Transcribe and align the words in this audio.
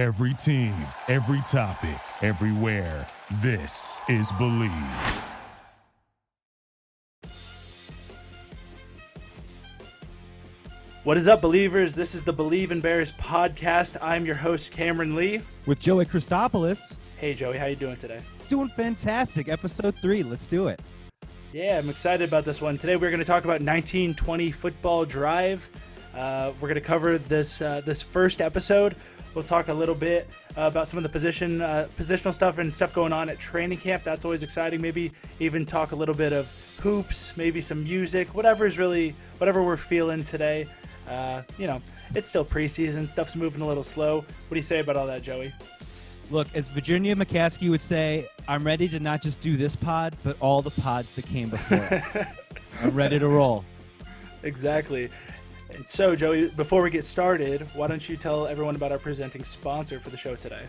Every 0.00 0.32
team, 0.32 0.72
every 1.08 1.42
topic, 1.42 2.00
everywhere. 2.22 3.06
This 3.42 4.00
is 4.08 4.32
Believe. 4.38 4.72
What 11.04 11.18
is 11.18 11.28
up, 11.28 11.42
believers? 11.42 11.92
This 11.92 12.14
is 12.14 12.22
the 12.22 12.32
Believe 12.32 12.72
in 12.72 12.80
Bears 12.80 13.12
podcast. 13.12 13.98
I'm 14.00 14.24
your 14.24 14.36
host, 14.36 14.72
Cameron 14.72 15.14
Lee. 15.14 15.42
with 15.66 15.78
Joey 15.78 16.06
Christopoulos. 16.06 16.96
Hey, 17.18 17.34
Joey, 17.34 17.58
how 17.58 17.66
you 17.66 17.76
doing 17.76 17.98
today? 17.98 18.22
Doing 18.48 18.70
fantastic. 18.70 19.50
Episode 19.50 19.94
three. 19.96 20.22
Let's 20.22 20.46
do 20.46 20.68
it. 20.68 20.80
Yeah, 21.52 21.76
I'm 21.76 21.90
excited 21.90 22.26
about 22.26 22.46
this 22.46 22.62
one. 22.62 22.78
Today, 22.78 22.96
we're 22.96 23.10
going 23.10 23.18
to 23.18 23.26
talk 23.26 23.44
about 23.44 23.60
1920 23.60 24.50
football 24.50 25.04
drive. 25.04 25.68
Uh, 26.14 26.52
we're 26.58 26.68
going 26.68 26.74
to 26.76 26.80
cover 26.80 27.18
this 27.18 27.60
uh, 27.60 27.82
this 27.84 28.00
first 28.02 28.40
episode. 28.40 28.96
We'll 29.34 29.44
talk 29.44 29.68
a 29.68 29.74
little 29.74 29.94
bit 29.94 30.28
uh, 30.56 30.62
about 30.62 30.88
some 30.88 30.98
of 30.98 31.02
the 31.04 31.08
position 31.08 31.62
uh, 31.62 31.88
positional 31.96 32.34
stuff 32.34 32.58
and 32.58 32.72
stuff 32.72 32.92
going 32.92 33.12
on 33.12 33.28
at 33.28 33.38
training 33.38 33.78
camp. 33.78 34.02
That's 34.02 34.24
always 34.24 34.42
exciting. 34.42 34.80
Maybe 34.80 35.12
even 35.38 35.64
talk 35.64 35.92
a 35.92 35.96
little 35.96 36.14
bit 36.14 36.32
of 36.32 36.48
hoops, 36.80 37.36
maybe 37.36 37.60
some 37.60 37.84
music, 37.84 38.34
whatever 38.34 38.66
is 38.66 38.78
really 38.78 39.14
whatever 39.38 39.62
we're 39.62 39.76
feeling 39.76 40.24
today. 40.24 40.66
Uh, 41.08 41.42
you 41.58 41.66
know, 41.66 41.80
it's 42.14 42.28
still 42.28 42.44
preseason. 42.44 43.08
Stuff's 43.08 43.36
moving 43.36 43.62
a 43.62 43.66
little 43.66 43.82
slow. 43.82 44.16
What 44.18 44.26
do 44.50 44.56
you 44.56 44.62
say 44.62 44.80
about 44.80 44.96
all 44.96 45.06
that, 45.06 45.22
Joey? 45.22 45.52
Look, 46.30 46.46
as 46.54 46.68
Virginia 46.68 47.16
McCaskey 47.16 47.70
would 47.70 47.82
say, 47.82 48.28
I'm 48.46 48.64
ready 48.64 48.88
to 48.88 49.00
not 49.00 49.20
just 49.20 49.40
do 49.40 49.56
this 49.56 49.74
pod, 49.74 50.16
but 50.22 50.36
all 50.40 50.62
the 50.62 50.70
pods 50.70 51.10
that 51.12 51.26
came 51.26 51.50
before 51.50 51.78
us. 51.78 52.06
I'm 52.82 52.94
ready 52.94 53.18
to 53.18 53.26
roll. 53.26 53.64
Exactly. 54.44 55.10
So, 55.86 56.14
Joey, 56.14 56.48
before 56.50 56.82
we 56.82 56.90
get 56.90 57.04
started, 57.04 57.66
why 57.74 57.88
don't 57.88 58.08
you 58.08 58.16
tell 58.16 58.46
everyone 58.46 58.76
about 58.76 58.92
our 58.92 58.98
presenting 58.98 59.44
sponsor 59.44 60.00
for 60.00 60.10
the 60.10 60.16
show 60.16 60.34
today? 60.36 60.62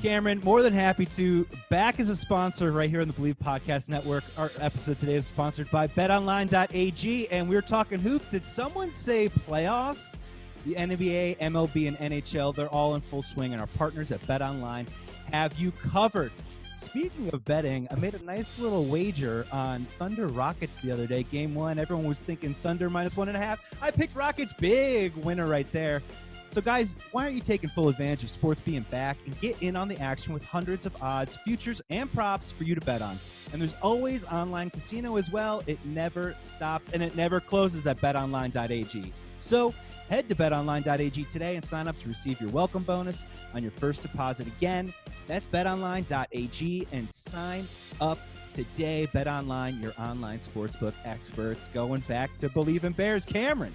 Cameron, 0.00 0.40
more 0.44 0.62
than 0.62 0.72
happy 0.72 1.06
to 1.06 1.46
back 1.70 1.98
as 1.98 2.08
a 2.08 2.16
sponsor 2.16 2.70
right 2.70 2.88
here 2.88 3.00
on 3.00 3.08
the 3.08 3.12
Believe 3.12 3.36
Podcast 3.44 3.88
Network. 3.88 4.22
Our 4.36 4.52
episode 4.58 4.98
today 4.98 5.16
is 5.16 5.26
sponsored 5.26 5.70
by 5.70 5.88
betonline.ag, 5.88 7.28
and 7.30 7.48
we're 7.48 7.62
talking 7.62 7.98
hoops. 7.98 8.28
Did 8.28 8.44
someone 8.44 8.90
say 8.90 9.28
playoffs? 9.28 10.16
The 10.64 10.74
NBA, 10.74 11.38
MLB, 11.38 11.88
and 11.88 11.98
NHL, 11.98 12.54
they're 12.54 12.68
all 12.68 12.94
in 12.94 13.00
full 13.00 13.22
swing, 13.22 13.52
and 13.52 13.60
our 13.60 13.66
partners 13.66 14.12
at 14.12 14.20
BetOnline 14.22 14.86
have 15.32 15.58
you 15.58 15.72
covered. 15.72 16.32
Speaking 16.78 17.28
of 17.32 17.44
betting, 17.44 17.88
I 17.90 17.96
made 17.96 18.14
a 18.14 18.22
nice 18.22 18.56
little 18.56 18.84
wager 18.84 19.44
on 19.50 19.84
Thunder 19.98 20.28
Rockets 20.28 20.76
the 20.76 20.92
other 20.92 21.08
day. 21.08 21.24
Game 21.24 21.52
one, 21.52 21.76
everyone 21.76 22.06
was 22.06 22.20
thinking 22.20 22.54
Thunder 22.62 22.88
minus 22.88 23.16
one 23.16 23.26
and 23.26 23.36
a 23.36 23.40
half. 23.40 23.58
I 23.82 23.90
picked 23.90 24.14
Rockets, 24.14 24.52
big 24.52 25.12
winner 25.16 25.48
right 25.48 25.66
there. 25.72 26.02
So, 26.46 26.60
guys, 26.60 26.96
why 27.10 27.24
aren't 27.24 27.34
you 27.34 27.40
taking 27.40 27.68
full 27.68 27.88
advantage 27.88 28.22
of 28.22 28.30
sports 28.30 28.60
being 28.60 28.86
back 28.92 29.16
and 29.26 29.36
get 29.40 29.60
in 29.60 29.74
on 29.74 29.88
the 29.88 29.98
action 29.98 30.32
with 30.32 30.44
hundreds 30.44 30.86
of 30.86 30.94
odds, 31.02 31.36
futures, 31.38 31.82
and 31.90 32.10
props 32.12 32.52
for 32.52 32.62
you 32.62 32.76
to 32.76 32.80
bet 32.80 33.02
on? 33.02 33.18
And 33.52 33.60
there's 33.60 33.74
always 33.82 34.22
online 34.26 34.70
casino 34.70 35.16
as 35.16 35.32
well. 35.32 35.64
It 35.66 35.84
never 35.84 36.36
stops 36.44 36.90
and 36.90 37.02
it 37.02 37.16
never 37.16 37.40
closes 37.40 37.88
at 37.88 38.00
betonline.ag. 38.00 39.12
So, 39.40 39.74
head 40.08 40.28
to 40.28 40.36
betonline.ag 40.36 41.24
today 41.24 41.56
and 41.56 41.64
sign 41.64 41.88
up 41.88 41.98
to 42.02 42.08
receive 42.08 42.40
your 42.40 42.50
welcome 42.50 42.84
bonus 42.84 43.24
on 43.52 43.64
your 43.64 43.72
first 43.72 44.02
deposit. 44.02 44.46
Again, 44.46 44.94
that's 45.28 45.46
betonline.ag 45.46 46.88
and 46.90 47.12
sign 47.12 47.68
up 48.00 48.18
today. 48.52 49.08
BetOnline, 49.14 49.80
your 49.80 49.92
online 49.98 50.40
sportsbook 50.40 50.94
experts. 51.04 51.68
Going 51.68 52.00
back 52.08 52.36
to 52.38 52.48
Believe 52.48 52.84
in 52.84 52.92
Bears, 52.92 53.24
Cameron. 53.24 53.74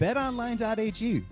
BetOnline.ag. 0.00 1.24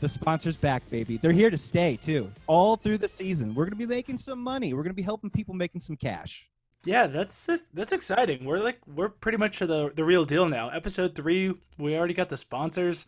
The 0.00 0.08
sponsor's 0.08 0.56
back, 0.56 0.88
baby. 0.90 1.16
They're 1.16 1.32
here 1.32 1.50
to 1.50 1.58
stay 1.58 1.96
too, 1.96 2.30
all 2.46 2.76
through 2.76 2.98
the 2.98 3.08
season. 3.08 3.52
We're 3.54 3.64
going 3.64 3.72
to 3.72 3.76
be 3.76 3.86
making 3.86 4.16
some 4.16 4.38
money. 4.38 4.72
We're 4.72 4.84
going 4.84 4.92
to 4.92 4.96
be 4.96 5.02
helping 5.02 5.28
people 5.28 5.54
making 5.54 5.80
some 5.80 5.96
cash. 5.96 6.48
Yeah, 6.84 7.08
that's 7.08 7.50
that's 7.74 7.90
exciting. 7.90 8.44
We're 8.44 8.60
like 8.60 8.78
we're 8.86 9.08
pretty 9.08 9.38
much 9.38 9.58
the 9.58 9.90
the 9.94 10.04
real 10.04 10.24
deal 10.24 10.48
now. 10.48 10.68
Episode 10.68 11.16
three, 11.16 11.52
we 11.78 11.96
already 11.96 12.14
got 12.14 12.28
the 12.28 12.36
sponsors. 12.36 13.06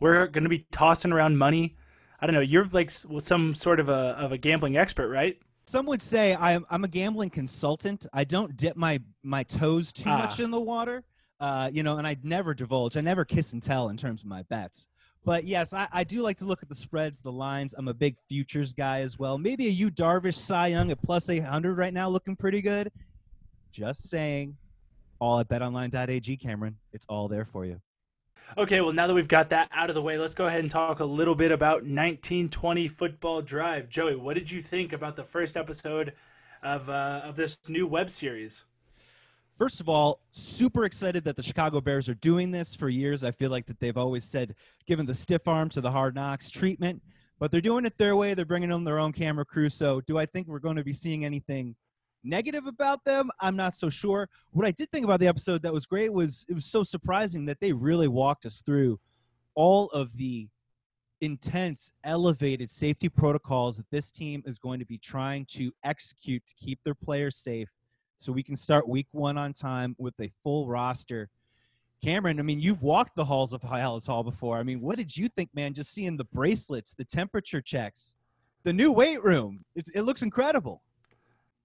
We're 0.00 0.26
going 0.26 0.42
to 0.42 0.50
be 0.50 0.66
tossing 0.72 1.12
around 1.12 1.38
money. 1.38 1.76
I 2.24 2.26
don't 2.26 2.32
know. 2.36 2.40
You're 2.40 2.64
like 2.72 2.90
some 2.90 3.54
sort 3.54 3.78
of 3.78 3.90
a 3.90 4.16
of 4.18 4.32
a 4.32 4.38
gambling 4.38 4.78
expert, 4.78 5.10
right? 5.10 5.36
Some 5.66 5.84
would 5.84 6.00
say 6.00 6.34
I'm 6.36 6.64
I'm 6.70 6.82
a 6.82 6.88
gambling 6.88 7.28
consultant. 7.28 8.06
I 8.14 8.24
don't 8.24 8.56
dip 8.56 8.78
my 8.78 8.98
my 9.22 9.42
toes 9.42 9.92
too 9.92 10.08
Ah. 10.08 10.20
much 10.20 10.40
in 10.40 10.50
the 10.50 10.58
water, 10.58 11.04
uh, 11.40 11.68
you 11.70 11.82
know, 11.82 11.98
and 11.98 12.06
I 12.06 12.16
never 12.22 12.54
divulge. 12.54 12.96
I 12.96 13.02
never 13.02 13.26
kiss 13.26 13.52
and 13.52 13.62
tell 13.62 13.90
in 13.90 13.98
terms 13.98 14.22
of 14.22 14.28
my 14.28 14.42
bets. 14.44 14.88
But 15.26 15.44
yes, 15.44 15.74
I, 15.74 15.86
I 15.92 16.02
do 16.02 16.22
like 16.22 16.38
to 16.38 16.46
look 16.46 16.62
at 16.62 16.70
the 16.70 16.74
spreads, 16.74 17.20
the 17.20 17.30
lines. 17.30 17.74
I'm 17.76 17.88
a 17.88 17.94
big 17.94 18.16
futures 18.26 18.72
guy 18.72 19.02
as 19.02 19.18
well. 19.18 19.36
Maybe 19.36 19.66
a 19.66 19.70
Yu 19.70 19.90
Darvish 19.90 20.36
Cy 20.36 20.68
Young 20.68 20.90
at 20.92 21.02
plus 21.02 21.28
800 21.28 21.76
right 21.76 21.92
now, 21.92 22.08
looking 22.08 22.36
pretty 22.36 22.62
good. 22.62 22.90
Just 23.70 24.08
saying. 24.08 24.56
All 25.18 25.38
at 25.40 25.48
betonline.ag, 25.48 26.38
Cameron. 26.38 26.76
It's 26.94 27.04
all 27.10 27.28
there 27.28 27.44
for 27.44 27.66
you. 27.66 27.78
Okay, 28.56 28.80
well 28.80 28.92
now 28.92 29.08
that 29.08 29.14
we've 29.14 29.26
got 29.26 29.50
that 29.50 29.68
out 29.72 29.90
of 29.90 29.94
the 29.94 30.02
way, 30.02 30.16
let's 30.16 30.34
go 30.34 30.46
ahead 30.46 30.60
and 30.60 30.70
talk 30.70 31.00
a 31.00 31.04
little 31.04 31.34
bit 31.34 31.50
about 31.50 31.82
1920 31.82 32.86
football 32.86 33.42
drive. 33.42 33.88
Joey, 33.88 34.14
what 34.14 34.34
did 34.34 34.48
you 34.48 34.62
think 34.62 34.92
about 34.92 35.16
the 35.16 35.24
first 35.24 35.56
episode 35.56 36.12
of 36.62 36.88
uh, 36.88 37.22
of 37.24 37.34
this 37.34 37.58
new 37.68 37.84
web 37.86 38.08
series? 38.08 38.64
First 39.58 39.80
of 39.80 39.88
all, 39.88 40.20
super 40.30 40.84
excited 40.84 41.24
that 41.24 41.34
the 41.34 41.42
Chicago 41.42 41.80
Bears 41.80 42.08
are 42.08 42.14
doing 42.14 42.52
this. 42.52 42.76
For 42.76 42.88
years, 42.88 43.24
I 43.24 43.32
feel 43.32 43.50
like 43.50 43.66
that 43.66 43.80
they've 43.80 43.96
always 43.96 44.24
said, 44.24 44.54
given 44.86 45.04
the 45.04 45.14
stiff 45.14 45.48
arm 45.48 45.68
to 45.70 45.80
the 45.80 45.90
hard 45.90 46.14
knocks 46.14 46.48
treatment, 46.48 47.02
but 47.40 47.50
they're 47.50 47.60
doing 47.60 47.84
it 47.84 47.98
their 47.98 48.14
way. 48.14 48.34
They're 48.34 48.44
bringing 48.44 48.70
on 48.70 48.84
their 48.84 49.00
own 49.00 49.12
camera 49.12 49.44
crew. 49.44 49.68
So, 49.68 50.00
do 50.02 50.16
I 50.16 50.26
think 50.26 50.46
we're 50.46 50.60
going 50.60 50.76
to 50.76 50.84
be 50.84 50.92
seeing 50.92 51.24
anything 51.24 51.74
negative 52.24 52.66
about 52.66 53.04
them? 53.04 53.30
I'm 53.40 53.56
not 53.56 53.76
so 53.76 53.88
sure. 53.88 54.28
What 54.52 54.66
I 54.66 54.70
did 54.70 54.90
think 54.90 55.04
about 55.04 55.20
the 55.20 55.28
episode 55.28 55.62
that 55.62 55.72
was 55.72 55.86
great 55.86 56.12
was 56.12 56.44
it 56.48 56.54
was 56.54 56.64
so 56.64 56.82
surprising 56.82 57.44
that 57.46 57.60
they 57.60 57.72
really 57.72 58.08
walked 58.08 58.46
us 58.46 58.62
through 58.64 58.98
all 59.54 59.88
of 59.90 60.16
the 60.16 60.48
intense, 61.20 61.92
elevated 62.04 62.70
safety 62.70 63.08
protocols 63.08 63.76
that 63.76 63.90
this 63.90 64.10
team 64.10 64.42
is 64.46 64.58
going 64.58 64.78
to 64.78 64.86
be 64.86 64.98
trying 64.98 65.44
to 65.46 65.72
execute 65.84 66.42
to 66.46 66.54
keep 66.54 66.78
their 66.84 66.94
players 66.94 67.36
safe 67.36 67.68
so 68.16 68.32
we 68.32 68.42
can 68.42 68.56
start 68.56 68.88
week 68.88 69.06
one 69.12 69.38
on 69.38 69.52
time 69.52 69.94
with 69.98 70.14
a 70.20 70.30
full 70.42 70.68
roster. 70.68 71.28
Cameron, 72.02 72.38
I 72.38 72.42
mean, 72.42 72.60
you've 72.60 72.82
walked 72.82 73.16
the 73.16 73.24
halls 73.24 73.52
of 73.52 73.62
Halas 73.62 74.06
Hall 74.06 74.22
before. 74.22 74.58
I 74.58 74.62
mean, 74.62 74.80
what 74.80 74.96
did 74.96 75.16
you 75.16 75.28
think, 75.28 75.50
man? 75.54 75.72
Just 75.72 75.92
seeing 75.92 76.16
the 76.16 76.24
bracelets, 76.24 76.92
the 76.92 77.04
temperature 77.04 77.62
checks, 77.62 78.14
the 78.62 78.72
new 78.72 78.92
weight 78.92 79.22
room. 79.24 79.64
It, 79.74 79.88
it 79.94 80.02
looks 80.02 80.22
incredible. 80.22 80.82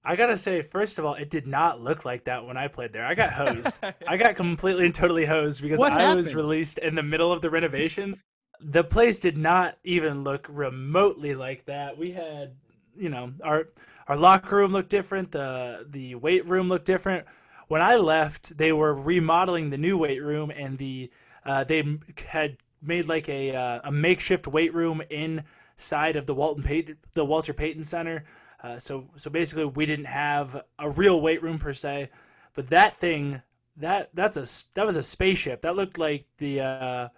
I 0.04 0.16
gotta 0.16 0.38
say, 0.38 0.62
first 0.62 0.98
of 0.98 1.06
all, 1.06 1.16
it 1.16 1.30
did 1.30 1.46
not 1.46 1.82
look 1.82 2.06
like 2.06 2.26
that 2.26 2.46
when 2.46 2.58
I 2.58 2.68
played 2.68 2.94
there. 2.94 3.06
I 3.06 3.16
got 3.16 3.34
hosed. 3.34 3.74
I 4.08 4.18
got 4.18 4.36
completely 4.36 4.86
and 4.86 4.96
totally 4.96 5.26
hosed 5.26 5.62
because 5.62 5.80
What 5.80 5.92
I 5.92 6.16
was 6.16 6.34
released 6.34 6.78
in 6.78 6.96
the 6.96 7.04
middle 7.04 7.32
of 7.32 7.42
the 7.42 7.50
renovations. 7.50 8.24
The 8.62 8.84
place 8.84 9.20
did 9.20 9.38
not 9.38 9.78
even 9.84 10.24
look 10.24 10.48
remotely 10.50 11.34
like 11.36 11.66
that. 11.66 11.98
We 11.98 12.12
had, 12.12 12.56
you 12.96 13.10
know, 13.10 13.30
our 13.44 13.70
our 14.08 14.18
locker 14.18 14.56
room 14.56 14.72
looked 14.72 14.90
different. 14.90 15.32
The 15.32 15.86
the 15.88 16.16
weight 16.16 16.46
room 16.46 16.70
looked 16.70 16.86
different. 16.86 17.26
When 17.68 17.82
I 17.82 17.98
left, 17.98 18.58
they 18.58 18.72
were 18.72 18.94
remodeling 18.94 19.70
the 19.70 19.78
new 19.78 19.98
weight 19.98 20.24
room, 20.24 20.50
and 20.50 20.78
the 20.78 21.12
uh, 21.46 21.64
they 21.66 22.00
had 22.28 22.58
made 22.82 23.06
like 23.06 23.30
a 23.30 23.56
uh, 23.56 23.82
a 23.84 23.92
makeshift 23.92 24.48
weight 24.48 24.74
room 24.74 25.02
inside 25.10 26.16
of 26.16 26.26
the 26.26 26.34
Walton 26.34 26.64
Payton 26.64 26.98
the 27.14 27.26
Walter 27.26 27.54
Payton 27.54 27.84
Center. 27.84 28.24
Uh, 28.62 28.78
so 28.78 29.10
so 29.16 29.30
basically, 29.30 29.66
we 29.66 29.86
didn't 29.86 30.06
have 30.06 30.64
a 30.78 30.90
real 30.90 31.20
weight 31.22 31.42
room 31.42 31.60
per 31.60 31.74
se, 31.74 32.10
but 32.54 32.68
that 32.68 32.98
thing 32.98 33.42
that 33.78 34.10
that's 34.14 34.38
a 34.38 34.46
that 34.76 34.86
was 34.86 34.98
a 34.98 35.04
spaceship. 35.04 35.62
That 35.62 35.76
looked 35.76 35.98
like 35.98 36.26
the 36.38 36.62
uh, 36.62 37.10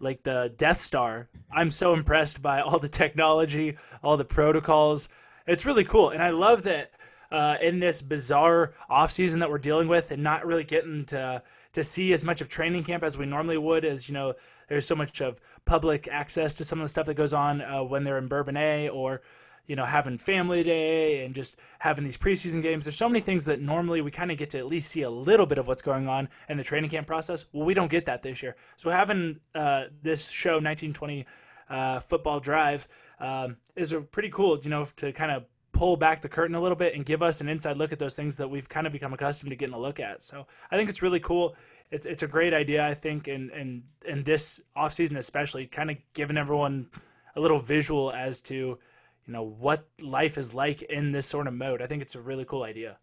like 0.00 0.24
the 0.24 0.52
Death 0.56 0.80
Star. 0.80 1.28
I'm 1.50 1.70
so 1.70 1.94
impressed 1.94 2.42
by 2.42 2.60
all 2.60 2.78
the 2.78 2.88
technology, 2.88 3.76
all 4.02 4.16
the 4.16 4.24
protocols. 4.24 5.08
It's 5.46 5.64
really 5.64 5.84
cool, 5.84 6.10
and 6.10 6.22
I 6.22 6.30
love 6.30 6.62
that 6.64 6.90
uh, 7.30 7.56
in 7.62 7.80
this 7.80 8.02
bizarre 8.02 8.72
off 8.88 9.12
season 9.12 9.40
that 9.40 9.50
we're 9.50 9.58
dealing 9.58 9.88
with, 9.88 10.10
and 10.10 10.22
not 10.22 10.46
really 10.46 10.64
getting 10.64 11.04
to 11.06 11.42
to 11.72 11.84
see 11.84 12.12
as 12.12 12.24
much 12.24 12.40
of 12.40 12.48
training 12.48 12.84
camp 12.84 13.02
as 13.02 13.16
we 13.16 13.26
normally 13.26 13.58
would. 13.58 13.84
As 13.84 14.08
you 14.08 14.14
know, 14.14 14.34
there's 14.68 14.86
so 14.86 14.96
much 14.96 15.20
of 15.20 15.40
public 15.64 16.08
access 16.10 16.54
to 16.56 16.64
some 16.64 16.80
of 16.80 16.84
the 16.84 16.88
stuff 16.88 17.06
that 17.06 17.14
goes 17.14 17.32
on 17.32 17.62
uh, 17.62 17.82
when 17.82 18.04
they're 18.04 18.18
in 18.18 18.28
Bourbonnais 18.28 18.88
or 18.88 19.22
you 19.66 19.76
know, 19.76 19.84
having 19.84 20.18
family 20.18 20.62
day 20.62 21.24
and 21.24 21.34
just 21.34 21.56
having 21.78 22.04
these 22.04 22.18
preseason 22.18 22.60
games. 22.60 22.84
There's 22.84 22.96
so 22.96 23.08
many 23.08 23.20
things 23.20 23.44
that 23.46 23.60
normally 23.60 24.00
we 24.00 24.10
kind 24.10 24.30
of 24.30 24.38
get 24.38 24.50
to 24.50 24.58
at 24.58 24.66
least 24.66 24.90
see 24.90 25.02
a 25.02 25.10
little 25.10 25.46
bit 25.46 25.58
of 25.58 25.66
what's 25.66 25.82
going 25.82 26.08
on 26.08 26.28
in 26.48 26.56
the 26.56 26.64
training 26.64 26.90
camp 26.90 27.06
process. 27.06 27.46
Well, 27.52 27.64
we 27.64 27.74
don't 27.74 27.90
get 27.90 28.06
that 28.06 28.22
this 28.22 28.42
year. 28.42 28.56
So 28.76 28.90
having 28.90 29.40
uh, 29.54 29.84
this 30.02 30.28
show, 30.28 30.54
1920 30.54 31.26
uh, 31.70 32.00
Football 32.00 32.40
Drive, 32.40 32.86
um, 33.20 33.56
is 33.74 33.92
a 33.92 34.00
pretty 34.00 34.30
cool, 34.30 34.58
you 34.60 34.70
know, 34.70 34.86
to 34.96 35.12
kind 35.12 35.30
of 35.30 35.44
pull 35.72 35.96
back 35.96 36.22
the 36.22 36.28
curtain 36.28 36.54
a 36.54 36.60
little 36.60 36.76
bit 36.76 36.94
and 36.94 37.04
give 37.04 37.22
us 37.22 37.40
an 37.40 37.48
inside 37.48 37.76
look 37.76 37.92
at 37.92 37.98
those 37.98 38.14
things 38.14 38.36
that 38.36 38.48
we've 38.48 38.68
kind 38.68 38.86
of 38.86 38.92
become 38.92 39.12
accustomed 39.12 39.50
to 39.50 39.56
getting 39.56 39.74
a 39.74 39.78
look 39.78 39.98
at. 39.98 40.22
So 40.22 40.46
I 40.70 40.76
think 40.76 40.88
it's 40.88 41.02
really 41.02 41.20
cool. 41.20 41.56
It's 41.90 42.06
it's 42.06 42.22
a 42.22 42.26
great 42.26 42.54
idea, 42.54 42.86
I 42.86 42.94
think, 42.94 43.28
and 43.28 43.50
and 43.50 43.82
and 44.08 44.24
this 44.24 44.60
offseason 44.76 45.16
especially, 45.18 45.66
kind 45.66 45.90
of 45.90 45.96
giving 46.14 46.36
everyone 46.36 46.88
a 47.36 47.40
little 47.40 47.58
visual 47.58 48.12
as 48.12 48.40
to 48.42 48.78
you 49.26 49.32
know 49.32 49.42
what 49.42 49.88
life 50.00 50.38
is 50.38 50.52
like 50.52 50.82
in 50.82 51.12
this 51.12 51.26
sort 51.26 51.46
of 51.46 51.54
mode. 51.54 51.80
I 51.80 51.86
think 51.86 52.02
it's 52.02 52.14
a 52.14 52.20
really 52.20 52.44
cool 52.44 52.62
idea. 52.62 52.98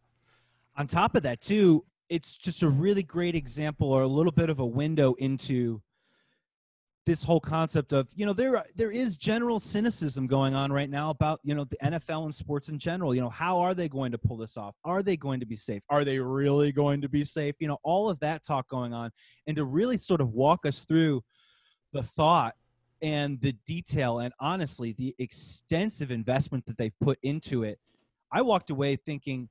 On 0.77 0.87
top 0.87 1.15
of 1.15 1.23
that, 1.23 1.41
too, 1.41 1.83
it's 2.09 2.35
just 2.35 2.63
a 2.63 2.69
really 2.69 3.03
great 3.03 3.35
example 3.35 3.91
or 3.91 4.03
a 4.03 4.07
little 4.07 4.31
bit 4.31 4.49
of 4.49 4.59
a 4.59 4.65
window 4.65 5.13
into 5.15 5.81
this 7.05 7.23
whole 7.23 7.39
concept 7.39 7.93
of 7.93 8.07
you 8.15 8.27
know 8.27 8.33
there 8.33 8.63
there 8.75 8.91
is 8.91 9.17
general 9.17 9.59
cynicism 9.59 10.27
going 10.27 10.53
on 10.53 10.71
right 10.71 10.89
now 10.89 11.09
about 11.09 11.39
you 11.43 11.55
know 11.55 11.65
the 11.65 11.77
NFL 11.83 12.25
and 12.25 12.35
sports 12.35 12.69
in 12.69 12.77
general. 12.77 13.15
You 13.15 13.21
know 13.21 13.29
how 13.29 13.59
are 13.59 13.73
they 13.73 13.89
going 13.89 14.11
to 14.11 14.17
pull 14.19 14.37
this 14.37 14.55
off? 14.55 14.75
Are 14.85 15.01
they 15.01 15.17
going 15.17 15.39
to 15.39 15.45
be 15.45 15.55
safe? 15.55 15.81
Are 15.89 16.05
they 16.05 16.19
really 16.19 16.71
going 16.71 17.01
to 17.01 17.09
be 17.09 17.23
safe? 17.23 17.55
You 17.59 17.67
know 17.67 17.79
all 17.83 18.09
of 18.09 18.19
that 18.19 18.43
talk 18.43 18.67
going 18.69 18.93
on. 18.93 19.09
And 19.47 19.55
to 19.55 19.65
really 19.65 19.97
sort 19.97 20.21
of 20.21 20.29
walk 20.29 20.65
us 20.65 20.83
through 20.83 21.23
the 21.91 22.03
thought 22.03 22.55
and 23.01 23.39
the 23.41 23.53
detail 23.65 24.19
and 24.19 24.33
honestly 24.39 24.93
the 24.93 25.15
extensive 25.19 26.11
investment 26.11 26.65
that 26.65 26.77
they've 26.77 26.97
put 27.01 27.17
into 27.23 27.63
it 27.63 27.79
i 28.31 28.41
walked 28.41 28.69
away 28.69 28.95
thinking 28.95 29.47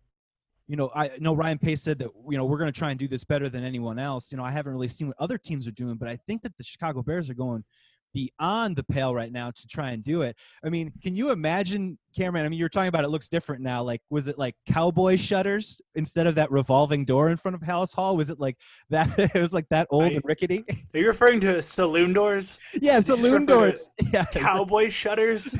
you 0.70 0.76
know, 0.76 0.88
I 0.94 1.10
know 1.18 1.34
Ryan 1.34 1.58
Pace 1.58 1.82
said 1.82 1.98
that, 1.98 2.10
you 2.28 2.38
know, 2.38 2.44
we're 2.44 2.56
going 2.56 2.72
to 2.72 2.78
try 2.78 2.90
and 2.90 2.98
do 2.98 3.08
this 3.08 3.24
better 3.24 3.48
than 3.48 3.64
anyone 3.64 3.98
else. 3.98 4.30
You 4.30 4.38
know, 4.38 4.44
I 4.44 4.52
haven't 4.52 4.72
really 4.72 4.86
seen 4.86 5.08
what 5.08 5.16
other 5.18 5.36
teams 5.36 5.66
are 5.66 5.72
doing, 5.72 5.96
but 5.96 6.08
I 6.08 6.14
think 6.28 6.42
that 6.42 6.56
the 6.58 6.62
Chicago 6.62 7.02
Bears 7.02 7.28
are 7.28 7.34
going 7.34 7.64
beyond 8.12 8.76
the 8.76 8.82
pale 8.84 9.14
right 9.14 9.32
now 9.32 9.50
to 9.50 9.66
try 9.66 9.90
and 9.90 10.02
do 10.04 10.22
it. 10.22 10.36
I 10.64 10.68
mean, 10.68 10.92
can 11.02 11.14
you 11.14 11.30
imagine, 11.30 11.98
Cameron? 12.16 12.44
I 12.44 12.48
mean, 12.48 12.58
you're 12.58 12.68
talking 12.68 12.88
about 12.88 13.04
it 13.04 13.08
looks 13.08 13.28
different 13.28 13.62
now. 13.62 13.82
Like, 13.82 14.02
was 14.10 14.28
it 14.28 14.38
like 14.38 14.54
cowboy 14.66 15.16
shutters 15.16 15.80
instead 15.94 16.26
of 16.26 16.34
that 16.36 16.50
revolving 16.50 17.04
door 17.04 17.30
in 17.30 17.36
front 17.36 17.54
of 17.54 17.60
Halas 17.60 17.94
Hall? 17.94 18.16
Was 18.16 18.30
it 18.30 18.40
like 18.40 18.56
that? 18.90 19.18
it 19.18 19.34
was 19.40 19.52
like 19.52 19.68
that 19.70 19.86
old 19.90 20.12
and 20.12 20.22
rickety. 20.24 20.64
Are 20.94 20.98
you 20.98 21.06
referring 21.06 21.40
to 21.40 21.60
saloon 21.62 22.12
doors? 22.12 22.58
Yeah, 22.80 23.00
saloon 23.00 23.46
doors. 23.46 23.90
Yeah, 24.12 24.24
cowboy 24.24 24.88
shutters. 24.88 25.54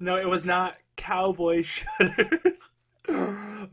no, 0.00 0.16
it 0.16 0.28
was 0.28 0.46
not 0.46 0.76
cowboy 0.96 1.62
shutters 1.62 2.70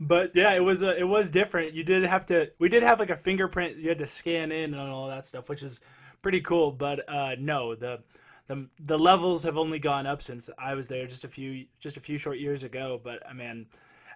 but 0.00 0.32
yeah, 0.34 0.52
it 0.54 0.60
was 0.64 0.82
uh, 0.82 0.94
it 0.96 1.04
was 1.04 1.30
different. 1.30 1.74
You 1.74 1.84
did 1.84 2.04
have 2.04 2.26
to. 2.26 2.50
We 2.58 2.68
did 2.68 2.82
have 2.82 2.98
like 2.98 3.10
a 3.10 3.16
fingerprint. 3.16 3.76
You 3.76 3.88
had 3.88 3.98
to 3.98 4.06
scan 4.06 4.52
in 4.52 4.74
and 4.74 4.90
all 4.90 5.08
that 5.08 5.26
stuff, 5.26 5.48
which 5.48 5.62
is 5.62 5.80
pretty 6.26 6.40
cool. 6.40 6.72
But 6.72 7.08
uh, 7.08 7.36
no, 7.38 7.76
the 7.76 8.00
the 8.48 8.66
the 8.84 8.98
levels 8.98 9.44
have 9.44 9.56
only 9.56 9.78
gone 9.78 10.08
up 10.08 10.20
since 10.20 10.50
I 10.58 10.74
was 10.74 10.88
there 10.88 11.06
just 11.06 11.22
a 11.22 11.28
few 11.28 11.66
just 11.78 11.96
a 11.96 12.00
few 12.00 12.18
short 12.18 12.40
years 12.40 12.64
ago. 12.64 13.00
But 13.00 13.24
I 13.30 13.32
mean, 13.32 13.66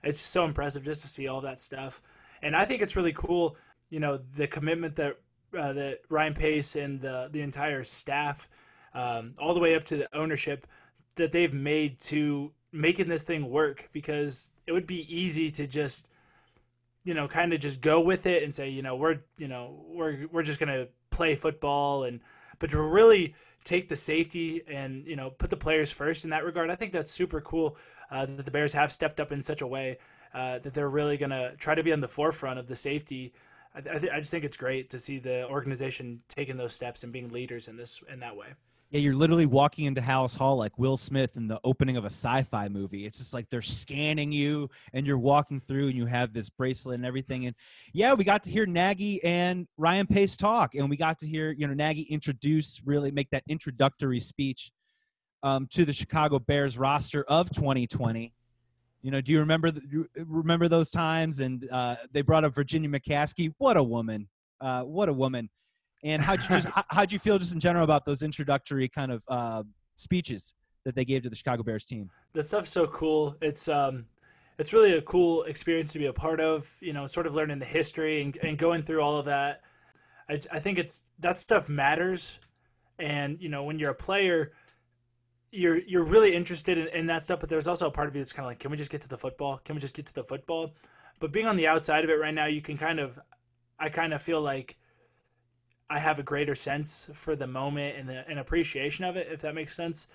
it's 0.03 0.19
so 0.19 0.45
impressive 0.45 0.83
just 0.83 1.03
to 1.03 1.09
see 1.09 1.29
all 1.29 1.41
that 1.43 1.61
stuff, 1.61 2.03
and 2.43 2.57
I 2.57 2.65
think 2.65 2.83
it's 2.83 2.97
really 2.97 3.13
cool. 3.13 3.57
You 3.91 4.01
know, 4.01 4.17
the 4.17 4.49
commitment 4.49 4.97
that 4.97 5.21
uh, 5.57 5.73
that 5.75 6.01
Ryan 6.09 6.35
Pace 6.35 6.75
and 6.75 7.01
the 7.01 7.29
the 7.31 7.43
entire 7.43 7.85
staff, 7.85 8.49
um, 8.93 9.35
all 9.39 9.55
the 9.55 9.61
way 9.61 9.77
up 9.77 9.85
to 9.85 9.97
the 9.97 10.09
ownership, 10.13 10.67
that 11.15 11.31
they've 11.31 11.55
made 11.55 12.01
to 12.01 12.51
making 12.73 13.07
this 13.07 13.23
thing 13.23 13.49
work 13.49 13.89
because 13.93 14.51
it 14.67 14.73
would 14.73 14.89
be 14.89 15.07
easy 15.09 15.49
to 15.53 15.69
just 15.69 16.09
you 17.05 17.15
know 17.15 17.29
kind 17.29 17.53
of 17.53 17.61
just 17.61 17.81
go 17.81 18.01
with 18.01 18.27
it 18.27 18.43
and 18.43 18.53
say 18.53 18.69
you 18.69 18.83
know 18.83 18.97
we're 18.97 19.21
you 19.39 19.47
know 19.47 19.85
we're 19.87 20.27
we're 20.33 20.43
just 20.43 20.59
going 20.59 20.69
to 20.69 20.89
play 21.11 21.35
football 21.35 22.05
and 22.05 22.21
but 22.59 22.71
to 22.71 22.81
really 22.81 23.35
take 23.65 23.89
the 23.89 23.97
safety 23.97 24.63
and 24.67 25.07
you 25.07 25.17
know 25.17 25.31
put 25.31 25.51
the 25.51 25.57
players 25.57 25.91
first 25.91 26.25
in 26.25 26.31
that 26.31 26.45
regard 26.45 26.71
i 26.71 26.75
think 26.75 26.93
that's 26.93 27.11
super 27.11 27.41
cool 27.41 27.77
uh, 28.11 28.27
that 28.27 28.45
the 28.45 28.51
bears 28.51 28.73
have 28.73 28.91
stepped 28.91 29.21
up 29.21 29.31
in 29.31 29.43
such 29.43 29.61
a 29.61 29.67
way 29.67 29.99
uh, 30.35 30.59
that 30.61 30.75
they're 30.75 30.89
really 30.89 31.17
to 31.19 31.55
try 31.59 31.75
to 31.75 31.83
be 31.83 31.93
on 31.93 32.01
the 32.01 32.09
forefront 32.09 32.59
of 32.59 32.67
the 32.69 32.77
safety. 32.77 33.33
I, 33.75 33.79
I, 33.79 33.99
th- 33.99 34.13
I 34.13 34.19
just 34.21 34.31
think 34.31 34.45
it's 34.45 34.57
great 34.57 34.91
to 34.91 34.99
see 34.99 35.19
the 35.19 35.47
organization 35.49 36.23
taking 36.29 36.57
those 36.57 36.75
steps 36.75 37.03
and 37.03 37.13
being 37.13 37.31
leaders 37.31 37.69
in 37.69 37.77
this 37.77 38.01
in 38.13 38.21
that 38.21 38.37
way 38.37 38.49
yeah, 38.91 38.99
you're 38.99 39.15
literally 39.15 39.47
walking 39.47 39.85
into 39.85 40.01
Halas 40.01 40.37
Hall 40.37 40.57
like 40.57 40.77
Will 40.77 40.97
Smith 40.97 41.37
in 41.37 41.47
the 41.47 41.61
opening 41.63 41.97
of 41.97 42.05
a 42.05 42.11
sci-fi 42.11 42.69
movie. 42.69 43.07
It's 43.07 43.19
just 43.19 43.33
like 43.33 43.49
they're 43.49 43.63
scanning 43.63 44.33
you, 44.33 44.69
and 44.93 45.07
you're 45.07 45.19
walking 45.19 45.61
through, 45.61 45.89
and 45.89 45.97
you 45.97 46.07
have 46.07 46.33
this 46.33 46.51
bracelet 46.51 46.97
and 46.97 47.07
everything. 47.07 47.47
And 47.47 47.55
yeah, 47.93 48.15
we 48.15 48.25
got 48.25 48.43
to 48.45 48.51
hear 48.51 48.67
Nagy 48.67 49.23
and 49.23 49.69
Ryan 49.77 50.09
Pace 50.09 50.37
talk, 50.37 50.75
and 50.75 50.91
we 50.91 50.97
got 50.97 51.21
to 51.21 51.27
hear 51.27 51.53
you 51.53 51.69
know 51.69 51.75
Nagy 51.75 52.03
introduce, 52.03 52.83
really 52.85 53.13
make 53.13 53.31
that 53.31 53.45
introductory 53.49 54.19
speech 54.19 54.73
um, 55.45 55.69
to 55.71 55.85
the 55.85 55.93
Chicago 55.93 56.41
Bears 56.41 56.77
roster 56.77 57.23
of 57.25 57.49
2020. 57.51 58.33
You 59.03 59.11
know, 59.13 59.21
do 59.21 59.31
you 59.31 59.39
remember 59.39 59.71
the, 59.71 60.07
remember 60.27 60.67
those 60.67 60.91
times? 60.91 61.39
And 61.39 61.67
uh, 61.71 61.97
they 62.11 62.23
brought 62.23 62.45
up 62.45 62.57
Virginia 62.57 62.91
McCaskey. 62.91 63.55
What 63.59 63.77
a 63.77 63.83
woman! 63.83 64.29
Uh, 64.61 64.83
what 64.83 65.09
a 65.09 65.13
woman! 65.13 65.49
And 66.03 66.23
how'd 66.23 66.43
you 66.43 66.49
just 66.49 66.69
how'd 66.89 67.13
you 67.13 67.19
feel 67.19 67.39
just 67.39 67.53
in 67.53 67.61
general 67.61 67.85
about 67.85 68.05
those 68.05 68.23
introductory 68.23 68.89
kind 68.89 69.13
of 69.13 69.23
uh, 69.29 69.63
speeches 69.97 70.55
that 70.85 70.95
they 70.95 71.05
gave 71.05 71.23
to 71.23 71.31
the 71.31 71.37
Chicago 71.37 71.63
Bears 71.63 71.85
team? 71.85 72.11
That 72.33 72.47
stuff's 72.47 72.71
so 72.71 72.87
cool. 72.87 73.37
It's 73.41 73.69
um, 73.69 74.07
it's 74.59 74.73
really 74.73 74.93
a 74.95 75.03
cool 75.03 75.45
experience 75.45 75.93
to 75.93 75.99
be 75.99 76.07
a 76.07 76.13
part 76.13 76.41
of. 76.41 76.71
You 76.81 76.93
know, 76.93 77.07
sort 77.07 77.27
of 77.27 77.35
learning 77.35 77.59
the 77.59 77.67
history 77.67 78.23
and, 78.23 78.37
and 78.43 78.59
going 78.59 78.83
through 78.83 79.01
all 79.01 79.19
of 79.19 79.27
that. 79.27 79.63
I 80.29 80.41
I 80.51 80.61
think 80.61 80.79
it's 80.79 81.03
that 81.19 81.37
stuff 81.37 81.69
matters, 81.69 82.39
and 82.99 83.41
you 83.41 83.49
know 83.49 83.65
when 83.65 83.79
you're 83.79 83.91
a 83.91 83.95
player, 83.95 84.53
you're 85.51 85.79
you're 85.79 86.05
really 86.05 86.35
interested 86.35 86.79
in, 86.79 86.89
in 86.89 87.07
that 87.07 87.25
stuff. 87.25 87.41
But 87.41 87.51
there's 87.51 87.69
also 87.69 87.87
a 87.87 87.91
part 87.91 88.09
of 88.09 88.15
you 88.15 88.23
that's 88.23 88.33
kind 88.33 88.45
of 88.45 88.51
like, 88.51 88.59
can 88.59 88.71
we 88.71 88.77
just 88.77 88.91
get 88.91 89.03
to 89.03 89.09
the 89.09 89.19
football? 89.19 89.61
Can 89.65 89.75
we 89.75 89.81
just 89.81 89.95
get 89.95 90.07
to 90.07 90.15
the 90.15 90.25
football? 90.25 90.75
But 91.19 91.33
being 91.33 91.47
on 91.47 91.57
the 91.57 91.67
outside 91.67 92.05
of 92.05 92.11
it 92.11 92.15
right 92.15 92.33
now, 92.33 92.47
you 92.47 92.63
can 92.63 92.79
kind 92.79 92.99
of, 92.99 93.19
I 93.79 93.91
kind 93.91 94.15
of 94.15 94.23
feel 94.23 94.41
like 94.41 94.79
I 95.91 95.99
have 95.99 96.19
a 96.19 96.23
greater 96.23 96.55
sense 96.55 97.11
for 97.13 97.35
the 97.37 97.47
moment 97.47 97.97
and 97.99 98.09
the, 98.09 98.27
an 98.29 98.39
appreciation 98.39 99.05
of 99.05 99.17
it, 99.17 99.29
if 99.31 99.41
that 99.43 99.55
makes 99.55 99.75
sense. 99.75 100.07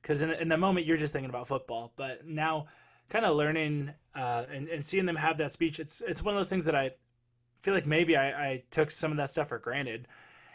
Because 0.00 0.20
in, 0.20 0.30
in 0.30 0.48
the 0.48 0.58
moment, 0.58 0.86
you're 0.86 0.96
just 0.96 1.12
thinking 1.12 1.30
about 1.30 1.48
football. 1.48 1.92
But 1.96 2.26
now, 2.26 2.66
kind 3.08 3.24
of 3.24 3.36
learning 3.36 3.92
uh, 4.14 4.44
and, 4.52 4.68
and 4.68 4.84
seeing 4.84 5.06
them 5.06 5.16
have 5.16 5.38
that 5.38 5.50
speech, 5.50 5.80
it's 5.80 6.00
it's 6.06 6.22
one 6.22 6.34
of 6.34 6.38
those 6.38 6.48
things 6.48 6.66
that 6.66 6.74
I 6.74 6.92
feel 7.62 7.74
like 7.74 7.86
maybe 7.86 8.16
I, 8.16 8.28
I 8.28 8.62
took 8.70 8.90
some 8.90 9.10
of 9.10 9.16
that 9.16 9.30
stuff 9.30 9.48
for 9.48 9.58
granted. 9.58 10.06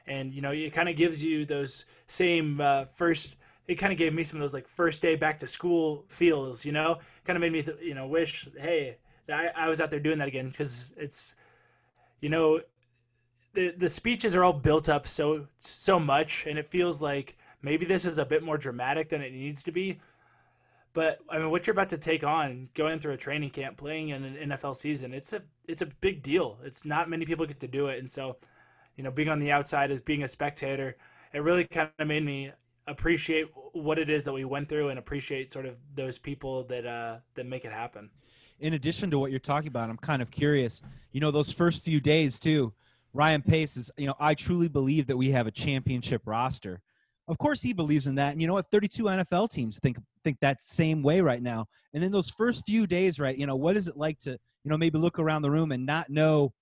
And, 0.06 0.33
you 0.33 0.41
know, 0.41 0.51
it 0.51 0.71
kind 0.71 0.88
of 0.88 0.95
gives 0.95 1.21
you 1.21 1.45
those 1.45 1.85
same 2.07 2.62
uh, 2.62 2.85
first 2.95 3.35
it 3.68 3.75
kind 3.75 3.91
of 3.91 3.97
gave 3.97 4.13
me 4.13 4.23
some 4.23 4.38
of 4.38 4.41
those 4.41 4.53
like 4.53 4.68
first 4.68 5.01
day 5.01 5.15
back 5.15 5.39
to 5.39 5.47
school 5.47 6.06
feels, 6.07 6.63
you 6.63 6.71
know, 6.71 7.00
kind 7.25 7.35
of 7.35 7.41
made 7.41 7.51
me, 7.51 7.62
th- 7.62 7.77
you 7.81 7.94
know, 7.94 8.07
wish, 8.07 8.47
hey, 8.57 8.97
I, 9.30 9.50
I 9.56 9.68
was 9.68 9.81
out 9.81 9.91
there 9.91 10.00
doing 10.00 10.19
that 10.19 10.27
again 10.27 10.50
because 10.50 10.94
it's, 10.97 11.35
you 12.21 12.30
know, 12.30 12.62
the 13.57 13.71
the 13.71 13.89
speeches 13.89 14.36
are 14.36 14.44
all 14.44 14.54
built 14.54 14.88
up 14.88 15.07
so 15.07 15.48
so 15.57 16.00
much, 16.00 16.45
and 16.45 16.59
it 16.59 16.68
feels 16.68 17.01
like 17.01 17.36
maybe 17.59 17.88
this 17.88 18.06
is 18.06 18.19
a 18.19 18.25
bit 18.25 18.44
more 18.44 18.57
dramatic 18.57 19.09
than 19.09 19.21
it 19.24 19.33
needs 19.33 19.63
to 19.63 19.71
be. 19.71 20.00
But 20.94 21.18
I 21.27 21.39
mean, 21.39 21.50
what 21.50 21.65
you're 21.65 21.74
about 21.74 21.89
to 21.89 21.98
take 21.98 22.24
on, 22.24 22.69
going 22.75 22.99
through 22.99 23.14
a 23.14 23.18
training 23.18 23.49
camp, 23.49 23.78
playing 23.78 24.09
in 24.09 24.23
an 24.23 24.52
NFL 24.52 24.78
season, 24.78 25.11
it's 25.11 25.33
a 25.33 25.42
it's 25.68 25.81
a 25.81 25.87
big 25.87 26.21
deal. 26.21 26.59
It's 26.64 26.85
not 26.85 27.09
many 27.09 27.26
people 27.26 27.47
get 27.47 27.59
to 27.61 27.68
do 27.68 27.87
it, 27.87 27.97
and 27.97 28.09
so, 28.09 28.37
you 28.95 29.04
know, 29.04 29.09
being 29.09 29.30
on 29.30 29.40
the 29.40 29.52
outside 29.52 29.90
as 29.90 30.02
being 30.02 30.21
a 30.21 30.28
spectator, 30.28 30.95
it 31.33 31.40
really 31.40 31.66
kind 31.66 31.90
of 31.97 32.07
made 32.07 32.23
me 32.23 32.52
appreciate 32.85 33.47
what 33.73 33.97
it 33.97 34.07
is 34.07 34.23
that 34.26 34.33
we 34.33 34.45
went 34.45 34.69
through 34.69 34.90
and 34.90 34.99
appreciate 34.99 35.52
sort 35.52 35.66
of 35.66 35.76
those 35.95 36.19
people 36.19 36.64
that 36.66 36.85
uh, 36.85 37.18
that 37.33 37.47
make 37.47 37.66
it 37.66 37.71
happen. 37.71 38.11
In 38.59 38.73
addition 38.73 39.09
to 39.09 39.18
what 39.18 39.31
you're 39.31 39.40
talking 39.40 39.68
about, 39.68 39.90
I'm 39.90 39.97
kind 39.97 40.21
of 40.21 40.30
curious. 40.30 40.83
You 41.11 41.21
know, 41.21 41.31
those 41.31 41.52
first 41.52 41.83
few 41.83 41.99
days 41.99 42.40
too. 42.40 42.71
Ryan 43.18 43.42
Pace 43.42 43.78
is, 43.78 43.90
you 43.97 44.06
know, 44.06 44.14
I 44.19 44.36
truly 44.36 44.68
believe 44.68 45.07
that 45.07 45.18
we 45.18 45.31
have 45.31 45.47
a 45.47 45.52
championship 45.52 46.21
roster. 46.26 46.80
Of 47.28 47.40
course, 47.40 47.64
he 47.64 47.74
believes 47.74 48.06
in 48.06 48.14
that. 48.16 48.33
And 48.33 48.40
you 48.40 48.47
know 48.47 48.54
what? 48.54 48.68
32 48.68 49.04
NFL 49.04 49.50
teams 49.50 49.80
think 49.80 49.97
think 50.24 50.38
that 50.42 50.62
same 50.62 51.02
way 51.02 51.19
right 51.19 51.42
now. 51.42 51.66
And 51.95 52.04
then 52.04 52.12
those 52.12 52.30
first 52.30 52.64
few 52.68 52.86
days, 52.86 53.19
right? 53.19 53.36
You 53.36 53.47
know, 53.47 53.56
what 53.56 53.76
is 53.76 53.88
it 53.88 53.97
like 53.97 54.19
to, 54.19 54.31
you 54.31 54.69
know, 54.69 54.78
maybe 54.78 55.00
look 55.00 55.18
around 55.18 55.42
the 55.42 55.50
room 55.50 55.71
and 55.71 55.83
not 55.83 56.12
know 56.12 56.54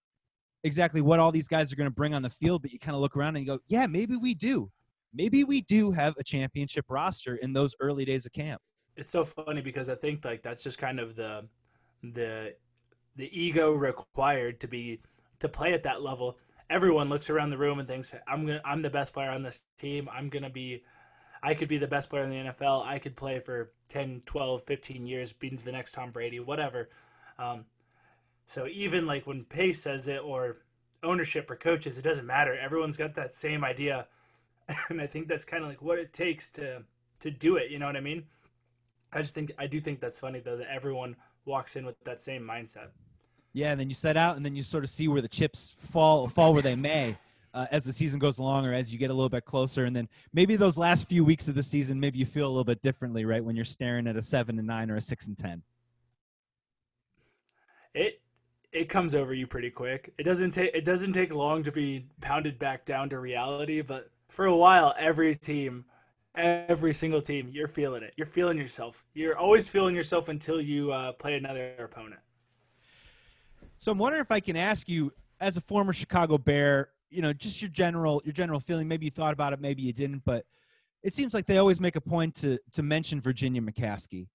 exactly 0.63 1.01
what 1.01 1.19
all 1.19 1.29
these 1.29 1.49
guys 1.49 1.73
are 1.73 1.75
going 1.75 1.89
to 1.89 1.93
bring 1.93 2.13
on 2.13 2.21
the 2.21 2.29
field, 2.29 2.61
but 2.61 2.71
you 2.71 2.79
kind 2.79 2.95
of 2.95 3.01
look 3.01 3.17
around 3.17 3.35
and 3.35 3.45
you 3.45 3.51
go, 3.51 3.59
yeah, 3.67 3.85
maybe 3.85 4.15
we 4.15 4.33
do. 4.33 4.71
Maybe 5.13 5.43
we 5.43 5.61
do 5.61 5.91
have 5.91 6.15
a 6.17 6.23
championship 6.23 6.85
roster 6.87 7.35
in 7.35 7.51
those 7.51 7.75
early 7.81 8.05
days 8.05 8.25
of 8.25 8.31
camp. 8.31 8.61
It's 8.95 9.11
so 9.11 9.25
funny 9.25 9.61
because 9.61 9.89
I 9.89 9.95
think 9.95 10.23
like 10.23 10.41
that's 10.41 10.63
just 10.63 10.77
kind 10.77 11.01
of 11.01 11.17
the 11.17 11.49
the 12.01 12.55
the 13.17 13.29
ego 13.37 13.73
required 13.73 14.61
to 14.61 14.69
be 14.69 15.01
to 15.39 15.49
play 15.49 15.73
at 15.73 15.83
that 15.83 16.01
level 16.01 16.37
everyone 16.69 17.09
looks 17.09 17.29
around 17.29 17.49
the 17.49 17.57
room 17.57 17.79
and 17.79 17.87
thinks 17.87 18.13
I'm 18.27 18.45
gonna 18.45 18.61
I'm 18.65 18.81
the 18.81 18.89
best 18.89 19.13
player 19.13 19.29
on 19.29 19.43
this 19.43 19.59
team. 19.79 20.09
I'm 20.11 20.29
gonna 20.29 20.49
be 20.49 20.83
I 21.43 21.53
could 21.53 21.67
be 21.67 21.77
the 21.77 21.87
best 21.87 22.09
player 22.09 22.23
in 22.23 22.29
the 22.29 22.51
NFL. 22.51 22.85
I 22.85 22.97
could 22.97 23.15
play 23.15 23.39
for 23.39 23.71
10, 23.89 24.23
12, 24.25 24.63
15 24.63 25.05
years, 25.05 25.31
be 25.31 25.49
the 25.49 25.71
next 25.71 25.91
Tom 25.91 26.09
Brady, 26.09 26.39
whatever. 26.39 26.89
Um, 27.37 27.65
so 28.47 28.67
even 28.67 29.05
like 29.05 29.27
when 29.27 29.43
Pace 29.43 29.81
says 29.83 30.07
it 30.07 30.23
or 30.23 30.57
ownership 31.03 31.49
or 31.51 31.55
coaches, 31.55 31.97
it 31.97 32.01
doesn't 32.01 32.25
matter. 32.25 32.57
Everyone's 32.57 32.97
got 32.97 33.15
that 33.15 33.33
same 33.33 33.63
idea. 33.63 34.07
And 34.89 34.99
I 34.99 35.05
think 35.05 35.27
that's 35.27 35.45
kind 35.45 35.61
of 35.61 35.69
like 35.69 35.83
what 35.83 35.99
it 35.99 36.11
takes 36.11 36.49
to 36.51 36.81
to 37.19 37.29
do 37.29 37.55
it, 37.55 37.69
you 37.69 37.77
know 37.77 37.85
what 37.85 37.95
I 37.95 38.01
mean? 38.01 38.23
I 39.13 39.21
just 39.21 39.35
think 39.35 39.51
I 39.59 39.67
do 39.67 39.79
think 39.79 39.99
that's 39.99 40.17
funny 40.17 40.39
though 40.39 40.57
that 40.57 40.73
everyone 40.73 41.17
walks 41.45 41.75
in 41.75 41.85
with 41.85 42.03
that 42.05 42.19
same 42.19 42.41
mindset. 42.41 42.87
Yeah, 43.55 43.71
and 43.71 43.79
then 43.79 43.87
you 43.89 43.95
set 43.95 44.17
out, 44.17 44.35
and 44.35 44.45
then 44.45 44.55
you 44.55 44.63
sort 44.63 44.83
of 44.83 44.89
see 44.89 45.07
where 45.07 45.21
the 45.21 45.29
chips 45.29 45.73
fall 45.79 46.27
fall 46.27 46.53
where 46.53 46.61
they 46.61 46.75
may. 46.75 47.17
uh, 47.55 47.65
as 47.71 47.85
the 47.85 47.93
season 47.93 48.19
goes 48.19 48.37
along 48.37 48.65
or 48.65 48.73
as 48.73 48.91
you 48.91 48.99
get 48.99 49.09
a 49.09 49.13
little 49.13 49.29
bit 49.29 49.45
closer. 49.45 49.85
And 49.85 49.95
then 49.95 50.09
maybe 50.33 50.57
those 50.57 50.77
last 50.77 51.07
few 51.07 51.23
weeks 51.23 51.47
of 51.47 51.55
the 51.55 51.63
season, 51.63 51.97
maybe 51.99 52.19
you 52.19 52.25
feel 52.25 52.47
a 52.47 52.49
little 52.49 52.65
bit 52.65 52.81
differently, 52.81 53.23
right? 53.23 53.43
When 53.43 53.55
you're 53.55 53.63
staring 53.63 54.07
at 54.07 54.17
a 54.17 54.21
seven 54.21 54.59
and 54.59 54.67
nine 54.67 54.91
or 54.91 54.97
a 54.97 55.01
six 55.01 55.27
and 55.27 55.37
10. 55.37 55.63
It, 57.93 58.21
it 58.73 58.89
comes 58.89 59.15
over 59.15 59.33
you 59.33 59.47
pretty 59.47 59.69
quick. 59.69 60.13
It 60.17 60.23
doesn't 60.23 60.51
take 60.51 60.75
it 60.75 60.83
doesn't 60.83 61.13
take 61.13 61.33
long 61.33 61.63
to 61.63 61.71
be 61.71 62.07
pounded 62.19 62.59
back 62.59 62.83
down 62.83 63.09
to 63.11 63.19
reality, 63.19 63.81
but 63.81 64.11
for 64.27 64.45
a 64.45 64.55
while 64.55 64.93
every 64.99 65.33
team 65.33 65.85
every 66.35 66.93
single 66.93 67.21
team 67.21 67.49
you're 67.53 67.69
feeling 67.69 68.03
it. 68.03 68.13
You're 68.17 68.27
feeling 68.27 68.57
yourself. 68.57 69.05
You're 69.13 69.37
always 69.37 69.69
feeling 69.69 69.95
yourself 69.95 70.27
until 70.27 70.59
you 70.59 70.91
uh, 70.91 71.13
play 71.13 71.35
another 71.35 71.73
opponent. 71.79 72.19
So 73.77 73.91
I'm 73.91 73.97
wondering 73.97 74.21
if 74.21 74.31
I 74.31 74.39
can 74.39 74.55
ask 74.55 74.87
you 74.87 75.11
as 75.39 75.57
a 75.57 75.61
former 75.61 75.93
Chicago 75.93 76.37
Bear, 76.37 76.89
you 77.09 77.21
know, 77.21 77.33
just 77.33 77.61
your 77.61 77.69
general 77.69 78.21
your 78.25 78.33
general 78.33 78.59
feeling. 78.59 78.87
Maybe 78.87 79.05
you 79.05 79.11
thought 79.11 79.33
about 79.33 79.53
it, 79.53 79.59
maybe 79.59 79.81
you 79.81 79.93
didn't, 79.93 80.23
but 80.25 80.45
it 81.03 81.13
seems 81.13 81.33
like 81.33 81.45
they 81.45 81.57
always 81.57 81.79
make 81.79 81.95
a 81.95 82.01
point 82.01 82.35
to 82.35 82.57
to 82.73 82.83
mention 82.83 83.21
Virginia 83.21 83.61
McCaskey 83.61 84.27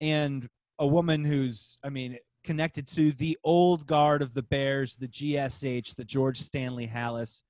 and 0.00 0.48
a 0.78 0.86
woman 0.86 1.24
who's, 1.24 1.78
I 1.84 1.88
mean, 1.88 2.18
connected 2.42 2.86
to 2.88 3.12
the 3.12 3.38
old 3.44 3.86
guard 3.86 4.22
of 4.22 4.34
the 4.34 4.42
Bears, 4.42 4.96
the 4.96 5.08
GSH, 5.08 5.94
the 5.94 6.04
George 6.04 6.40
Stanley 6.40 6.86
Halas. 6.86 7.42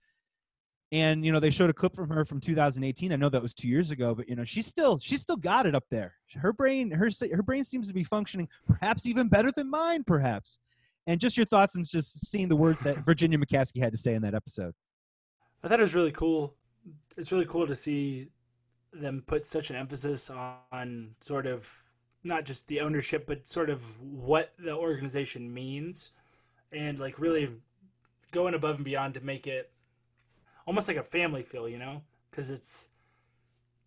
And 0.92 1.24
you 1.24 1.32
know 1.32 1.40
they 1.40 1.50
showed 1.50 1.70
a 1.70 1.74
clip 1.74 1.94
from 1.94 2.08
her 2.10 2.24
from 2.24 2.40
2018. 2.40 3.12
I 3.12 3.16
know 3.16 3.28
that 3.28 3.42
was 3.42 3.52
two 3.52 3.66
years 3.66 3.90
ago, 3.90 4.14
but 4.14 4.28
you 4.28 4.36
know 4.36 4.44
she's 4.44 4.66
still 4.66 4.98
she's 5.00 5.22
still 5.22 5.36
got 5.36 5.66
it 5.66 5.74
up 5.74 5.84
there. 5.90 6.14
Her 6.36 6.52
brain 6.52 6.90
her 6.90 7.10
her 7.32 7.42
brain 7.42 7.64
seems 7.64 7.88
to 7.88 7.94
be 7.94 8.04
functioning 8.04 8.48
perhaps 8.66 9.04
even 9.06 9.28
better 9.28 9.50
than 9.50 9.68
mine, 9.68 10.04
perhaps. 10.04 10.58
And 11.06 11.20
just 11.20 11.36
your 11.36 11.46
thoughts 11.46 11.74
and 11.74 11.86
just 11.86 12.26
seeing 12.26 12.48
the 12.48 12.56
words 12.56 12.80
that 12.82 12.98
Virginia 13.04 13.38
McCaskey 13.38 13.78
had 13.80 13.92
to 13.92 13.98
say 13.98 14.14
in 14.14 14.22
that 14.22 14.34
episode. 14.34 14.72
I 15.62 15.68
thought 15.68 15.80
it 15.80 15.82
was 15.82 15.94
really 15.94 16.12
cool. 16.12 16.54
It's 17.16 17.30
really 17.30 17.46
cool 17.46 17.66
to 17.66 17.76
see 17.76 18.28
them 18.92 19.22
put 19.26 19.44
such 19.44 19.70
an 19.70 19.76
emphasis 19.76 20.30
on 20.30 21.14
sort 21.20 21.46
of 21.46 21.84
not 22.22 22.44
just 22.44 22.66
the 22.68 22.80
ownership, 22.80 23.26
but 23.26 23.46
sort 23.46 23.68
of 23.68 24.00
what 24.00 24.52
the 24.58 24.74
organization 24.74 25.52
means, 25.52 26.10
and 26.72 26.98
like 26.98 27.18
really 27.18 27.50
going 28.30 28.54
above 28.54 28.76
and 28.76 28.84
beyond 28.84 29.14
to 29.14 29.20
make 29.20 29.46
it 29.46 29.70
almost 30.66 30.88
like 30.88 30.96
a 30.96 31.02
family 31.02 31.42
feel, 31.42 31.68
you 31.68 31.78
know, 31.78 32.02
because 32.30 32.50
it's 32.50 32.88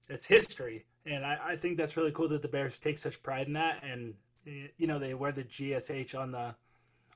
it's 0.09 0.25
history, 0.25 0.86
and 1.05 1.25
I, 1.25 1.38
I 1.50 1.55
think 1.57 1.77
that's 1.77 1.97
really 1.97 2.12
cool 2.12 2.29
that 2.29 2.41
the 2.41 2.47
Bears 2.47 2.77
take 2.77 2.97
such 2.97 3.21
pride 3.21 3.47
in 3.47 3.53
that, 3.53 3.83
and 3.83 4.13
you 4.45 4.88
know 4.88 5.00
they 5.00 5.13
wear 5.13 5.31
the 5.31 5.43
GSH 5.43 6.17
on 6.17 6.31
the 6.31 6.55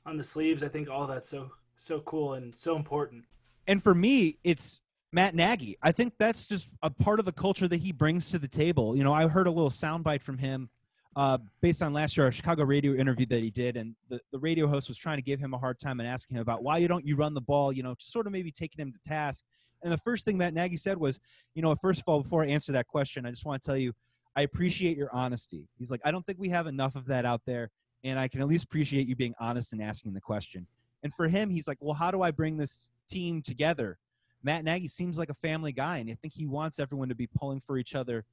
on 0.05 0.17
the 0.17 0.23
sleeves. 0.23 0.63
I 0.63 0.67
think 0.67 0.89
all 0.89 1.07
that's 1.07 1.29
so 1.29 1.51
so 1.77 1.99
cool 2.01 2.33
and 2.33 2.55
so 2.55 2.75
important. 2.75 3.25
And 3.67 3.81
for 3.81 3.95
me, 3.95 4.37
it's 4.43 4.81
Matt 5.11 5.35
Nagy. 5.35 5.77
I 5.81 5.91
think 5.91 6.13
that's 6.19 6.47
just 6.47 6.69
a 6.83 6.89
part 6.89 7.19
of 7.19 7.25
the 7.25 7.31
culture 7.31 7.67
that 7.67 7.79
he 7.79 7.91
brings 7.91 8.29
to 8.31 8.39
the 8.39 8.47
table. 8.47 8.95
You 8.95 9.03
know, 9.03 9.13
I 9.13 9.27
heard 9.27 9.47
a 9.47 9.51
little 9.51 9.69
soundbite 9.69 10.21
from 10.21 10.37
him 10.37 10.69
uh, 11.15 11.37
based 11.61 11.81
on 11.81 11.91
last 11.91 12.15
year, 12.15 12.27
a 12.27 12.31
Chicago 12.31 12.63
radio 12.63 12.93
interview 12.93 13.25
that 13.25 13.41
he 13.41 13.49
did, 13.49 13.75
and 13.75 13.95
the, 14.09 14.19
the 14.31 14.39
radio 14.39 14.67
host 14.67 14.87
was 14.87 14.97
trying 14.97 15.17
to 15.17 15.21
give 15.21 15.39
him 15.39 15.53
a 15.53 15.57
hard 15.57 15.79
time 15.79 15.99
and 15.99 16.07
asking 16.07 16.37
him 16.37 16.41
about 16.41 16.63
why 16.63 16.77
you 16.77 16.87
don't 16.87 17.05
you 17.05 17.15
run 17.15 17.33
the 17.33 17.41
ball, 17.41 17.73
you 17.73 17.83
know, 17.83 17.95
sort 17.99 18.27
of 18.27 18.31
maybe 18.31 18.51
taking 18.51 18.81
him 18.81 18.93
to 18.93 18.99
task. 19.01 19.43
And 19.83 19.91
the 19.91 19.97
first 19.97 20.25
thing 20.25 20.37
Matt 20.37 20.53
Nagy 20.53 20.77
said 20.77 20.97
was, 20.97 21.19
you 21.55 21.61
know, 21.61 21.75
first 21.75 21.99
of 21.99 22.05
all, 22.07 22.21
before 22.21 22.43
I 22.43 22.47
answer 22.47 22.71
that 22.71 22.87
question, 22.87 23.25
I 23.25 23.31
just 23.31 23.45
want 23.45 23.61
to 23.61 23.65
tell 23.65 23.77
you, 23.77 23.91
I 24.35 24.43
appreciate 24.43 24.95
your 24.95 25.13
honesty. 25.13 25.67
He's 25.77 25.91
like, 25.91 26.01
I 26.05 26.11
don't 26.11 26.25
think 26.25 26.39
we 26.39 26.49
have 26.49 26.67
enough 26.67 26.95
of 26.95 27.05
that 27.07 27.25
out 27.25 27.41
there, 27.45 27.69
and 28.03 28.19
I 28.19 28.27
can 28.27 28.41
at 28.41 28.47
least 28.47 28.65
appreciate 28.65 29.07
you 29.07 29.15
being 29.15 29.35
honest 29.39 29.73
and 29.73 29.81
asking 29.81 30.13
the 30.13 30.21
question. 30.21 30.65
And 31.03 31.13
for 31.13 31.27
him, 31.27 31.49
he's 31.49 31.67
like, 31.67 31.77
well, 31.81 31.93
how 31.93 32.11
do 32.11 32.21
I 32.21 32.31
bring 32.31 32.57
this 32.57 32.91
team 33.09 33.41
together? 33.41 33.97
Matt 34.43 34.63
Nagy 34.63 34.87
seems 34.87 35.17
like 35.17 35.29
a 35.29 35.35
family 35.35 35.71
guy, 35.71 35.97
and 35.97 36.09
I 36.09 36.17
think 36.21 36.33
he 36.33 36.47
wants 36.47 36.79
everyone 36.79 37.09
to 37.09 37.15
be 37.15 37.27
pulling 37.27 37.61
for 37.61 37.77
each 37.77 37.95
other 37.95 38.25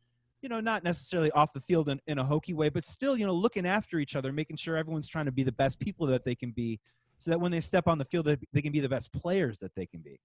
you 0.42 0.48
know, 0.48 0.60
not 0.60 0.84
necessarily 0.84 1.30
off 1.32 1.52
the 1.52 1.60
field 1.60 1.88
in, 1.88 2.00
in 2.06 2.18
a 2.18 2.24
hokey 2.24 2.54
way, 2.54 2.68
but 2.68 2.84
still, 2.84 3.16
you 3.16 3.26
know, 3.26 3.32
looking 3.32 3.66
after 3.66 3.98
each 3.98 4.14
other, 4.14 4.32
making 4.32 4.56
sure 4.56 4.76
everyone's 4.76 5.08
trying 5.08 5.24
to 5.24 5.32
be 5.32 5.42
the 5.42 5.52
best 5.52 5.78
people 5.78 6.06
that 6.06 6.24
they 6.24 6.34
can 6.34 6.50
be 6.50 6.78
so 7.18 7.30
that 7.30 7.40
when 7.40 7.50
they 7.50 7.60
step 7.60 7.88
on 7.88 7.98
the 7.98 8.04
field, 8.04 8.26
they, 8.26 8.62
can 8.62 8.70
be 8.70 8.80
the 8.80 8.88
best 8.88 9.12
players 9.12 9.58
that 9.58 9.74
they 9.74 9.86
can 9.86 10.00
be. 10.00 10.20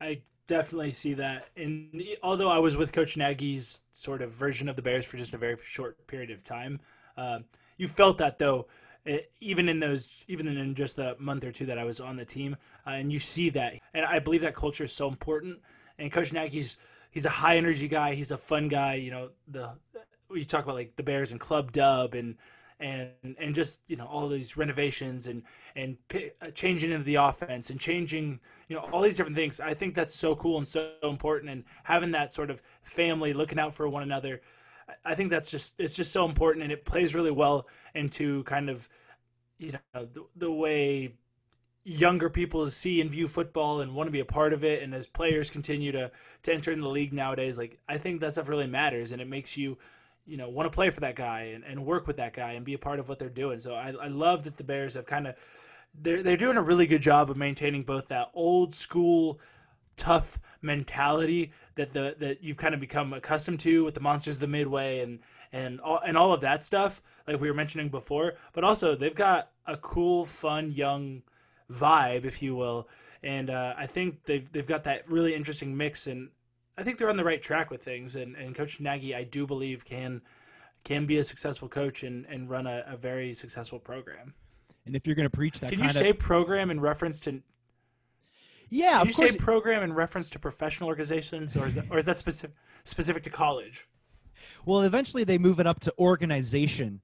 I 0.00 0.20
definitely 0.46 0.92
see 0.92 1.14
that. 1.14 1.48
And 1.56 2.02
although 2.22 2.48
I 2.48 2.58
was 2.58 2.76
with 2.76 2.92
Coach 2.92 3.16
Nagy's 3.16 3.80
sort 3.92 4.22
of 4.22 4.30
version 4.30 4.68
of 4.68 4.76
the 4.76 4.82
Bears 4.82 5.04
for 5.04 5.16
just 5.16 5.34
a 5.34 5.38
very 5.38 5.56
short 5.64 6.06
period 6.06 6.30
of 6.30 6.44
time, 6.44 6.78
uh, 7.16 7.40
you 7.80 7.88
felt 7.88 8.18
that 8.18 8.38
though, 8.38 8.66
it, 9.06 9.32
even 9.40 9.66
in 9.66 9.80
those, 9.80 10.06
even 10.28 10.46
in 10.46 10.74
just 10.74 10.96
the 10.96 11.16
month 11.18 11.44
or 11.44 11.50
two 11.50 11.64
that 11.64 11.78
I 11.78 11.84
was 11.84 11.98
on 11.98 12.16
the 12.16 12.26
team, 12.26 12.56
uh, 12.86 12.90
and 12.90 13.10
you 13.10 13.18
see 13.18 13.48
that. 13.50 13.72
And 13.94 14.04
I 14.04 14.18
believe 14.18 14.42
that 14.42 14.54
culture 14.54 14.84
is 14.84 14.92
so 14.92 15.08
important. 15.08 15.60
And 15.98 16.12
Coach 16.12 16.30
Nagy's 16.30 16.76
he's 17.10 17.24
a 17.24 17.30
high 17.30 17.56
energy 17.56 17.88
guy. 17.88 18.14
He's 18.14 18.32
a 18.32 18.36
fun 18.36 18.68
guy. 18.68 18.96
You 18.96 19.10
know, 19.10 19.30
the 19.48 19.70
you 20.30 20.44
talk 20.44 20.64
about 20.64 20.74
like 20.74 20.94
the 20.96 21.02
Bears 21.02 21.30
and 21.30 21.40
Club 21.40 21.72
Dub 21.72 22.12
and 22.12 22.36
and 22.80 23.08
and 23.38 23.54
just 23.54 23.80
you 23.86 23.96
know 23.96 24.06
all 24.06 24.28
these 24.28 24.58
renovations 24.58 25.26
and 25.26 25.42
and 25.74 25.96
p- 26.08 26.32
uh, 26.42 26.50
changing 26.50 26.92
of 26.92 27.06
the 27.06 27.14
offense 27.14 27.70
and 27.70 27.80
changing 27.80 28.38
you 28.68 28.76
know 28.76 28.82
all 28.92 29.00
these 29.00 29.16
different 29.16 29.36
things. 29.36 29.58
I 29.58 29.72
think 29.72 29.94
that's 29.94 30.14
so 30.14 30.36
cool 30.36 30.58
and 30.58 30.68
so 30.68 30.90
important. 31.02 31.50
And 31.50 31.64
having 31.84 32.10
that 32.10 32.30
sort 32.30 32.50
of 32.50 32.60
family 32.82 33.32
looking 33.32 33.58
out 33.58 33.72
for 33.72 33.88
one 33.88 34.02
another, 34.02 34.42
I 35.04 35.14
think 35.14 35.30
that's 35.30 35.50
just 35.50 35.74
it's 35.78 35.96
just 35.96 36.12
so 36.12 36.24
important 36.24 36.62
and 36.62 36.72
it 36.72 36.84
plays 36.84 37.14
really 37.14 37.30
well 37.30 37.66
into 37.94 38.44
kind 38.44 38.70
of 38.70 38.88
you 39.58 39.72
know 39.72 40.06
the, 40.12 40.24
the 40.36 40.50
way 40.50 41.14
younger 41.84 42.28
people 42.28 42.68
see 42.70 43.00
and 43.00 43.10
view 43.10 43.26
football 43.26 43.80
and 43.80 43.94
want 43.94 44.06
to 44.06 44.12
be 44.12 44.20
a 44.20 44.24
part 44.24 44.52
of 44.52 44.64
it 44.64 44.82
and 44.82 44.94
as 44.94 45.06
players 45.06 45.50
continue 45.50 45.92
to 45.92 46.10
to 46.42 46.52
enter 46.52 46.70
in 46.70 46.80
the 46.80 46.88
league 46.88 47.12
nowadays 47.12 47.56
like 47.56 47.78
i 47.88 47.96
think 47.96 48.20
that 48.20 48.32
stuff 48.32 48.50
really 48.50 48.66
matters 48.66 49.12
and 49.12 49.20
it 49.22 49.26
makes 49.26 49.56
you 49.56 49.78
you 50.26 50.36
know 50.36 50.48
want 50.48 50.70
to 50.70 50.74
play 50.74 50.90
for 50.90 51.00
that 51.00 51.16
guy 51.16 51.52
and, 51.54 51.64
and 51.64 51.84
work 51.84 52.06
with 52.06 52.16
that 52.16 52.32
guy 52.32 52.52
and 52.52 52.64
be 52.64 52.74
a 52.74 52.78
part 52.78 53.00
of 53.00 53.08
what 53.08 53.18
they're 53.18 53.28
doing. 53.28 53.60
So 53.60 53.74
i, 53.74 53.90
I 53.90 54.08
love 54.08 54.44
that 54.44 54.56
the 54.56 54.64
bears 54.64 54.94
have 54.94 55.06
kind 55.06 55.26
of 55.26 55.34
they're, 56.00 56.22
they're 56.22 56.36
doing 56.36 56.56
a 56.56 56.62
really 56.62 56.86
good 56.86 57.02
job 57.02 57.30
of 57.30 57.36
maintaining 57.36 57.82
both 57.82 58.08
that 58.08 58.30
old 58.32 58.72
school 58.72 59.40
tough 60.00 60.38
mentality 60.62 61.52
that 61.74 61.92
the 61.92 62.14
that 62.18 62.42
you've 62.42 62.56
kind 62.56 62.74
of 62.74 62.80
become 62.80 63.12
accustomed 63.12 63.60
to 63.60 63.84
with 63.84 63.94
the 63.94 64.00
monsters 64.00 64.34
of 64.34 64.40
the 64.40 64.46
midway 64.46 65.00
and 65.00 65.20
and 65.52 65.80
all 65.80 66.00
and 66.06 66.16
all 66.16 66.32
of 66.32 66.40
that 66.40 66.62
stuff 66.62 67.02
like 67.26 67.40
we 67.40 67.48
were 67.48 67.56
mentioning 67.56 67.88
before 67.88 68.34
but 68.52 68.62
also 68.62 68.94
they've 68.94 69.14
got 69.14 69.50
a 69.66 69.76
cool 69.76 70.24
fun 70.24 70.72
young 70.72 71.22
vibe, 71.70 72.24
if 72.24 72.42
you 72.42 72.54
will. 72.54 72.88
And 73.22 73.50
uh, 73.50 73.74
I 73.76 73.86
think 73.86 74.24
they've 74.24 74.50
they've 74.50 74.66
got 74.66 74.84
that 74.84 75.08
really 75.08 75.34
interesting 75.34 75.76
mix, 75.76 76.06
and 76.06 76.30
I 76.76 76.82
think 76.82 76.98
they're 76.98 77.10
on 77.10 77.16
the 77.16 77.24
right 77.24 77.40
track 77.40 77.70
with 77.70 77.82
things. 77.82 78.16
And, 78.16 78.34
and 78.36 78.54
Coach 78.54 78.80
Nagy, 78.80 79.14
I 79.14 79.24
do 79.24 79.46
believe, 79.46 79.84
can 79.84 80.22
can 80.84 81.06
be 81.06 81.18
a 81.18 81.24
successful 81.24 81.68
coach 81.68 82.02
and, 82.02 82.24
and 82.26 82.48
run 82.48 82.66
a, 82.66 82.82
a 82.86 82.96
very 82.96 83.34
successful 83.34 83.78
program. 83.78 84.32
And 84.86 84.96
if 84.96 85.06
you're 85.06 85.14
going 85.14 85.28
to 85.28 85.36
preach 85.36 85.60
that, 85.60 85.70
can 85.70 85.80
you 85.80 85.90
say 85.90 86.10
of... 86.10 86.18
program 86.18 86.70
in 86.70 86.80
reference 86.80 87.20
to? 87.20 87.42
Yeah, 88.70 88.98
can 88.98 89.08
you 89.08 89.14
course. 89.14 89.30
say 89.32 89.36
program 89.36 89.82
in 89.82 89.92
reference 89.92 90.30
to 90.30 90.38
professional 90.38 90.88
organizations, 90.88 91.56
or 91.56 91.66
is 91.66 91.74
that 91.74 91.84
or 91.90 91.98
is 91.98 92.04
that 92.04 92.18
specific 92.18 92.56
specific 92.84 93.22
to 93.24 93.30
college? 93.30 93.86
Well, 94.64 94.82
eventually 94.82 95.24
they 95.24 95.38
move 95.38 95.60
it 95.60 95.66
up 95.66 95.80
to 95.80 95.92
organization, 95.98 97.00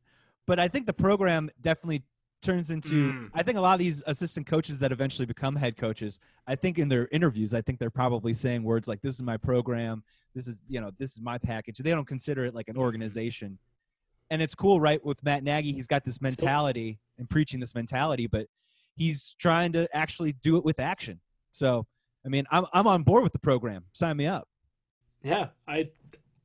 but 0.47 0.59
I 0.59 0.69
think 0.69 0.87
the 0.87 0.93
program 0.93 1.51
definitely 1.61 2.05
turns 2.43 2.71
into 2.71 3.13
mm. 3.13 3.31
I 3.35 3.43
think 3.43 3.59
a 3.59 3.61
lot 3.61 3.75
of 3.75 3.79
these 3.81 4.03
assistant 4.07 4.47
coaches 4.47 4.79
that 4.79 4.93
eventually 4.93 5.27
become 5.27 5.57
head 5.57 5.77
coaches, 5.77 6.21
I 6.47 6.55
think 6.55 6.79
in 6.79 6.89
their 6.89 7.09
interviews, 7.11 7.53
I 7.53 7.61
think 7.61 7.79
they're 7.79 7.91
probably 7.91 8.33
saying 8.33 8.63
words 8.63 8.89
like 8.89 9.03
this 9.03 9.17
is 9.17 9.23
my 9.23 9.37
program, 9.37 10.05
this 10.35 10.47
is, 10.47 10.63
you 10.69 10.81
know, 10.81 10.91
this 10.99 11.13
is 11.13 11.21
my 11.21 11.39
package. 11.39 11.79
They 11.79 11.91
don't 11.91 12.07
consider 12.07 12.45
it 12.45 12.55
like 12.55 12.69
an 12.69 12.77
organization. 12.77 13.59
And 14.31 14.43
it's 14.43 14.55
cool, 14.55 14.81
right? 14.81 15.05
With 15.05 15.23
Matt 15.25 15.45
Nagy, 15.45 15.73
he's 15.73 15.87
got 15.87 16.05
this 16.05 16.21
mentality 16.21 16.99
and 17.19 17.29
preaching 17.29 17.61
this 17.61 17.75
mentality, 17.75 18.27
but 18.27 18.47
he's 18.95 19.35
trying 19.39 19.73
to 19.73 19.89
actually 19.97 20.33
do 20.43 20.57
it 20.57 20.65
with 20.65 20.81
action. 20.81 21.21
So, 21.57 21.87
I 22.25 22.29
mean, 22.29 22.45
I'm 22.51 22.67
I'm 22.73 22.87
on 22.87 23.03
board 23.03 23.23
with 23.23 23.33
the 23.33 23.39
program. 23.39 23.85
Sign 23.93 24.17
me 24.17 24.27
up. 24.27 24.49
Yeah, 25.23 25.49
I 25.67 25.91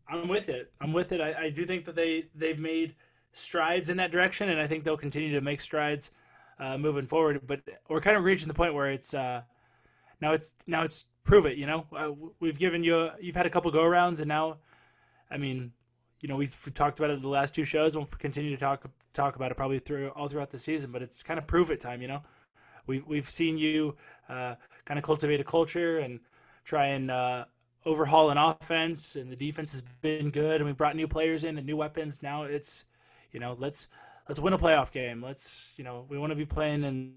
I'm 0.07 0.27
with 0.27 0.49
it. 0.49 0.71
I'm 0.81 0.93
with 0.93 1.11
it. 1.11 1.21
I, 1.21 1.45
I 1.45 1.49
do 1.49 1.65
think 1.65 1.85
that 1.85 1.95
they 1.95 2.25
they've 2.35 2.59
made– 2.59 2.95
strides 3.33 3.89
in 3.89 3.97
that 3.97 4.11
direction, 4.11 4.49
and 4.49 4.59
I 4.59 4.67
think 4.67 4.83
they'll 4.83 4.97
continue 4.97 5.33
to 5.33 5.41
make 5.41 5.61
strides 5.61 6.11
uh, 6.59 6.77
moving 6.77 7.05
forward. 7.05 7.41
But 7.45 7.61
we're 7.89 8.01
kind 8.01 8.17
of 8.17 8.23
reaching 8.23 8.47
the 8.47 8.53
point 8.53 8.73
where 8.73 8.91
it's 8.91 9.13
uh, 9.13 9.41
now 10.19 10.33
it's 10.33 10.53
now 10.67 10.83
it's 10.83 11.05
prove 11.23 11.45
it. 11.45 11.57
You 11.57 11.65
know, 11.65 11.85
uh, 11.95 12.11
we've 12.39 12.59
given 12.59 12.83
you 12.83 12.97
a, 12.97 13.15
you've 13.19 13.35
had 13.35 13.45
a 13.45 13.49
couple 13.49 13.71
go 13.71 13.85
rounds, 13.85 14.19
and 14.19 14.27
now, 14.27 14.57
I 15.29 15.37
mean, 15.37 15.71
you 16.21 16.29
know, 16.29 16.35
we've 16.35 16.55
talked 16.73 16.99
about 16.99 17.11
it 17.11 17.21
the 17.21 17.27
last 17.27 17.55
two 17.55 17.63
shows. 17.65 17.95
We'll 17.95 18.05
continue 18.05 18.51
to 18.51 18.57
talk 18.57 18.85
talk 19.13 19.35
about 19.35 19.51
it 19.51 19.55
probably 19.57 19.79
through 19.79 20.09
all 20.09 20.27
throughout 20.27 20.51
the 20.51 20.59
season. 20.59 20.91
But 20.91 21.01
it's 21.01 21.23
kind 21.23 21.37
of 21.37 21.47
prove 21.47 21.71
it 21.71 21.79
time. 21.79 22.01
You 22.01 22.09
know, 22.09 22.21
we've 22.87 23.05
we've 23.07 23.29
seen 23.29 23.57
you 23.57 23.95
uh, 24.29 24.55
kind 24.85 24.97
of 24.97 25.03
cultivate 25.03 25.39
a 25.39 25.43
culture 25.43 25.99
and 25.99 26.19
try 26.63 26.87
and 26.87 27.11
uh, 27.11 27.45
overhaul 27.85 28.29
an 28.29 28.37
offense, 28.37 29.15
and 29.15 29.31
the 29.31 29.35
defense 29.35 29.71
has 29.71 29.81
been 30.01 30.29
good, 30.29 30.57
and 30.57 30.65
we 30.65 30.73
brought 30.73 30.95
new 30.95 31.07
players 31.07 31.43
in 31.43 31.57
and 31.57 31.65
new 31.65 31.77
weapons. 31.77 32.21
Now 32.21 32.43
it's 32.43 32.85
you 33.31 33.39
know, 33.39 33.55
let's 33.59 33.87
let's 34.27 34.39
win 34.39 34.53
a 34.53 34.57
playoff 34.57 34.91
game. 34.91 35.21
Let's 35.21 35.73
you 35.77 35.83
know 35.83 36.05
we 36.09 36.17
want 36.17 36.31
to 36.31 36.35
be 36.35 36.45
playing 36.45 36.83
in 36.83 37.13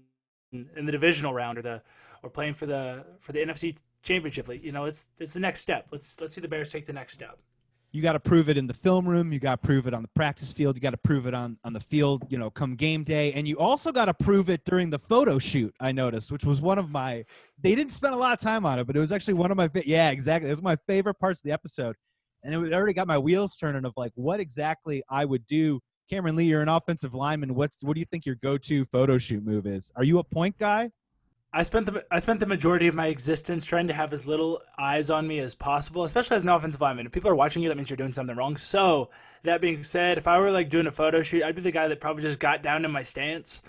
in 0.51 0.85
the 0.85 0.91
divisional 0.91 1.33
round 1.33 1.57
or 1.57 1.61
the 1.61 1.81
or 2.23 2.29
playing 2.29 2.53
for 2.53 2.65
the 2.65 3.05
for 3.19 3.31
the 3.31 3.39
NFC 3.39 3.77
Championship. 4.01 4.49
You 4.63 4.71
know, 4.71 4.85
it's 4.85 5.05
it's 5.19 5.33
the 5.33 5.39
next 5.39 5.61
step. 5.61 5.87
Let's 5.91 6.19
let's 6.19 6.33
see 6.33 6.41
the 6.41 6.47
Bears 6.47 6.71
take 6.71 6.85
the 6.85 6.93
next 6.93 7.13
step 7.13 7.39
you 7.95 8.01
got 8.01 8.13
to 8.13 8.19
prove 8.19 8.49
it 8.49 8.57
in 8.57 8.67
the 8.67 8.73
film 8.73 9.07
room 9.07 9.31
you 9.31 9.39
got 9.39 9.61
to 9.61 9.65
prove 9.65 9.87
it 9.87 9.93
on 9.93 10.01
the 10.01 10.09
practice 10.09 10.51
field 10.51 10.75
you 10.75 10.81
got 10.81 10.91
to 10.91 10.97
prove 10.97 11.25
it 11.25 11.33
on 11.33 11.57
on 11.63 11.71
the 11.71 11.79
field 11.79 12.25
you 12.29 12.37
know 12.37 12.49
come 12.49 12.75
game 12.75 13.05
day. 13.05 13.31
And 13.33 13.47
you 13.47 13.57
also 13.57 13.91
got 13.91 14.05
to 14.05 14.13
prove 14.13 14.49
it 14.49 14.65
during 14.65 14.89
the 14.89 14.99
photo 14.99 15.39
shoot 15.39 15.73
i 15.79 15.93
noticed 15.93 16.29
which 16.29 16.43
was 16.43 16.59
one 16.59 16.77
of 16.77 16.89
my 16.89 17.23
they 17.61 17.73
didn't 17.73 17.93
spend 17.93 18.13
a 18.13 18.17
lot 18.17 18.33
of 18.33 18.39
time 18.39 18.65
on 18.65 18.79
it 18.79 18.85
but 18.85 18.97
it 18.97 18.99
was 18.99 19.13
actually 19.13 19.35
one 19.35 19.49
of 19.49 19.55
my 19.55 19.69
yeah 19.85 20.09
exactly 20.09 20.49
it 20.49 20.53
was 20.53 20.61
my 20.61 20.75
favorite 20.87 21.15
parts 21.15 21.39
of 21.39 21.43
the 21.43 21.51
episode. 21.51 21.95
And 22.43 22.53
it 22.53 22.73
already 22.73 22.93
got 22.93 23.07
my 23.07 23.17
wheels 23.17 23.55
turning 23.55 23.85
of 23.85 23.93
like 23.95 24.11
what 24.15 24.39
exactly 24.41 25.01
i 25.09 25.23
would 25.23 25.47
do. 25.47 25.79
Cameron 26.09 26.35
lee 26.35 26.45
you're 26.45 26.61
an 26.61 26.69
offensive 26.69 27.13
lineman 27.13 27.55
what's 27.55 27.81
what 27.81 27.93
do 27.93 28.01
you 28.01 28.05
think 28.11 28.25
your 28.25 28.35
go-to 28.35 28.83
photo 28.85 29.17
shoot 29.17 29.43
move 29.43 29.65
is? 29.65 29.89
Are 29.95 30.03
you 30.03 30.19
a 30.19 30.23
point 30.23 30.57
guy 30.57 30.91
I 31.57 31.63
spent 31.63 31.85
the 31.85 32.05
I 32.11 32.19
spent 32.19 32.41
the 32.41 32.45
majority 32.45 32.87
of 32.87 32.95
my 32.95 33.07
existence 33.07 33.63
trying 33.63 33.87
to 33.87 33.93
have 33.93 34.11
as 34.11 34.27
little 34.27 34.61
eyes 34.77 35.09
on 35.09 35.25
me 35.25 35.39
as 35.39 35.55
possible, 35.55 36.03
especially 36.03 36.35
as 36.35 36.43
an 36.43 36.49
offensive 36.49 36.81
lineman. 36.81 37.05
If 37.05 37.13
people 37.13 37.29
are 37.29 37.35
watching 37.35 37.63
you, 37.63 37.69
that 37.69 37.77
means 37.77 37.89
you're 37.89 37.95
doing 37.95 38.11
something 38.11 38.35
wrong. 38.35 38.57
So 38.57 39.09
that 39.43 39.61
being 39.61 39.81
said, 39.85 40.17
if 40.17 40.27
I 40.27 40.37
were 40.37 40.51
like 40.51 40.69
doing 40.69 40.85
a 40.85 40.91
photo 40.91 41.23
shoot, 41.23 41.43
I'd 41.43 41.55
be 41.55 41.61
the 41.61 41.71
guy 41.71 41.87
that 41.87 42.01
probably 42.01 42.23
just 42.23 42.39
got 42.39 42.61
down 42.61 42.83
in 42.83 42.91
my 42.91 43.03
stance. 43.03 43.61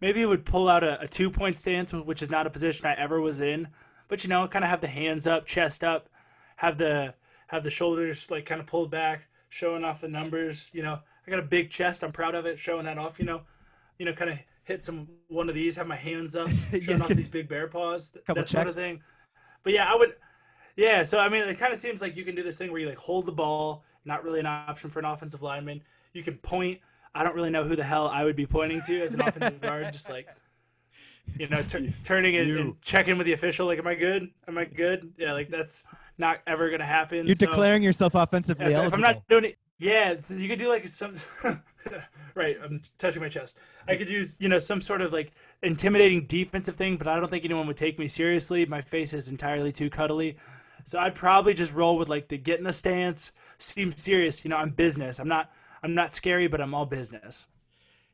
Maybe 0.00 0.24
would 0.24 0.46
pull 0.46 0.70
out 0.70 0.82
a, 0.82 1.02
a 1.02 1.06
two 1.06 1.28
point 1.28 1.58
stance, 1.58 1.92
which 1.92 2.22
is 2.22 2.30
not 2.30 2.46
a 2.46 2.50
position 2.50 2.86
I 2.86 2.94
ever 2.94 3.20
was 3.20 3.42
in. 3.42 3.68
But 4.08 4.24
you 4.24 4.30
know, 4.30 4.48
kind 4.48 4.64
of 4.64 4.70
have 4.70 4.80
the 4.80 4.86
hands 4.86 5.26
up, 5.26 5.44
chest 5.44 5.84
up, 5.84 6.08
have 6.56 6.78
the 6.78 7.12
have 7.48 7.62
the 7.62 7.68
shoulders 7.68 8.30
like 8.30 8.46
kind 8.46 8.62
of 8.62 8.66
pulled 8.66 8.90
back, 8.90 9.26
showing 9.50 9.84
off 9.84 10.00
the 10.00 10.08
numbers. 10.08 10.70
You 10.72 10.82
know, 10.82 10.98
I 11.26 11.30
got 11.30 11.40
a 11.40 11.42
big 11.42 11.68
chest. 11.68 12.04
I'm 12.04 12.12
proud 12.12 12.34
of 12.34 12.46
it, 12.46 12.58
showing 12.58 12.86
that 12.86 12.96
off. 12.96 13.18
You 13.18 13.26
know, 13.26 13.42
you 13.98 14.06
know, 14.06 14.14
kind 14.14 14.30
of 14.30 14.38
hit 14.64 14.82
some 14.82 15.08
one 15.28 15.48
of 15.48 15.54
these, 15.54 15.76
have 15.76 15.86
my 15.86 15.96
hands 15.96 16.36
up, 16.36 16.48
showing 16.82 17.02
off 17.02 17.08
these 17.08 17.28
big 17.28 17.48
bear 17.48 17.68
paws, 17.68 18.12
Couple 18.26 18.42
that 18.42 18.48
checks. 18.48 18.50
sort 18.50 18.68
of 18.68 18.74
thing. 18.74 19.00
But 19.62 19.72
yeah, 19.72 19.90
I 19.90 19.96
would. 19.96 20.14
Yeah, 20.76 21.04
so 21.04 21.18
I 21.18 21.28
mean, 21.28 21.44
it 21.44 21.58
kind 21.58 21.72
of 21.72 21.78
seems 21.78 22.00
like 22.00 22.16
you 22.16 22.24
can 22.24 22.34
do 22.34 22.42
this 22.42 22.56
thing 22.56 22.72
where 22.72 22.80
you 22.80 22.88
like 22.88 22.98
hold 22.98 23.26
the 23.26 23.32
ball, 23.32 23.84
not 24.04 24.24
really 24.24 24.40
an 24.40 24.46
option 24.46 24.90
for 24.90 24.98
an 24.98 25.04
offensive 25.04 25.42
lineman. 25.42 25.80
You 26.12 26.22
can 26.22 26.36
point. 26.38 26.80
I 27.14 27.22
don't 27.22 27.34
really 27.36 27.50
know 27.50 27.64
who 27.64 27.76
the 27.76 27.84
hell 27.84 28.08
I 28.08 28.24
would 28.24 28.34
be 28.34 28.46
pointing 28.46 28.82
to 28.82 29.02
as 29.02 29.14
an 29.14 29.22
offensive 29.22 29.60
guard, 29.60 29.92
just 29.92 30.10
like 30.10 30.26
you 31.38 31.48
know, 31.48 31.62
t- 31.62 31.94
turning 32.04 32.36
and, 32.36 32.50
and, 32.58 32.82
checking 32.82 33.16
with 33.18 33.26
the 33.26 33.32
official, 33.32 33.66
like, 33.66 33.78
am 33.78 33.86
I 33.86 33.94
good? 33.94 34.30
Am 34.48 34.58
I 34.58 34.64
good? 34.64 35.12
Yeah, 35.16 35.32
like 35.32 35.48
that's 35.48 35.84
not 36.18 36.40
ever 36.46 36.70
gonna 36.70 36.84
happen. 36.84 37.26
You're 37.26 37.34
so, 37.34 37.46
declaring 37.46 37.82
yourself 37.82 38.14
offensively 38.14 38.66
if, 38.66 38.72
eligible. 38.72 38.98
If 39.00 39.06
I'm 39.08 39.14
not 39.14 39.28
doing 39.28 39.44
it, 39.44 39.58
yeah, 39.78 40.14
you 40.28 40.48
could 40.48 40.58
do 40.58 40.68
like 40.68 40.86
some. 40.88 41.16
right, 42.34 42.56
I'm 42.62 42.82
touching 42.98 43.22
my 43.22 43.28
chest. 43.28 43.56
I 43.88 43.96
could 43.96 44.08
use, 44.08 44.36
you 44.38 44.48
know, 44.48 44.58
some 44.58 44.80
sort 44.80 45.00
of 45.00 45.12
like 45.12 45.32
intimidating 45.62 46.26
defensive 46.26 46.76
thing, 46.76 46.96
but 46.96 47.06
I 47.06 47.18
don't 47.18 47.30
think 47.30 47.44
anyone 47.44 47.66
would 47.66 47.76
take 47.76 47.98
me 47.98 48.06
seriously. 48.06 48.66
My 48.66 48.82
face 48.82 49.12
is 49.12 49.28
entirely 49.28 49.72
too 49.72 49.90
cuddly. 49.90 50.36
So 50.84 50.98
I'd 50.98 51.14
probably 51.14 51.54
just 51.54 51.72
roll 51.72 51.96
with 51.96 52.08
like 52.08 52.28
the 52.28 52.36
get 52.36 52.58
in 52.58 52.64
the 52.64 52.72
stance, 52.72 53.32
seem 53.58 53.96
serious. 53.96 54.44
You 54.44 54.50
know, 54.50 54.56
I'm 54.56 54.70
business. 54.70 55.18
I'm 55.18 55.28
not. 55.28 55.50
I'm 55.82 55.94
not 55.94 56.10
scary, 56.10 56.46
but 56.46 56.62
I'm 56.62 56.74
all 56.74 56.86
business. 56.86 57.46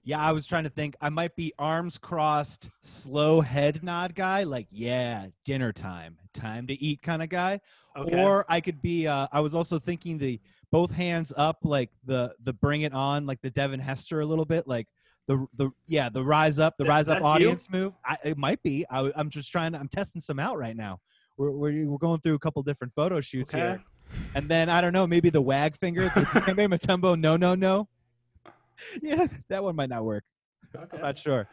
Yeah, 0.02 0.18
I 0.18 0.32
was 0.32 0.46
trying 0.46 0.64
to 0.64 0.70
think. 0.70 0.96
I 1.00 1.08
might 1.08 1.36
be 1.36 1.52
arms 1.58 1.98
crossed, 1.98 2.68
slow 2.82 3.40
head 3.40 3.82
nod 3.84 4.14
guy, 4.14 4.42
like 4.44 4.66
yeah, 4.70 5.26
dinner 5.44 5.72
time, 5.72 6.16
time 6.32 6.66
to 6.68 6.82
eat 6.82 7.02
kind 7.02 7.22
of 7.22 7.28
guy. 7.28 7.60
Okay. 7.96 8.24
Or 8.24 8.44
I 8.48 8.60
could 8.60 8.80
be. 8.80 9.06
Uh, 9.06 9.28
I 9.32 9.40
was 9.40 9.54
also 9.54 9.78
thinking 9.78 10.18
the 10.18 10.40
both 10.70 10.90
hands 10.90 11.32
up, 11.36 11.58
like 11.62 11.90
the 12.04 12.34
the 12.44 12.52
bring 12.52 12.82
it 12.82 12.92
on, 12.92 13.26
like 13.26 13.40
the 13.42 13.50
Devin 13.50 13.80
Hester 13.80 14.20
a 14.20 14.26
little 14.26 14.44
bit, 14.44 14.66
like 14.66 14.86
the 15.26 15.46
the 15.56 15.70
yeah 15.86 16.08
the 16.08 16.24
rise 16.24 16.58
up, 16.58 16.74
the 16.78 16.84
rise 16.84 17.08
up 17.08 17.22
audience 17.22 17.68
you? 17.72 17.78
move. 17.78 17.92
I, 18.04 18.16
it 18.24 18.38
might 18.38 18.62
be. 18.62 18.86
I, 18.90 19.10
am 19.16 19.30
just 19.30 19.50
trying. 19.50 19.72
To, 19.72 19.78
I'm 19.78 19.88
testing 19.88 20.20
some 20.20 20.38
out 20.38 20.58
right 20.58 20.76
now. 20.76 20.98
We're, 21.36 21.50
we're 21.50 21.86
we're 21.86 21.98
going 21.98 22.20
through 22.20 22.34
a 22.34 22.38
couple 22.38 22.62
different 22.62 22.92
photo 22.94 23.20
shoots 23.20 23.54
okay. 23.54 23.62
here, 23.62 23.84
and 24.34 24.48
then 24.48 24.68
I 24.68 24.80
don't 24.80 24.92
know, 24.92 25.06
maybe 25.06 25.30
the 25.30 25.40
wag 25.40 25.76
finger, 25.76 26.04
the 26.04 26.10
Mutombo, 26.10 27.16
no 27.18 27.36
no 27.36 27.54
no. 27.54 27.88
Yeah, 29.02 29.26
that 29.48 29.62
one 29.62 29.76
might 29.76 29.90
not 29.90 30.04
work. 30.04 30.24
Okay. 30.74 30.96
I'm 30.96 31.02
not 31.02 31.18
sure. 31.18 31.48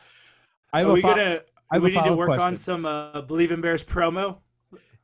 I 0.71 0.79
have 0.79 0.89
Are 0.89 0.93
we 0.93 1.01
fo- 1.01 1.15
gonna? 1.15 1.39
I 1.69 1.79
we 1.79 1.91
need 1.91 2.03
to 2.03 2.15
work 2.15 2.27
question. 2.27 2.43
on 2.43 2.55
some 2.55 2.85
uh, 2.85 3.21
Believe 3.21 3.51
in 3.51 3.61
Bears 3.61 3.83
promo. 3.83 4.37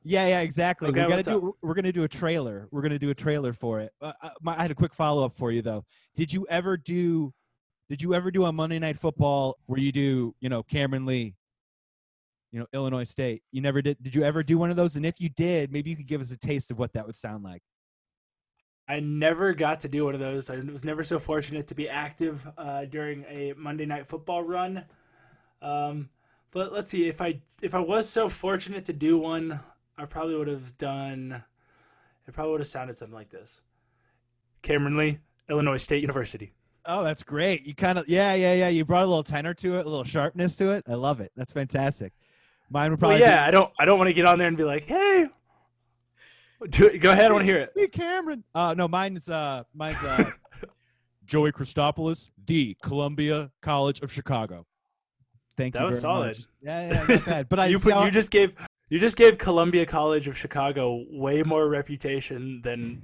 Yeah, 0.03 0.27
yeah, 0.27 0.39
exactly. 0.41 0.89
Okay, 0.89 1.01
we're 1.01 1.09
gonna 1.09 1.23
do. 1.23 1.49
Up? 1.49 1.55
We're 1.61 1.73
gonna 1.73 1.91
do 1.91 2.03
a 2.03 2.07
trailer. 2.07 2.67
We're 2.71 2.81
gonna 2.81 2.99
do 2.99 3.09
a 3.09 3.15
trailer 3.15 3.53
for 3.53 3.79
it. 3.79 3.91
Uh, 4.01 4.13
uh 4.21 4.29
my, 4.41 4.57
I 4.57 4.61
had 4.61 4.71
a 4.71 4.75
quick 4.75 4.93
follow 4.93 5.25
up 5.25 5.37
for 5.37 5.51
you 5.51 5.61
though. 5.61 5.85
Did 6.15 6.31
you 6.31 6.45
ever 6.49 6.77
do? 6.77 7.33
Did 7.89 8.01
you 8.01 8.13
ever 8.13 8.31
do 8.31 8.43
on 8.45 8.55
Monday 8.55 8.79
Night 8.79 8.97
Football 8.97 9.57
where 9.65 9.79
you 9.79 9.91
do, 9.91 10.33
you 10.39 10.49
know, 10.49 10.63
Cameron 10.63 11.05
Lee, 11.05 11.35
you 12.51 12.59
know, 12.59 12.65
Illinois 12.73 13.03
State? 13.03 13.43
You 13.51 13.61
never 13.61 13.81
did. 13.81 13.97
Did 14.01 14.15
you 14.15 14.23
ever 14.23 14.43
do 14.43 14.57
one 14.57 14.69
of 14.69 14.75
those? 14.75 14.95
And 14.95 15.05
if 15.05 15.19
you 15.19 15.29
did, 15.29 15.71
maybe 15.71 15.89
you 15.89 15.95
could 15.95 16.07
give 16.07 16.21
us 16.21 16.31
a 16.31 16.37
taste 16.37 16.71
of 16.71 16.79
what 16.79 16.93
that 16.93 17.05
would 17.05 17.15
sound 17.15 17.43
like. 17.43 17.61
I 18.87 18.99
never 18.99 19.53
got 19.53 19.79
to 19.81 19.87
do 19.87 20.05
one 20.05 20.13
of 20.13 20.19
those. 20.19 20.49
I 20.49 20.57
was 20.57 20.83
never 20.83 21.03
so 21.03 21.17
fortunate 21.17 21.67
to 21.67 21.75
be 21.75 21.87
active 21.87 22.45
uh, 22.57 22.85
during 22.85 23.23
a 23.29 23.53
Monday 23.55 23.85
Night 23.85 24.07
Football 24.07 24.43
run. 24.43 24.83
Um, 25.61 26.09
but 26.51 26.73
let's 26.73 26.89
see 26.89 27.07
if 27.07 27.21
I 27.21 27.41
if 27.61 27.73
I 27.73 27.79
was 27.79 28.07
so 28.07 28.29
fortunate 28.29 28.85
to 28.85 28.93
do 28.93 29.17
one, 29.17 29.59
I 29.97 30.05
probably 30.05 30.35
would 30.35 30.47
have 30.47 30.77
done. 30.77 31.43
It 32.27 32.33
probably 32.33 32.51
would 32.53 32.61
have 32.61 32.67
sounded 32.67 32.95
something 32.95 33.15
like 33.15 33.29
this: 33.29 33.61
Cameron 34.61 34.95
Lee, 34.95 35.19
Illinois 35.49 35.77
State 35.77 36.01
University. 36.01 36.53
Oh, 36.85 37.03
that's 37.03 37.23
great. 37.23 37.65
You 37.65 37.73
kind 37.75 37.97
of 37.97 38.07
yeah, 38.09 38.33
yeah, 38.33 38.53
yeah. 38.53 38.67
You 38.69 38.85
brought 38.85 39.03
a 39.03 39.07
little 39.07 39.23
tenor 39.23 39.53
to 39.55 39.77
it, 39.77 39.85
a 39.85 39.89
little 39.89 40.03
sharpness 40.03 40.55
to 40.57 40.71
it. 40.71 40.83
I 40.87 40.95
love 40.95 41.21
it. 41.21 41.31
That's 41.35 41.53
fantastic. 41.53 42.13
Mine 42.69 42.91
would 42.91 42.99
probably. 42.99 43.19
Well, 43.19 43.29
yeah, 43.29 43.43
be- 43.43 43.47
I 43.47 43.51
don't. 43.51 43.71
I 43.79 43.85
don't 43.85 43.97
want 43.97 44.09
to 44.09 44.13
get 44.13 44.25
on 44.25 44.37
there 44.37 44.47
and 44.47 44.57
be 44.57 44.63
like, 44.63 44.85
"Hey, 44.85 45.27
do, 46.69 46.87
it. 46.87 46.99
go 46.99 47.11
ahead. 47.11 47.29
I 47.29 47.33
want 47.33 47.43
to 47.43 47.45
hear 47.45 47.57
it." 47.57 47.75
Me, 47.75 47.87
Cameron. 47.87 48.43
Uh, 48.53 48.73
no, 48.75 48.87
mine's 48.87 49.29
uh, 49.29 49.63
mine's 49.73 50.03
uh, 50.03 50.31
Joey 51.25 51.51
Christopoulos, 51.51 52.29
D, 52.43 52.75
Columbia 52.81 53.51
College 53.61 54.01
of 54.01 54.11
Chicago. 54.11 54.65
Thank 55.55 55.73
that 55.73 55.79
you. 55.79 55.83
That 55.83 55.87
was 55.87 55.99
solid. 55.99 56.27
Much. 56.27 56.45
Yeah, 56.61 56.91
yeah, 56.91 57.15
not 57.15 57.25
bad. 57.25 57.49
But 57.49 57.59
I 57.59 57.67
you, 57.67 57.79
put, 57.79 57.95
you 58.03 58.11
just 58.11 58.31
gave 58.31 58.53
you 58.93 58.99
just 58.99 59.15
gave 59.15 59.39
Columbia 59.39 59.87
College 59.87 60.27
of 60.27 60.37
Chicago 60.37 61.03
way 61.09 61.41
more 61.41 61.67
reputation 61.67 62.61
than. 62.61 63.01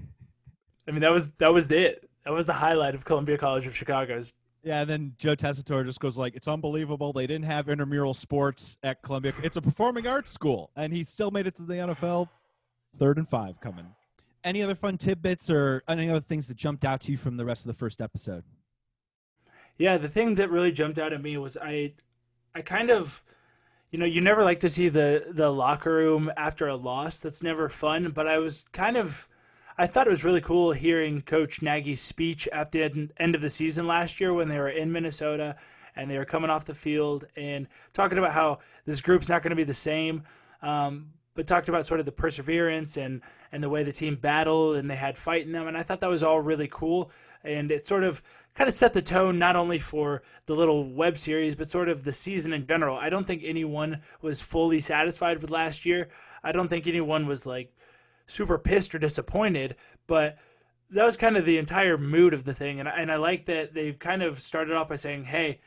I 0.88 0.92
mean, 0.92 1.02
that 1.02 1.12
was 1.12 1.32
that 1.40 1.52
was 1.52 1.72
it. 1.72 2.08
That 2.26 2.32
was 2.32 2.46
the 2.46 2.54
highlight 2.54 2.94
of 2.94 3.06
Columbia 3.06 3.40
College 3.40 3.66
of 3.66 3.76
Chicago's. 3.76 4.32
Yeah, 4.62 4.82
and 4.82 4.90
then 4.90 5.16
Joe 5.18 5.36
Tessitore 5.36 5.84
just 5.84 6.00
goes 6.00 6.16
like, 6.16 6.36
"It's 6.36 6.48
unbelievable. 6.48 7.12
They 7.12 7.26
didn't 7.26 7.46
have 7.46 7.70
intramural 7.70 8.14
sports 8.14 8.78
at 8.84 9.02
Columbia. 9.02 9.34
It's 9.42 9.58
a 9.58 9.64
performing 9.64 10.06
arts 10.06 10.32
school, 10.32 10.70
and 10.76 10.94
he 10.94 11.04
still 11.04 11.32
made 11.32 11.48
it 11.48 11.56
to 11.56 11.64
the 11.64 11.74
NFL. 11.74 12.30
Third 13.00 13.18
and 13.18 13.28
five 13.28 13.60
coming. 13.60 13.88
Any 14.44 14.62
other 14.62 14.76
fun 14.76 14.96
tidbits 15.00 15.50
or 15.50 15.82
any 15.88 16.08
other 16.08 16.22
things 16.22 16.48
that 16.50 16.58
jumped 16.58 16.86
out 16.86 17.02
to 17.02 17.12
you 17.12 17.18
from 17.18 17.36
the 17.36 17.46
rest 17.46 17.66
of 17.66 17.68
the 17.68 17.78
first 17.80 18.00
episode? 18.00 18.44
Yeah, 19.80 19.98
the 19.98 20.08
thing 20.08 20.36
that 20.36 20.52
really 20.52 20.72
jumped 20.72 21.00
out 21.00 21.14
at 21.14 21.24
me 21.24 21.36
was 21.38 21.58
I, 21.60 21.94
I 22.54 22.62
kind 22.62 22.92
of 22.92 23.24
you 23.92 23.98
know, 23.98 24.06
you 24.06 24.22
never 24.22 24.44
like 24.44 24.60
to 24.62 24.70
see 24.70 24.90
the 24.90 25.26
the 25.30 25.50
locker 25.50 25.94
room 25.94 26.32
after 26.38 26.68
a 26.68 26.76
loss. 26.76 27.18
That's 27.18 27.42
never 27.42 27.70
fun. 27.70 28.12
But 28.12 28.28
I 28.28 28.38
was 28.38 28.66
kind 28.72 28.98
of, 28.98 29.28
I 29.78 29.88
thought 29.88 30.08
it 30.08 30.12
was 30.12 30.24
really 30.24 30.42
cool 30.42 30.74
hearing 30.74 31.22
Coach 31.22 31.62
Nagy's 31.62 32.02
speech 32.02 32.48
at 32.50 32.72
the 32.72 33.10
end 33.18 33.36
of 33.36 33.42
the 33.42 33.50
season 33.50 33.88
last 33.88 34.20
year 34.20 34.34
when 34.34 34.50
they 34.50 34.60
were 34.60 34.70
in 34.70 34.92
Minnesota 34.92 35.56
and 35.96 36.10
they 36.10 36.18
were 36.18 36.26
coming 36.26 36.50
off 36.50 36.66
the 36.66 36.76
field 36.76 37.26
and 37.36 37.68
talking 37.94 38.18
about 38.18 38.34
how 38.34 38.60
this 38.86 39.02
group's 39.02 39.28
not 39.28 39.42
going 39.42 39.50
to 39.52 39.56
be 39.56 39.64
the 39.64 39.74
same. 39.74 40.24
Um, 40.62 41.14
but 41.40 41.48
talked 41.48 41.70
about 41.70 41.86
sort 41.86 42.02
of 42.02 42.06
the 42.06 42.12
perseverance 42.12 42.98
and 42.98 43.22
and 43.50 43.64
the 43.64 43.70
way 43.70 43.82
the 43.82 43.94
team 43.94 44.18
battled 44.18 44.76
and 44.76 44.92
they 44.92 44.98
had 44.98 45.18
fight 45.18 45.46
in 45.46 45.54
them. 45.54 45.68
And 45.68 45.78
I 45.78 45.84
thought 45.84 46.02
that 46.02 46.10
was 46.10 46.22
all 46.22 46.42
really 46.42 46.68
cool. 46.70 47.12
And 47.46 47.72
it 47.72 47.86
sort 47.86 48.04
of 48.04 48.22
kind 48.56 48.68
of 48.68 48.74
set 48.74 48.92
the 48.92 49.02
tone 49.02 49.40
not 49.40 49.56
only 49.56 49.80
for 49.80 50.22
the 50.48 50.54
little 50.54 50.84
web 50.84 51.18
series 51.18 51.56
but 51.56 51.70
sort 51.70 51.88
of 51.88 52.04
the 52.04 52.12
season 52.12 52.52
in 52.52 52.68
general. 52.68 52.98
I 52.98 53.10
don't 53.10 53.26
think 53.26 53.42
anyone 53.46 54.02
was 54.22 54.42
fully 54.42 54.82
satisfied 54.82 55.42
with 55.42 55.50
last 55.50 55.86
year. 55.86 56.10
I 56.44 56.52
don't 56.52 56.68
think 56.68 56.88
anyone 56.88 57.26
was 57.26 57.46
like 57.46 57.74
super 58.28 58.58
pissed 58.58 58.94
or 58.94 59.00
disappointed, 59.00 59.78
but 60.08 60.38
that 60.92 61.06
was 61.06 61.16
kind 61.16 61.38
of 61.38 61.46
the 61.46 61.58
entire 61.58 61.98
mood 61.98 62.34
of 62.34 62.44
the 62.44 62.54
thing 62.54 62.82
and 62.82 62.90
and 62.90 63.10
I 63.10 63.16
like 63.16 63.46
that 63.46 63.74
they've 63.74 63.98
kind 63.98 64.24
of 64.24 64.42
started 64.42 64.76
off 64.76 64.90
by 64.90 64.98
saying, 64.98 65.24
"Hey, 65.24 65.62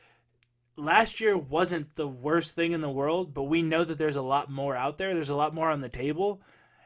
last 0.77 1.21
year 1.21 1.37
wasn't 1.37 1.95
the 1.97 2.09
worst 2.09 2.55
thing 2.55 2.73
in 2.73 2.81
the 2.81 2.91
world, 2.91 3.35
but 3.35 3.45
we 3.45 3.63
know 3.63 3.85
that 3.85 3.99
there's 3.99 4.17
a 4.17 4.23
lot 4.23 4.51
more 4.51 4.77
out 4.77 4.99
there. 4.99 5.15
There's 5.15 5.31
a 5.31 5.37
lot 5.37 5.55
more 5.55 5.71
on 5.71 5.81
the 5.81 5.89
table." 5.89 6.41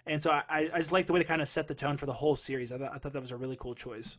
And 0.06 0.22
so 0.22 0.30
I, 0.30 0.70
I 0.72 0.78
just 0.78 0.92
like 0.92 1.06
the 1.06 1.12
way 1.12 1.18
to 1.18 1.24
kind 1.24 1.42
of 1.42 1.48
set 1.48 1.66
the 1.66 1.74
tone 1.74 1.96
for 1.96 2.06
the 2.06 2.12
whole 2.12 2.36
series. 2.36 2.70
I, 2.70 2.78
th- 2.78 2.90
I 2.92 2.98
thought 2.98 3.12
that 3.12 3.20
was 3.20 3.32
a 3.32 3.36
really 3.36 3.56
cool 3.56 3.74
choice 3.74 4.16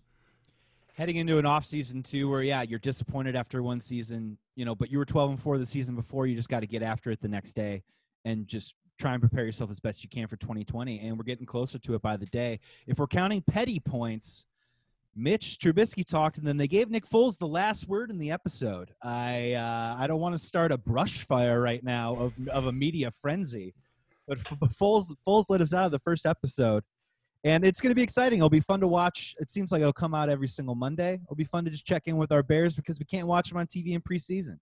heading 0.97 1.17
into 1.17 1.37
an 1.37 1.45
off 1.45 1.63
season 1.63 2.01
too 2.01 2.27
where 2.27 2.41
yeah 2.41 2.63
you're 2.63 2.79
disappointed 2.79 3.35
after 3.35 3.61
one 3.61 3.79
season 3.79 4.35
you 4.55 4.65
know 4.65 4.73
but 4.73 4.89
you 4.89 4.97
were 4.97 5.05
12 5.05 5.29
and 5.29 5.39
4 5.39 5.59
the 5.59 5.65
season 5.65 5.95
before 5.95 6.25
you 6.25 6.35
just 6.35 6.49
got 6.49 6.61
to 6.61 6.67
get 6.67 6.81
after 6.81 7.11
it 7.11 7.21
the 7.21 7.27
next 7.27 7.53
day 7.53 7.83
and 8.25 8.47
just 8.47 8.73
try 8.97 9.13
and 9.13 9.21
prepare 9.21 9.45
yourself 9.45 9.69
as 9.69 9.79
best 9.79 10.03
you 10.03 10.09
can 10.09 10.27
for 10.27 10.37
2020 10.37 10.99
and 10.99 11.15
we're 11.15 11.23
getting 11.23 11.45
closer 11.45 11.77
to 11.77 11.93
it 11.93 12.01
by 12.01 12.17
the 12.17 12.25
day 12.25 12.59
if 12.87 12.97
we're 12.97 13.05
counting 13.05 13.41
petty 13.41 13.79
points 13.79 14.45
Mitch 15.17 15.57
Trubisky 15.59 16.05
talked, 16.05 16.37
and 16.37 16.45
then 16.45 16.57
they 16.57 16.67
gave 16.67 16.91
Nick 16.91 17.09
Foles 17.09 17.39
the 17.39 17.47
last 17.47 17.87
word 17.87 18.11
in 18.11 18.19
the 18.19 18.29
episode. 18.29 18.91
I 19.01 19.53
uh, 19.53 19.95
I 19.97 20.05
don't 20.05 20.19
want 20.19 20.35
to 20.35 20.39
start 20.39 20.71
a 20.71 20.77
brush 20.77 21.25
fire 21.25 21.59
right 21.59 21.83
now 21.83 22.15
of 22.15 22.33
of 22.49 22.67
a 22.67 22.71
media 22.71 23.11
frenzy, 23.19 23.73
but 24.27 24.37
Foles 24.79 25.13
Foles 25.27 25.45
let 25.49 25.59
us 25.59 25.73
out 25.73 25.85
of 25.85 25.91
the 25.91 25.99
first 25.99 26.27
episode, 26.27 26.83
and 27.43 27.65
it's 27.65 27.81
going 27.81 27.89
to 27.89 27.95
be 27.95 28.03
exciting. 28.03 28.37
It'll 28.37 28.49
be 28.49 28.59
fun 28.59 28.79
to 28.81 28.87
watch. 28.87 29.35
It 29.39 29.49
seems 29.49 29.71
like 29.71 29.81
it'll 29.81 29.91
come 29.91 30.13
out 30.13 30.29
every 30.29 30.47
single 30.47 30.75
Monday. 30.75 31.19
It'll 31.23 31.35
be 31.35 31.45
fun 31.45 31.65
to 31.65 31.71
just 31.71 31.85
check 31.85 32.03
in 32.05 32.17
with 32.17 32.31
our 32.31 32.43
Bears 32.43 32.75
because 32.75 32.99
we 32.99 33.05
can't 33.05 33.27
watch 33.27 33.49
them 33.49 33.57
on 33.57 33.65
TV 33.65 33.93
in 33.93 34.01
preseason. 34.01 34.59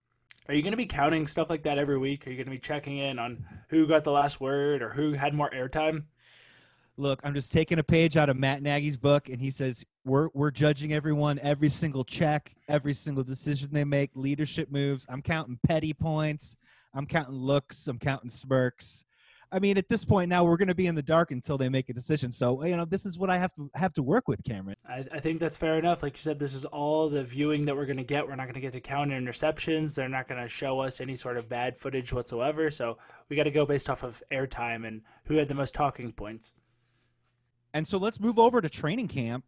Are 0.48 0.54
you 0.54 0.62
going 0.62 0.72
to 0.72 0.78
be 0.78 0.86
counting 0.86 1.28
stuff 1.28 1.50
like 1.50 1.64
that 1.64 1.78
every 1.78 1.98
week? 1.98 2.28
Are 2.28 2.30
you 2.30 2.38
going 2.38 2.46
to 2.46 2.52
be 2.52 2.60
checking 2.60 3.00
in 3.00 3.20
on 3.20 3.44
who 3.70 3.88
got 3.88 4.04
the 4.04 4.12
last 4.12 4.40
word 4.40 4.82
or 4.82 4.90
who 4.90 5.14
had 5.14 5.34
more 5.34 5.50
airtime? 5.50 6.04
Look, 6.98 7.20
I'm 7.24 7.34
just 7.34 7.52
taking 7.52 7.80
a 7.80 7.84
page 7.84 8.16
out 8.16 8.30
of 8.30 8.38
Matt 8.38 8.62
Nagy's 8.62 8.96
book, 8.96 9.28
and 9.28 9.42
he 9.42 9.50
says 9.50 9.84
we're 10.06 10.30
we're 10.34 10.52
judging 10.52 10.94
everyone 10.94 11.40
every 11.40 11.70
single 11.70 12.04
check, 12.04 12.56
every 12.70 12.94
single 12.94 13.24
decision 13.24 13.70
they 13.72 13.84
make, 13.84 14.12
leadership 14.16 14.72
moves. 14.72 15.06
I'm 15.10 15.22
counting 15.22 15.60
petty 15.68 15.94
points. 15.94 16.56
I'm 16.94 17.06
counting 17.06 17.36
looks. 17.36 17.88
I'm 17.88 18.00
counting 18.00 18.30
smirks. 18.30 19.06
I 19.52 19.60
mean, 19.60 19.78
at 19.78 19.88
this 19.88 20.04
point 20.04 20.28
now, 20.30 20.44
we're 20.44 20.58
going 20.58 20.70
to 20.70 20.76
be 20.76 20.88
in 20.88 20.96
the 20.96 21.04
dark 21.04 21.32
until 21.32 21.58
they 21.58 21.70
make 21.70 21.90
a 21.90 21.94
decision. 21.94 22.32
So, 22.32 22.64
you 22.66 22.76
know, 22.76 22.84
this 22.84 23.06
is 23.06 23.18
what 23.18 23.30
I 23.30 23.38
have 23.38 23.54
to 23.54 23.70
have 23.76 23.94
to 23.94 24.04
work 24.04 24.28
with, 24.28 24.44
Cameron. 24.44 24.76
I, 24.88 25.06
I 25.12 25.20
think 25.20 25.40
that's 25.40 25.56
fair 25.56 25.78
enough. 25.78 26.04
Like 26.04 26.18
you 26.18 26.22
said, 26.22 26.40
this 26.40 26.54
is 26.54 26.66
all 26.66 27.10
the 27.10 27.24
viewing 27.24 27.64
that 27.66 27.76
we're 27.76 27.86
going 27.86 27.98
to 27.98 28.04
get. 28.04 28.28
We're 28.28 28.36
not 28.36 28.46
going 28.46 28.56
to 28.56 28.60
get 28.60 28.74
to 28.74 28.82
count 28.82 29.12
interceptions. 29.12 29.96
They're 29.96 30.10
not 30.10 30.28
going 30.28 30.42
to 30.42 30.50
show 30.50 30.80
us 30.80 31.00
any 31.00 31.16
sort 31.16 31.38
of 31.38 31.48
bad 31.48 31.78
footage 31.78 32.12
whatsoever. 32.12 32.70
So 32.72 32.98
we 33.30 33.36
got 33.36 33.44
to 33.44 33.52
go 33.52 33.66
based 33.66 33.90
off 33.90 34.04
of 34.04 34.22
airtime 34.32 34.86
and 34.86 35.02
who 35.26 35.36
had 35.36 35.48
the 35.48 35.54
most 35.54 35.74
talking 35.74 36.12
points. 36.12 36.54
And 37.74 37.88
so 37.88 37.98
let's 37.98 38.20
move 38.20 38.40
over 38.40 38.62
to 38.62 38.70
training 38.70 39.08
camp. 39.10 39.46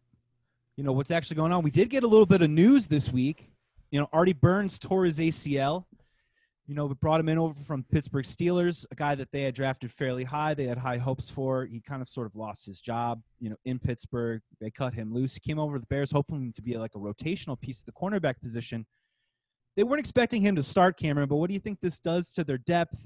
You 0.78 0.84
know, 0.84 0.92
what's 0.92 1.10
actually 1.10 1.34
going 1.34 1.50
on. 1.50 1.64
We 1.64 1.72
did 1.72 1.90
get 1.90 2.04
a 2.04 2.06
little 2.06 2.24
bit 2.24 2.40
of 2.40 2.50
news 2.50 2.86
this 2.86 3.12
week. 3.12 3.50
You 3.90 3.98
know, 3.98 4.08
Artie 4.12 4.32
Burns 4.32 4.78
tore 4.78 5.06
his 5.06 5.18
ACL. 5.18 5.86
You 6.68 6.76
know, 6.76 6.86
we 6.86 6.94
brought 6.94 7.18
him 7.18 7.28
in 7.28 7.36
over 7.36 7.60
from 7.64 7.84
Pittsburgh 7.90 8.24
Steelers, 8.24 8.86
a 8.92 8.94
guy 8.94 9.16
that 9.16 9.32
they 9.32 9.42
had 9.42 9.56
drafted 9.56 9.90
fairly 9.90 10.22
high. 10.22 10.54
They 10.54 10.68
had 10.68 10.78
high 10.78 10.98
hopes 10.98 11.28
for. 11.28 11.64
He 11.64 11.80
kind 11.80 12.00
of 12.00 12.08
sort 12.08 12.28
of 12.28 12.36
lost 12.36 12.64
his 12.64 12.80
job, 12.80 13.20
you 13.40 13.50
know, 13.50 13.56
in 13.64 13.80
Pittsburgh. 13.80 14.40
They 14.60 14.70
cut 14.70 14.94
him 14.94 15.12
loose. 15.12 15.34
He 15.34 15.40
came 15.40 15.58
over 15.58 15.74
to 15.74 15.80
the 15.80 15.86
Bears 15.86 16.12
hoping 16.12 16.52
to 16.52 16.62
be 16.62 16.78
like 16.78 16.92
a 16.94 16.98
rotational 16.98 17.60
piece 17.60 17.80
of 17.80 17.86
the 17.86 17.92
cornerback 17.92 18.40
position. 18.40 18.86
They 19.76 19.82
weren't 19.82 19.98
expecting 19.98 20.42
him 20.42 20.54
to 20.54 20.62
start, 20.62 20.96
Cameron, 20.96 21.28
but 21.28 21.38
what 21.38 21.48
do 21.48 21.54
you 21.54 21.60
think 21.60 21.80
this 21.80 21.98
does 21.98 22.30
to 22.34 22.44
their 22.44 22.58
depth? 22.58 23.04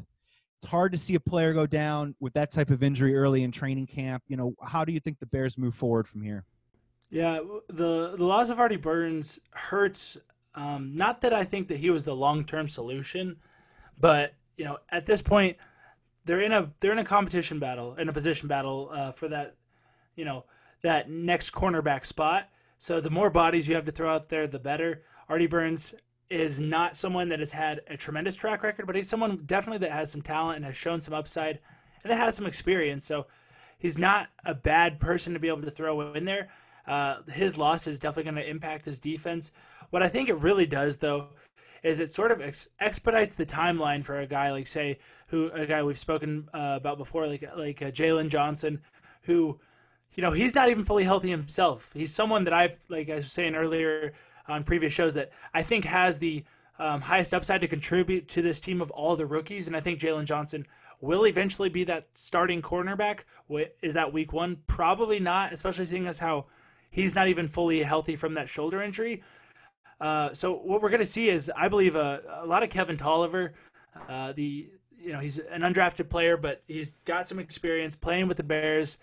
It's 0.61 0.71
hard 0.71 0.93
to 0.93 0.99
see 0.99 1.15
a 1.15 1.21
player 1.21 1.55
go 1.55 1.67
down 1.67 2.17
with 2.21 2.35
that 2.35 2.51
type 2.51 2.69
of 2.69 2.83
injury 2.83 3.17
early 3.17 3.45
in 3.45 3.51
training 3.51 3.87
camp. 3.87 4.25
You 4.29 4.37
know, 4.37 4.55
how 4.63 4.85
do 4.85 4.93
you 4.93 5.01
think 5.01 5.21
the 5.21 5.27
Bears 5.27 5.57
move 5.57 5.75
forward 5.75 6.07
from 6.07 6.21
here? 6.21 6.45
Yeah, 7.13 7.41
the 7.69 8.15
the 8.17 8.25
loss 8.25 8.49
of 8.49 8.59
Artie 8.59 8.77
Burns 8.77 9.39
hurts. 9.51 10.17
Um, 10.55 10.97
not 10.97 11.21
that 11.21 11.35
I 11.35 11.45
think 11.45 11.69
that 11.69 11.77
he 11.77 11.91
was 11.91 12.07
the 12.07 12.17
long 12.17 12.47
term 12.47 12.71
solution, 12.71 13.37
but 14.01 14.33
you 14.57 14.65
know, 14.65 14.79
at 14.91 15.05
this 15.05 15.21
point, 15.21 15.59
they're 16.25 16.41
in 16.41 16.53
a 16.53 16.73
they're 16.81 16.91
in 16.91 16.99
a 16.99 17.05
competition 17.05 17.59
battle, 17.59 17.97
in 17.97 18.09
a 18.09 18.15
position 18.15 18.49
battle 18.49 18.91
uh, 18.91 19.13
for 19.13 19.29
that, 19.29 19.57
you 20.17 20.25
know, 20.25 20.47
that 20.81 21.11
next 21.11 21.51
cornerback 21.51 22.07
spot. 22.07 22.49
So 22.79 22.99
the 22.99 23.11
more 23.11 23.29
bodies 23.29 23.69
you 23.69 23.75
have 23.75 23.85
to 23.85 23.93
throw 23.93 24.11
out 24.11 24.31
there, 24.31 24.47
the 24.47 24.59
better. 24.59 25.03
Artie 25.29 25.47
Burns 25.47 25.95
is 26.31 26.59
not 26.61 26.97
someone 26.97 27.29
that 27.29 27.41
has 27.41 27.53
had 27.53 27.83
a 27.89 27.97
tremendous 27.99 28.37
track 28.37 28.63
record, 28.63 28.87
but 28.87 28.97
he's 28.97 29.11
someone 29.11 29.43
definitely 29.45 29.87
that 29.87 29.93
has 29.93 30.11
some 30.11 30.23
talent 30.23 30.57
and 30.57 30.65
has 30.65 30.79
shown 30.79 31.03
some 31.03 31.13
upside 31.13 31.59
and 32.03 32.11
that 32.11 32.19
has 32.19 32.37
some 32.37 32.47
experience. 32.47 33.05
So 33.05 33.27
he's 33.79 33.99
not 33.99 34.29
a 34.47 34.55
bad 34.55 34.99
person 34.99 35.35
to 35.35 35.39
be 35.39 35.49
able 35.49 35.61
to 35.61 35.71
throw 35.71 36.15
in 36.15 36.25
there. 36.25 36.49
Uh, 36.87 37.23
his 37.31 37.57
loss 37.57 37.87
is 37.87 37.99
definitely 37.99 38.31
going 38.31 38.45
to 38.45 38.51
impact 38.51 38.85
his 38.85 38.99
defense. 38.99 39.53
What 39.91 40.03
I 40.03 40.09
think 40.09 40.29
it 40.29 40.35
really 40.35 40.67
does, 40.67 40.99
though, 40.99 41.29
is 41.83 42.01
it 42.01 42.11
sort 42.11 42.33
of 42.33 42.41
ex- 42.41 42.69
expedites 42.81 43.35
the 43.35 43.47
timeline 43.47 44.05
for 44.05 44.19
a 44.19 44.27
guy 44.27 44.53
like, 44.53 44.67
say, 44.67 44.99
who 45.29 45.51
a 45.53 45.67
guy 45.67 45.83
we've 45.83 45.99
spoken 45.99 46.49
uh, 46.55 46.77
about 46.77 46.99
before, 46.99 47.27
like 47.27 47.45
like 47.57 47.83
uh, 47.83 47.91
Jaylon 47.91 48.29
Johnson, 48.29 48.81
who, 49.23 49.59
you 50.15 50.23
know, 50.23 50.33
he's 50.33 50.55
not 50.55 50.71
even 50.71 50.85
fully 50.85 51.05
healthy 51.05 51.31
himself. 51.31 51.91
He's 51.95 52.15
someone 52.15 52.45
that 52.45 52.53
I've, 52.53 52.77
like 52.89 53.11
I 53.11 53.17
was 53.17 53.33
saying 53.33 53.55
earlier, 53.55 54.13
on 54.49 54.65
previous 54.65 54.93
shows 54.93 55.15
that 55.15 55.31
I 55.55 55.63
think 55.63 55.85
has 55.85 56.19
the 56.19 56.45
um, 56.79 57.01
highest 57.01 57.35
upside 57.35 57.61
to 57.61 57.69
contribute 57.69 58.29
to 58.29 58.43
this 58.43 58.61
team 58.61 58.81
of 58.81 58.91
all 58.91 59.17
the 59.17 59.27
rookies, 59.27 59.67
and 59.67 59.77
I 59.77 59.81
think 59.81 60.01
Jaylon 60.01 60.25
Johnson 60.25 60.67
will 61.01 61.27
eventually 61.27 61.69
be 61.69 61.85
that 61.85 62.09
starting 62.15 62.63
cornerback. 62.63 63.21
Is 63.83 63.95
that 63.95 64.13
week 64.13 64.33
one? 64.33 64.59
Probably 64.67 65.21
not, 65.21 65.53
especially 65.53 65.87
seeing 65.87 66.07
as 66.07 66.19
how 66.19 66.47
he's 66.93 67.17
not 67.17 67.27
even 67.27 67.49
fully 67.49 67.83
healthy 67.83 68.15
from 68.15 68.35
that 68.35 68.49
shoulder 68.49 68.81
injury. 68.81 69.25
Uh, 70.01 70.33
so 70.35 70.53
what 70.53 70.81
we're 70.81 70.91
going 70.91 71.01
to 71.01 71.07
see 71.07 71.29
is, 71.29 71.51
I 71.57 71.69
believe, 71.69 71.97
a, 71.97 72.23
a 72.43 72.47
lot 72.47 72.63
of 72.63 72.71
Kevin 72.71 72.97
Tolliver. 72.97 73.55
Uh, 74.09 74.33
the 74.33 74.69
you 74.97 75.13
know 75.13 75.19
he's 75.19 75.39
an 75.39 75.63
undrafted 75.63 76.09
player, 76.09 76.37
but 76.37 76.63
he's 76.69 76.93
got 77.05 77.29
some 77.29 77.41
experience 77.41 77.97
playing 77.97 78.29
with 78.29 78.37
the 78.37 78.43
Bears, 78.45 78.99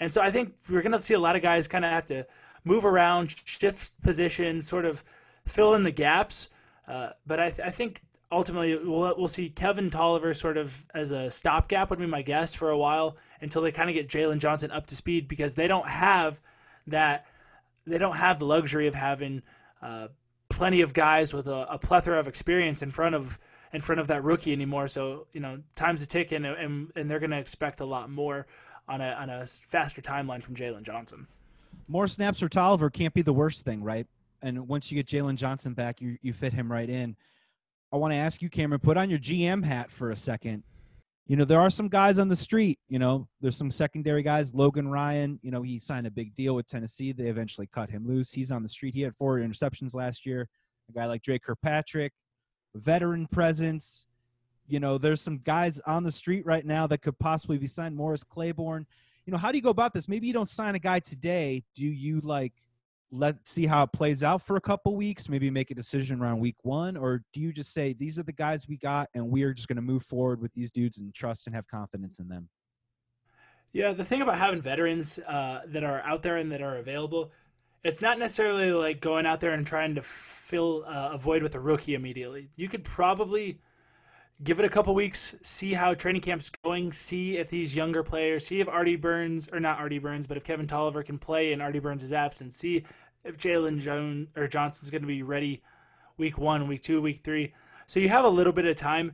and 0.00 0.12
so 0.12 0.22
I 0.22 0.30
think 0.30 0.54
we're 0.70 0.82
going 0.82 0.92
to 0.92 1.00
see 1.02 1.14
a 1.14 1.18
lot 1.18 1.36
of 1.36 1.42
guys 1.42 1.68
kind 1.68 1.84
of 1.84 1.90
have 1.90 2.06
to 2.06 2.26
move 2.64 2.84
around, 2.84 3.34
shift 3.44 4.00
positions, 4.02 4.66
sort 4.66 4.84
of 4.84 5.04
fill 5.44 5.74
in 5.74 5.84
the 5.84 5.90
gaps. 5.90 6.48
Uh, 6.88 7.10
but 7.26 7.40
I, 7.40 7.50
th- 7.50 7.66
I, 7.66 7.70
think 7.70 8.02
ultimately 8.30 8.76
we'll, 8.76 9.14
we'll 9.16 9.28
see 9.28 9.48
Kevin 9.48 9.90
Tolliver 9.90 10.34
sort 10.34 10.56
of 10.56 10.84
as 10.94 11.12
a 11.12 11.30
stopgap 11.30 11.90
would 11.90 11.98
be 11.98 12.06
my 12.06 12.22
guess 12.22 12.54
for 12.54 12.70
a 12.70 12.78
while 12.78 13.16
until 13.40 13.62
they 13.62 13.72
kind 13.72 13.88
of 13.88 13.94
get 13.94 14.08
Jaylon 14.08 14.38
Johnson 14.38 14.70
up 14.70 14.86
to 14.86 14.96
speed 14.96 15.28
because 15.28 15.54
they 15.54 15.66
don't 15.66 15.88
have 15.88 16.40
that 16.86 17.26
they 17.86 17.98
don't 17.98 18.16
have 18.16 18.38
the 18.38 18.46
luxury 18.46 18.86
of 18.86 18.94
having 18.94 19.42
uh, 19.82 20.08
plenty 20.48 20.80
of 20.80 20.92
guys 20.92 21.32
with 21.32 21.46
a, 21.48 21.66
a, 21.72 21.78
plethora 21.78 22.18
of 22.18 22.26
experience 22.26 22.82
in 22.82 22.90
front 22.90 23.14
of 23.14 23.38
in 23.72 23.80
front 23.80 24.00
of 24.00 24.08
that 24.08 24.22
rookie 24.24 24.52
anymore. 24.52 24.88
So 24.88 25.26
you 25.32 25.40
know 25.40 25.60
time's 25.74 26.02
a 26.02 26.06
ticking 26.06 26.44
and 26.44 26.56
and, 26.56 26.92
and 26.96 27.10
they're 27.10 27.20
going 27.20 27.30
to 27.30 27.38
expect 27.38 27.80
a 27.80 27.84
lot 27.84 28.10
more 28.10 28.46
on 28.88 29.00
a 29.00 29.10
on 29.12 29.30
a 29.30 29.46
faster 29.46 30.00
timeline 30.00 30.42
from 30.42 30.54
Jaylon 30.54 30.82
Johnson 30.82 31.26
more 31.88 32.08
snaps 32.08 32.40
for 32.40 32.48
Tolliver 32.48 32.90
can't 32.90 33.14
be 33.14 33.22
the 33.22 33.32
worst 33.32 33.64
thing, 33.64 33.82
right? 33.82 34.06
And 34.42 34.68
once 34.68 34.90
you 34.90 34.96
get 34.96 35.06
Jaylon 35.06 35.36
Johnson 35.36 35.74
back, 35.74 36.00
you 36.00 36.18
you 36.22 36.32
fit 36.32 36.52
him 36.52 36.70
right 36.70 36.88
in. 36.88 37.16
I 37.92 37.96
want 37.96 38.12
to 38.12 38.16
ask 38.16 38.42
you, 38.42 38.50
Cameron, 38.50 38.80
put 38.80 38.96
on 38.96 39.08
your 39.08 39.18
GM 39.18 39.64
hat 39.64 39.90
for 39.90 40.10
a 40.10 40.16
second. 40.16 40.62
You 41.26 41.36
know, 41.36 41.44
there 41.44 41.60
are 41.60 41.70
some 41.70 41.88
guys 41.88 42.18
on 42.18 42.28
the 42.28 42.36
street. 42.36 42.78
You 42.88 42.98
know, 42.98 43.26
there's 43.40 43.56
some 43.56 43.70
secondary 43.70 44.22
guys. 44.22 44.54
Logan 44.54 44.88
Ryan, 44.88 45.40
you 45.42 45.50
know, 45.50 45.62
he 45.62 45.80
signed 45.80 46.06
a 46.06 46.10
big 46.10 46.34
deal 46.34 46.54
with 46.54 46.68
Tennessee. 46.68 47.12
They 47.12 47.26
eventually 47.26 47.68
cut 47.72 47.90
him 47.90 48.06
loose. 48.06 48.32
He's 48.32 48.52
on 48.52 48.62
the 48.62 48.68
street. 48.68 48.94
He 48.94 49.02
had 49.02 49.14
four 49.16 49.38
interceptions 49.38 49.94
last 49.94 50.24
year. 50.24 50.48
A 50.88 50.92
guy 50.92 51.06
like 51.06 51.22
Dre 51.22 51.38
Kirkpatrick, 51.38 52.12
veteran 52.76 53.26
presence. 53.26 54.06
You 54.68 54.78
know, 54.78 54.98
there's 54.98 55.20
some 55.20 55.38
guys 55.38 55.80
on 55.86 56.04
the 56.04 56.12
street 56.12 56.46
right 56.46 56.64
now 56.64 56.86
that 56.86 57.02
could 57.02 57.18
possibly 57.18 57.58
be 57.58 57.66
signed. 57.66 57.96
Morris 57.96 58.22
Claiborne 58.22 58.86
you 59.26 59.32
know, 59.32 59.38
how 59.38 59.50
do 59.50 59.58
you 59.58 59.62
go 59.62 59.70
about 59.70 59.92
this? 59.92 60.08
Maybe 60.08 60.26
you 60.26 60.32
don't 60.32 60.48
sign 60.48 60.76
a 60.76 60.78
guy 60.78 61.00
today. 61.00 61.64
Do 61.74 61.84
you 61.84 62.20
like 62.20 62.52
let 63.12 63.36
see 63.46 63.66
how 63.66 63.84
it 63.84 63.92
plays 63.92 64.22
out 64.22 64.42
for 64.42 64.56
a 64.56 64.60
couple 64.60 64.96
weeks, 64.96 65.28
maybe 65.28 65.50
make 65.50 65.70
a 65.70 65.74
decision 65.74 66.20
around 66.20 66.40
week 66.40 66.56
one, 66.62 66.96
or 66.96 67.22
do 67.32 67.40
you 67.40 67.52
just 67.52 67.72
say 67.72 67.92
these 67.92 68.18
are 68.18 68.24
the 68.24 68.32
guys 68.32 68.66
we 68.68 68.76
got 68.76 69.08
and 69.14 69.28
we 69.28 69.42
are 69.42 69.54
just 69.54 69.68
going 69.68 69.76
to 69.76 69.82
move 69.82 70.02
forward 70.02 70.40
with 70.40 70.52
these 70.54 70.70
dudes 70.70 70.98
and 70.98 71.14
trust 71.14 71.46
and 71.46 71.54
have 71.54 71.66
confidence 71.68 72.18
in 72.18 72.28
them? 72.28 72.48
Yeah, 73.72 73.92
the 73.92 74.04
thing 74.04 74.22
about 74.22 74.38
having 74.38 74.60
veterans 74.60 75.18
uh, 75.18 75.60
that 75.66 75.84
are 75.84 76.00
out 76.00 76.22
there 76.22 76.38
and 76.38 76.50
that 76.50 76.62
are 76.62 76.78
available, 76.78 77.30
it's 77.84 78.00
not 78.00 78.18
necessarily 78.18 78.72
like 78.72 79.00
going 79.00 79.26
out 79.26 79.40
there 79.40 79.52
and 79.52 79.66
trying 79.66 79.94
to 79.94 80.02
fill 80.02 80.84
uh, 80.86 81.10
a 81.12 81.18
void 81.18 81.42
with 81.42 81.54
a 81.54 81.60
rookie 81.60 81.94
immediately. 81.94 82.48
You 82.56 82.68
could 82.68 82.84
probably 82.84 83.60
give 84.42 84.58
it 84.58 84.64
a 84.64 84.70
couple 84.70 84.94
weeks, 84.94 85.34
see 85.42 85.72
how 85.72 85.94
training 85.94 86.22
camp's 86.22 86.50
going, 86.62 86.92
see 86.92 87.38
if 87.38 87.48
these 87.48 87.74
younger 87.74 88.02
players, 88.02 88.46
see 88.46 88.60
if 88.60 88.68
Artie 88.68 88.96
Burns 88.96 89.48
or 89.52 89.60
not 89.60 89.78
Artie 89.78 89.98
Burns, 89.98 90.26
but 90.26 90.36
if 90.36 90.44
Kevin 90.44 90.66
Tolliver 90.66 91.02
can 91.02 91.18
play 91.18 91.52
in 91.52 91.60
Artie 91.60 91.78
Burns' 91.78 92.12
absence, 92.12 92.56
see 92.56 92.84
if 93.24 93.38
Jalen 93.38 93.80
Jones 93.80 94.28
or 94.36 94.46
Johnson's 94.46 94.90
going 94.90 95.02
to 95.02 95.08
be 95.08 95.22
ready 95.22 95.62
week 96.18 96.38
one, 96.38 96.68
week 96.68 96.82
two, 96.82 97.00
week 97.00 97.22
three. 97.24 97.54
So 97.86 98.00
you 98.00 98.08
have 98.08 98.24
a 98.24 98.30
little 98.30 98.52
bit 98.52 98.66
of 98.66 98.76
time. 98.76 99.12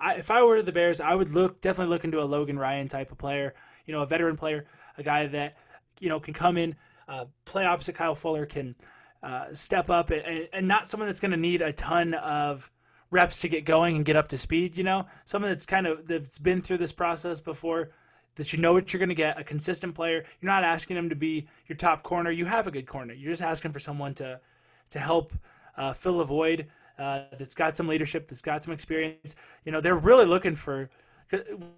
I, 0.00 0.14
if 0.14 0.30
I 0.30 0.42
were 0.42 0.62
the 0.62 0.72
Bears, 0.72 1.00
I 1.00 1.14
would 1.14 1.30
look 1.30 1.60
definitely 1.60 1.92
look 1.92 2.04
into 2.04 2.22
a 2.22 2.24
Logan 2.24 2.58
Ryan 2.58 2.88
type 2.88 3.12
of 3.12 3.18
player. 3.18 3.54
You 3.86 3.92
know, 3.92 4.02
a 4.02 4.06
veteran 4.06 4.36
player, 4.36 4.66
a 4.96 5.02
guy 5.02 5.26
that 5.26 5.56
you 6.00 6.08
know 6.08 6.18
can 6.18 6.34
come 6.34 6.56
in, 6.56 6.76
uh, 7.08 7.26
play 7.44 7.64
opposite 7.64 7.94
Kyle 7.94 8.14
Fuller, 8.14 8.46
can 8.46 8.74
uh, 9.22 9.46
step 9.52 9.90
up, 9.90 10.10
and, 10.10 10.48
and 10.52 10.66
not 10.66 10.88
someone 10.88 11.08
that's 11.08 11.20
going 11.20 11.30
to 11.32 11.36
need 11.36 11.62
a 11.62 11.72
ton 11.72 12.14
of 12.14 12.70
reps 13.12 13.38
to 13.38 13.48
get 13.48 13.64
going 13.64 13.94
and 13.94 14.04
get 14.04 14.16
up 14.16 14.26
to 14.28 14.38
speed. 14.38 14.76
You 14.76 14.82
know, 14.82 15.06
someone 15.24 15.52
that's 15.52 15.66
kind 15.66 15.86
of 15.86 16.08
that's 16.08 16.38
been 16.38 16.62
through 16.62 16.78
this 16.78 16.92
process 16.92 17.40
before, 17.40 17.90
that 18.34 18.52
you 18.52 18.58
know 18.58 18.72
what 18.72 18.92
you're 18.92 18.98
going 18.98 19.10
to 19.10 19.14
get. 19.14 19.38
A 19.38 19.44
consistent 19.44 19.94
player. 19.94 20.24
You're 20.40 20.50
not 20.50 20.64
asking 20.64 20.96
them 20.96 21.08
to 21.10 21.14
be 21.14 21.46
your 21.68 21.76
top 21.76 22.02
corner. 22.02 22.32
You 22.32 22.46
have 22.46 22.66
a 22.66 22.72
good 22.72 22.86
corner. 22.86 23.14
You're 23.14 23.30
just 23.30 23.42
asking 23.42 23.70
for 23.70 23.78
someone 23.78 24.14
to 24.14 24.40
to 24.90 24.98
help 24.98 25.32
uh, 25.76 25.92
fill 25.92 26.20
a 26.20 26.24
void. 26.24 26.66
Uh, 26.98 27.22
that's 27.38 27.54
got 27.54 27.76
some 27.76 27.86
leadership. 27.86 28.28
That's 28.28 28.42
got 28.42 28.62
some 28.62 28.72
experience. 28.72 29.34
You 29.64 29.72
know, 29.72 29.80
they're 29.80 29.94
really 29.94 30.26
looking 30.26 30.56
for. 30.56 30.90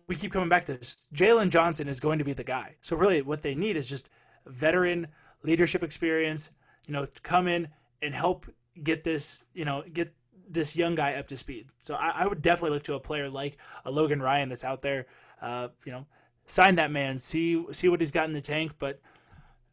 We 0.08 0.16
keep 0.16 0.32
coming 0.32 0.48
back 0.48 0.64
to 0.66 0.76
this. 0.76 0.98
Jaylon 1.14 1.50
Johnson 1.50 1.88
is 1.88 2.00
going 2.00 2.18
to 2.18 2.24
be 2.24 2.32
the 2.32 2.42
guy. 2.42 2.74
So 2.82 2.96
really, 2.96 3.22
what 3.22 3.42
they 3.42 3.54
need 3.54 3.76
is 3.76 3.88
just 3.88 4.08
veteran 4.46 5.08
leadership 5.44 5.82
experience, 5.82 6.50
you 6.86 6.92
know, 6.92 7.06
to 7.06 7.20
come 7.20 7.46
in 7.46 7.68
and 8.02 8.14
help 8.14 8.46
get 8.82 9.04
this, 9.04 9.44
you 9.54 9.64
know, 9.64 9.84
get 9.92 10.12
this 10.48 10.76
young 10.76 10.94
guy 10.94 11.14
up 11.14 11.28
to 11.28 11.36
speed. 11.36 11.68
So 11.78 11.94
I, 11.94 12.10
I 12.10 12.26
would 12.26 12.42
definitely 12.42 12.70
look 12.70 12.84
to 12.84 12.94
a 12.94 13.00
player 13.00 13.28
like 13.30 13.58
a 13.84 13.90
Logan 13.90 14.20
Ryan 14.20 14.48
that's 14.48 14.64
out 14.64 14.82
there. 14.82 15.06
Uh, 15.40 15.68
you 15.84 15.92
know, 15.92 16.06
sign 16.46 16.76
that 16.76 16.90
man, 16.90 17.18
see 17.18 17.64
see 17.72 17.88
what 17.88 18.00
he's 18.00 18.10
got 18.10 18.26
in 18.26 18.32
the 18.32 18.40
tank, 18.40 18.72
but 18.78 19.00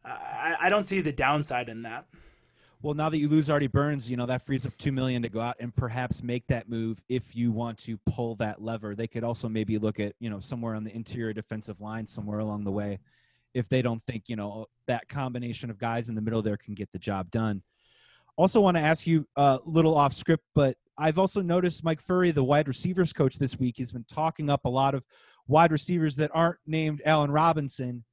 I, 0.04 0.56
I 0.62 0.68
don't 0.68 0.84
see 0.84 1.00
the 1.00 1.12
downside 1.12 1.68
in 1.68 1.82
that. 1.82 2.06
Well, 2.82 2.94
now 2.94 3.08
that 3.10 3.18
you 3.18 3.28
lose 3.28 3.48
Artie 3.48 3.68
Burns, 3.68 4.10
you 4.10 4.16
know 4.16 4.26
that 4.26 4.42
frees 4.42 4.66
up 4.66 4.76
two 4.76 4.90
million 4.90 5.22
to 5.22 5.28
go 5.28 5.40
out 5.40 5.56
and 5.60 5.74
perhaps 5.74 6.22
make 6.22 6.46
that 6.48 6.68
move 6.68 7.00
if 7.08 7.36
you 7.36 7.52
want 7.52 7.78
to 7.84 7.96
pull 8.06 8.34
that 8.36 8.60
lever. 8.60 8.96
They 8.96 9.06
could 9.06 9.22
also 9.22 9.48
maybe 9.48 9.78
look 9.78 10.00
at 10.00 10.14
you 10.18 10.28
know 10.28 10.40
somewhere 10.40 10.74
on 10.74 10.82
the 10.82 10.94
interior 10.94 11.32
defensive 11.32 11.80
line 11.80 12.06
somewhere 12.06 12.40
along 12.40 12.64
the 12.64 12.72
way, 12.72 12.98
if 13.54 13.68
they 13.68 13.82
don't 13.82 14.02
think 14.02 14.24
you 14.26 14.34
know 14.34 14.66
that 14.86 15.08
combination 15.08 15.70
of 15.70 15.78
guys 15.78 16.08
in 16.08 16.16
the 16.16 16.20
middle 16.20 16.42
there 16.42 16.56
can 16.56 16.74
get 16.74 16.90
the 16.90 16.98
job 16.98 17.30
done. 17.30 17.62
Also, 18.36 18.60
want 18.60 18.76
to 18.76 18.82
ask 18.82 19.06
you 19.06 19.26
a 19.36 19.40
uh, 19.40 19.58
little 19.64 19.96
off 19.96 20.12
script, 20.12 20.44
but 20.54 20.76
I've 20.98 21.18
also 21.18 21.42
noticed 21.42 21.84
Mike 21.84 22.02
Furrey, 22.02 22.34
the 22.34 22.44
wide 22.44 22.68
receivers 22.68 23.12
coach 23.12 23.38
this 23.38 23.58
week, 23.58 23.78
has 23.78 23.92
been 23.92 24.04
talking 24.04 24.50
up 24.50 24.64
a 24.64 24.68
lot 24.68 24.94
of 24.94 25.04
wide 25.48 25.72
receivers 25.72 26.16
that 26.16 26.30
aren't 26.34 26.58
named 26.66 27.02
Allen 27.04 27.30
Robinson 27.30 28.04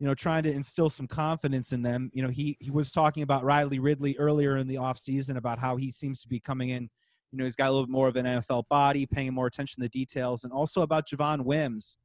you 0.00 0.06
know, 0.06 0.14
trying 0.14 0.42
to 0.42 0.50
instill 0.50 0.88
some 0.88 1.06
confidence 1.06 1.72
in 1.72 1.82
them. 1.82 2.10
You 2.14 2.22
know, 2.22 2.30
he 2.30 2.56
he 2.58 2.70
was 2.70 2.90
talking 2.90 3.22
about 3.22 3.44
Riley 3.44 3.78
Ridley 3.78 4.16
earlier 4.18 4.56
in 4.56 4.66
the 4.66 4.76
offseason 4.76 5.36
about 5.36 5.58
how 5.58 5.76
he 5.76 5.90
seems 5.90 6.22
to 6.22 6.28
be 6.28 6.40
coming 6.40 6.70
in. 6.70 6.88
You 7.30 7.38
know, 7.38 7.44
he's 7.44 7.54
got 7.54 7.68
a 7.68 7.70
little 7.70 7.86
bit 7.86 7.92
more 7.92 8.08
of 8.08 8.16
an 8.16 8.24
NFL 8.24 8.66
body, 8.68 9.04
paying 9.04 9.34
more 9.34 9.46
attention 9.46 9.82
to 9.82 9.88
details, 9.90 10.44
and 10.44 10.52
also 10.52 10.80
about 10.80 11.06
Javon 11.06 11.44
Wims. 11.44 11.98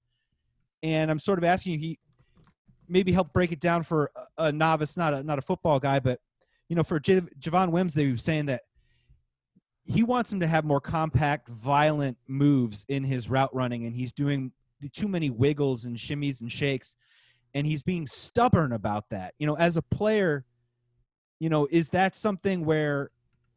And 0.84 1.10
I'm 1.10 1.20
sort 1.20 1.40
of 1.40 1.46
asking 1.46 1.74
you, 1.74 1.80
he 1.80 2.00
maybe 2.90 3.14
help 3.14 3.32
break 3.32 3.54
it 3.54 3.62
down 3.62 3.82
for 3.82 4.12
a 4.38 4.52
novice, 4.52 4.98
not 4.98 5.14
a 5.14 5.24
not 5.24 5.40
a 5.40 5.42
football 5.42 5.80
guy, 5.80 6.00
but 6.00 6.20
you 6.70 6.76
know, 6.76 6.84
for 6.84 7.00
J- 7.00 7.22
Javon 7.40 7.72
Wims, 7.72 7.94
they 7.94 8.10
were 8.10 8.18
saying 8.18 8.48
that 8.48 8.62
he 9.84 10.04
wants 10.04 10.32
him 10.32 10.40
to 10.40 10.48
have 10.48 10.66
more 10.66 10.82
compact, 10.82 11.48
violent 11.50 12.18
moves 12.28 12.86
in 12.90 13.04
his 13.04 13.30
route 13.30 13.54
running, 13.54 13.86
and 13.86 13.96
he's 13.96 14.12
doing 14.12 14.52
too 14.94 15.08
many 15.08 15.30
wiggles 15.30 15.86
and 15.86 15.98
shimmies 15.98 16.42
and 16.42 16.52
shakes 16.52 16.96
and 17.56 17.66
he's 17.66 17.82
being 17.82 18.06
stubborn 18.06 18.74
about 18.74 19.10
that. 19.10 19.34
You 19.40 19.48
know, 19.48 19.56
as 19.56 19.78
a 19.78 19.82
player, 19.82 20.46
you 21.40 21.50
know, 21.50 21.68
is 21.72 21.90
that 21.90 22.16
something 22.16 22.66
where 22.66 23.10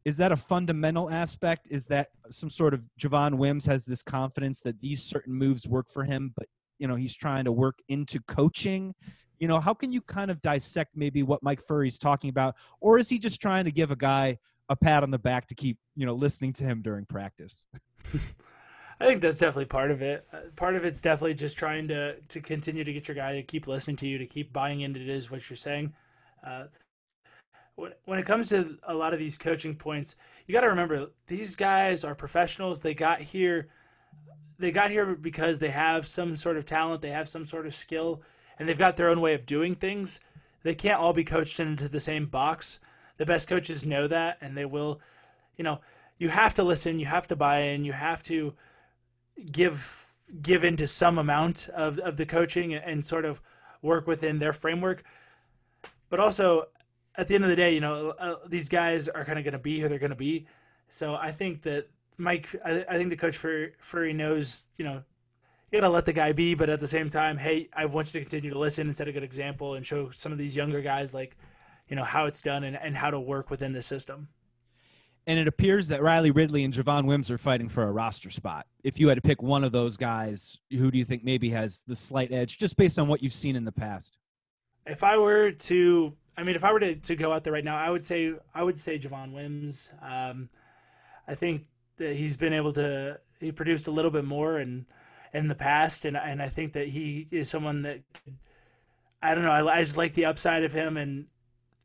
is 0.05 0.15
that 0.17 0.31
a 0.31 0.37
fundamental 0.37 1.09
aspect? 1.09 1.67
Is 1.69 1.85
that 1.87 2.07
some 2.29 2.49
sort 2.49 2.73
of 2.73 2.81
Javon 2.99 3.35
Wims 3.35 3.65
has 3.65 3.85
this 3.85 4.01
confidence 4.01 4.61
that 4.61 4.79
these 4.79 5.03
certain 5.03 5.33
moves 5.33 5.67
work 5.67 5.89
for 5.89 6.05
him, 6.05 6.33
but 6.35 6.47
you 6.79 6.87
know, 6.87 6.95
he's 6.95 7.13
trying 7.13 7.43
to 7.43 7.51
work 7.51 7.77
into 7.89 8.21
coaching? 8.21 8.95
You 9.39 9.47
know, 9.47 9.59
how 9.59 9.73
can 9.73 9.91
you 9.91 10.01
kind 10.01 10.29
of 10.29 10.41
dissect 10.41 10.95
maybe 10.95 11.23
what 11.23 11.41
Mike 11.41 11.65
Furrey's 11.65 11.97
talking 11.97 12.29
about? 12.29 12.55
Or 12.81 12.99
is 12.99 13.09
he 13.09 13.19
just 13.19 13.41
trying 13.41 13.65
to 13.65 13.71
give 13.71 13.91
a 13.91 13.95
guy 13.95 14.37
a 14.69 14.75
pat 14.75 15.03
on 15.03 15.11
the 15.11 15.19
back 15.19 15.47
to 15.47 15.55
keep, 15.55 15.77
you 15.95 16.05
know, 16.05 16.13
listening 16.13 16.53
to 16.53 16.63
him 16.63 16.81
during 16.81 17.05
practice? 17.05 17.67
I 19.01 19.05
think 19.05 19.21
that's 19.21 19.39
definitely 19.39 19.65
part 19.65 19.91
of 19.91 20.01
it. 20.01 20.27
Uh, 20.33 20.37
part 20.55 20.75
of 20.75 20.83
it's 20.83 21.01
definitely 21.01 21.33
just 21.33 21.57
trying 21.57 21.87
to 21.87 22.19
to 22.19 22.41
continue 22.41 22.83
to 22.83 22.91
get 22.91 23.07
your 23.07 23.15
guy 23.15 23.33
to 23.35 23.43
keep 23.43 23.67
listening 23.67 23.95
to 23.97 24.07
you, 24.07 24.17
to 24.17 24.25
keep 24.25 24.51
buying 24.51 24.81
into 24.81 24.99
it 24.99 25.07
is 25.07 25.31
what 25.31 25.49
you're 25.49 25.57
saying. 25.57 25.93
Uh, 26.45 26.65
when 27.75 27.93
when 28.05 28.19
it 28.19 28.25
comes 28.25 28.49
to 28.49 28.77
a 28.83 28.93
lot 28.93 29.13
of 29.13 29.19
these 29.19 29.37
coaching 29.37 29.75
points, 29.75 30.17
you 30.45 30.53
got 30.53 30.61
to 30.61 30.67
remember 30.67 31.07
these 31.27 31.55
guys 31.55 32.03
are 32.03 32.13
professionals. 32.13 32.79
They 32.79 32.93
got 32.93 33.21
here, 33.21 33.69
they 34.57 34.71
got 34.71 34.91
here 34.91 35.15
because 35.15 35.59
they 35.59 35.69
have 35.69 36.05
some 36.05 36.35
sort 36.35 36.57
of 36.57 36.65
talent, 36.65 37.01
they 37.01 37.11
have 37.11 37.29
some 37.29 37.45
sort 37.45 37.67
of 37.67 37.73
skill, 37.73 38.21
and 38.59 38.67
they've 38.67 38.77
got 38.77 38.97
their 38.97 39.09
own 39.09 39.21
way 39.21 39.33
of 39.33 39.45
doing 39.45 39.73
things. 39.73 40.19
They 40.63 40.75
can't 40.75 40.99
all 40.99 41.13
be 41.13 41.23
coached 41.23 41.59
into 41.59 41.87
the 41.87 42.01
same 42.01 42.25
box. 42.25 42.79
The 43.17 43.25
best 43.25 43.47
coaches 43.47 43.85
know 43.85 44.07
that, 44.07 44.37
and 44.41 44.55
they 44.55 44.65
will. 44.65 44.99
You 45.57 45.63
know, 45.63 45.79
you 46.17 46.29
have 46.29 46.53
to 46.55 46.63
listen. 46.63 46.99
You 46.99 47.05
have 47.05 47.27
to 47.27 47.35
buy 47.35 47.61
in. 47.61 47.85
You 47.85 47.93
have 47.93 48.21
to 48.23 48.53
give 49.51 50.05
give 50.41 50.63
into 50.63 50.85
some 50.85 51.17
amount 51.17 51.69
of, 51.73 51.97
of 51.99 52.17
the 52.17 52.25
coaching 52.25 52.73
and 52.73 53.03
sort 53.03 53.25
of 53.25 53.41
work 53.81 54.05
within 54.05 54.37
their 54.37 54.53
framework. 54.53 55.03
But 56.09 56.19
also, 56.19 56.67
at 57.15 57.27
the 57.27 57.35
end 57.35 57.43
of 57.43 57.49
the 57.49 57.55
day, 57.55 57.73
you 57.73 57.79
know, 57.79 58.11
uh, 58.11 58.35
these 58.47 58.69
guys 58.69 59.07
are 59.07 59.25
kind 59.25 59.39
of 59.39 59.45
going 59.45 59.53
to 59.53 59.59
be 59.59 59.79
who 59.79 59.89
they're 59.89 59.97
going 59.97 60.11
to 60.11 60.15
be. 60.15 60.45
So 60.89 61.15
I 61.15 61.31
think 61.31 61.63
that 61.63 61.89
Mike, 62.17 62.55
I, 62.63 62.85
I 62.87 62.97
think 62.97 63.09
the 63.09 63.17
coach 63.17 63.37
for 63.37 63.71
Furrey 63.81 64.13
knows, 64.13 64.67
you 64.77 64.85
know, 64.85 65.03
you 65.71 65.79
got 65.79 65.87
to 65.87 65.93
let 65.93 66.05
the 66.05 66.13
guy 66.13 66.31
be, 66.31 66.53
but 66.53 66.69
at 66.69 66.79
the 66.79 66.87
same 66.87 67.09
time, 67.09 67.37
hey, 67.37 67.69
I 67.73 67.85
want 67.85 68.13
you 68.13 68.19
to 68.19 68.25
continue 68.25 68.51
to 68.51 68.59
listen 68.59 68.87
and 68.87 68.95
set 68.95 69.07
a 69.07 69.11
good 69.11 69.23
example 69.23 69.75
and 69.75 69.85
show 69.85 70.09
some 70.11 70.31
of 70.31 70.37
these 70.37 70.55
younger 70.55 70.81
guys 70.81 71.13
like, 71.13 71.37
you 71.87 71.95
know, 71.95 72.03
how 72.03 72.25
it's 72.25 72.41
done 72.41 72.63
and, 72.63 72.77
and 72.77 72.97
how 72.97 73.11
to 73.11 73.19
work 73.19 73.49
within 73.49 73.73
the 73.73 73.81
system 73.81 74.29
and 75.29 75.37
it 75.37 75.47
appears 75.47 75.87
that 75.89 76.01
Riley 76.01 76.31
Ridley 76.31 76.63
and 76.63 76.73
Javon 76.73 77.05
Wims 77.05 77.29
are 77.29 77.37
fighting 77.37 77.69
for 77.69 77.83
a 77.83 77.91
roster 77.91 78.31
spot. 78.31 78.65
If 78.83 78.99
you 78.99 79.07
had 79.09 79.15
to 79.15 79.21
pick 79.21 79.43
one 79.43 79.63
of 79.63 79.71
those 79.71 79.95
guys, 79.95 80.57
who 80.71 80.89
do 80.89 80.97
you 80.97 81.05
think 81.05 81.23
maybe 81.23 81.49
has 81.49 81.83
the 81.85 81.95
slight 81.95 82.31
edge, 82.31 82.57
just 82.57 82.77
based 82.77 82.97
on 82.97 83.07
what 83.07 83.21
you've 83.21 83.31
seen 83.31 83.55
in 83.55 83.63
the 83.63 83.71
past? 83.71 84.17
If 84.87 85.03
I 85.03 85.17
were 85.17 85.51
to, 85.51 86.13
I 86.35 86.41
mean, 86.41 86.55
if 86.55 86.63
I 86.63 86.73
were 86.73 86.79
to, 86.79 86.95
to 86.95 87.15
go 87.15 87.31
out 87.31 87.43
there 87.43 87.53
right 87.53 87.63
now, 87.63 87.77
I 87.77 87.91
would 87.91 88.03
say 88.03 88.33
I 88.55 88.63
would 88.63 88.79
say 88.79 88.97
Javon 88.97 89.33
Wims. 89.33 89.91
Um, 90.01 90.49
I 91.27 91.35
think 91.35 91.65
that 91.97 92.15
he's 92.15 92.35
been 92.35 92.53
able 92.53 92.73
to 92.73 93.19
he 93.39 93.51
produced 93.51 93.85
a 93.85 93.91
little 93.91 94.09
bit 94.09 94.25
more 94.25 94.57
and 94.57 94.85
in, 95.33 95.47
the 95.47 95.55
past, 95.55 96.05
and 96.05 96.17
and 96.17 96.41
I 96.41 96.49
think 96.49 96.73
that 96.73 96.87
he 96.87 97.27
is 97.31 97.49
someone 97.49 97.83
that 97.83 98.01
I 99.21 99.35
don't 99.35 99.43
know. 99.43 99.51
I, 99.51 99.79
I 99.79 99.83
just 99.83 99.97
like 99.97 100.13
the 100.13 100.25
upside 100.25 100.63
of 100.63 100.73
him, 100.73 100.97
and 100.97 101.27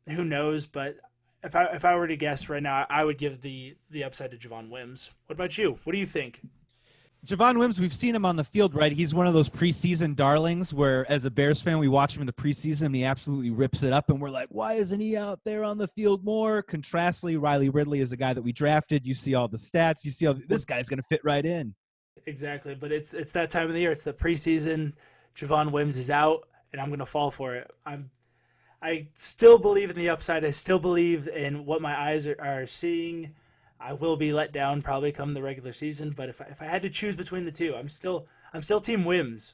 who 0.07 0.23
knows, 0.23 0.65
but 0.65 0.97
if 1.43 1.55
I 1.55 1.65
if 1.65 1.85
I 1.85 1.95
were 1.95 2.07
to 2.07 2.17
guess 2.17 2.49
right 2.49 2.63
now, 2.63 2.85
I 2.89 3.03
would 3.03 3.17
give 3.17 3.41
the 3.41 3.75
the 3.89 4.03
upside 4.03 4.31
to 4.31 4.37
Javon 4.37 4.69
Wims. 4.69 5.09
What 5.27 5.35
about 5.35 5.57
you? 5.57 5.79
What 5.83 5.93
do 5.93 5.99
you 5.99 6.05
think? 6.05 6.41
Javon 7.25 7.57
Wims, 7.57 7.79
we've 7.79 7.93
seen 7.93 8.13
him 8.13 8.23
on 8.23 8.35
the 8.35 8.43
field, 8.43 8.75
right? 8.75 8.91
He's 8.91 9.15
one 9.15 9.25
of 9.25 9.33
those 9.33 9.49
preseason 9.49 10.15
darlings 10.15 10.75
where, 10.75 11.09
as 11.11 11.25
a 11.25 11.31
Bears 11.31 11.59
fan, 11.59 11.79
we 11.79 11.87
watch 11.87 12.15
him 12.15 12.21
in 12.21 12.27
the 12.27 12.33
preseason 12.33 12.83
and 12.83 12.95
he 12.95 13.03
absolutely 13.03 13.49
rips 13.49 13.81
it 13.81 13.91
up, 13.91 14.11
and 14.11 14.21
we're 14.21 14.29
like, 14.29 14.47
why 14.51 14.73
isn't 14.73 14.99
he 14.99 15.17
out 15.17 15.39
there 15.43 15.63
on 15.63 15.79
the 15.79 15.87
field 15.87 16.23
more? 16.23 16.61
Contrastly, 16.61 17.35
Riley 17.35 17.69
Ridley 17.69 17.99
is 17.99 18.11
a 18.11 18.17
guy 18.17 18.33
that 18.33 18.43
we 18.43 18.51
drafted. 18.51 19.07
You 19.07 19.15
see 19.15 19.33
all 19.33 19.47
the 19.47 19.57
stats. 19.57 20.05
You 20.05 20.11
see 20.11 20.27
all 20.27 20.35
this 20.47 20.65
guy's 20.65 20.87
going 20.87 20.99
to 20.99 21.07
fit 21.09 21.21
right 21.23 21.45
in. 21.45 21.73
Exactly, 22.27 22.75
but 22.75 22.91
it's 22.91 23.13
it's 23.13 23.31
that 23.33 23.49
time 23.49 23.67
of 23.67 23.73
the 23.73 23.79
year. 23.79 23.91
It's 23.91 24.01
the 24.01 24.13
preseason. 24.13 24.93
Javon 25.35 25.71
Wims 25.71 25.97
is 25.97 26.09
out, 26.09 26.47
and 26.71 26.81
I'm 26.81 26.89
to 26.97 27.05
fall 27.05 27.29
for 27.29 27.55
it. 27.55 27.69
I'm 27.85 28.09
I 28.81 29.07
still 29.13 29.57
believe 29.57 29.89
in 29.89 29.95
the 29.95 30.09
upside. 30.09 30.43
I 30.45 30.51
still 30.51 30.79
believe 30.79 31.27
in 31.27 31.65
what 31.65 31.81
my 31.81 31.99
eyes 31.99 32.27
are, 32.27 32.37
are 32.39 32.65
seeing. 32.65 33.33
I 33.79 33.93
will 33.93 34.15
be 34.15 34.31
let 34.31 34.53
down 34.53 34.81
probably 34.81 35.11
come 35.11 35.33
the 35.33 35.41
regular 35.41 35.73
season, 35.73 36.11
but 36.11 36.29
if 36.29 36.41
I, 36.41 36.45
if 36.45 36.61
I 36.61 36.65
had 36.65 36.81
to 36.83 36.89
choose 36.89 37.15
between 37.15 37.45
the 37.45 37.51
two, 37.51 37.75
I'm 37.75 37.89
still 37.89 38.27
I'm 38.53 38.61
still 38.61 38.79
Team 38.79 39.05
Wims. 39.05 39.53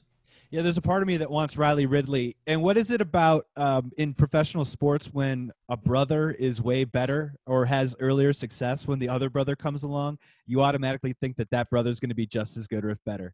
Yeah, 0.52 0.62
there's 0.62 0.78
a 0.78 0.82
part 0.82 1.02
of 1.02 1.08
me 1.08 1.18
that 1.18 1.32
wants 1.32 1.56
Riley 1.56 1.86
Ridley. 1.86 2.36
And 2.46 2.62
what 2.62 2.78
is 2.78 2.92
it 2.92 3.00
about 3.00 3.48
um, 3.56 3.92
in 3.98 4.14
professional 4.14 4.66
sports 4.66 5.08
when 5.14 5.52
a 5.70 5.78
brother 5.78 6.32
is 6.32 6.62
way 6.62 6.84
better 6.84 7.36
or 7.48 7.66
has 7.66 7.96
earlier 8.02 8.34
success 8.34 8.86
when 8.86 9.00
the 9.00 9.08
other 9.08 9.30
brother 9.30 9.56
comes 9.56 9.84
along? 9.84 10.18
You 10.46 10.62
automatically 10.62 11.14
think 11.22 11.38
that 11.38 11.50
that 11.52 11.70
brother 11.70 11.90
is 11.90 12.02
going 12.02 12.10
to 12.10 12.16
be 12.16 12.28
just 12.28 12.58
as 12.58 12.68
good 12.68 12.84
or 12.84 12.90
if 12.90 12.98
better. 13.06 13.34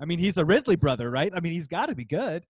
I 0.00 0.04
mean, 0.04 0.18
he's 0.18 0.36
a 0.36 0.44
Ridley 0.44 0.76
brother, 0.76 1.10
right? 1.10 1.32
I 1.32 1.38
mean, 1.38 1.52
he's 1.52 1.68
got 1.68 1.86
to 1.86 1.94
be 1.94 2.04
good 2.04 2.44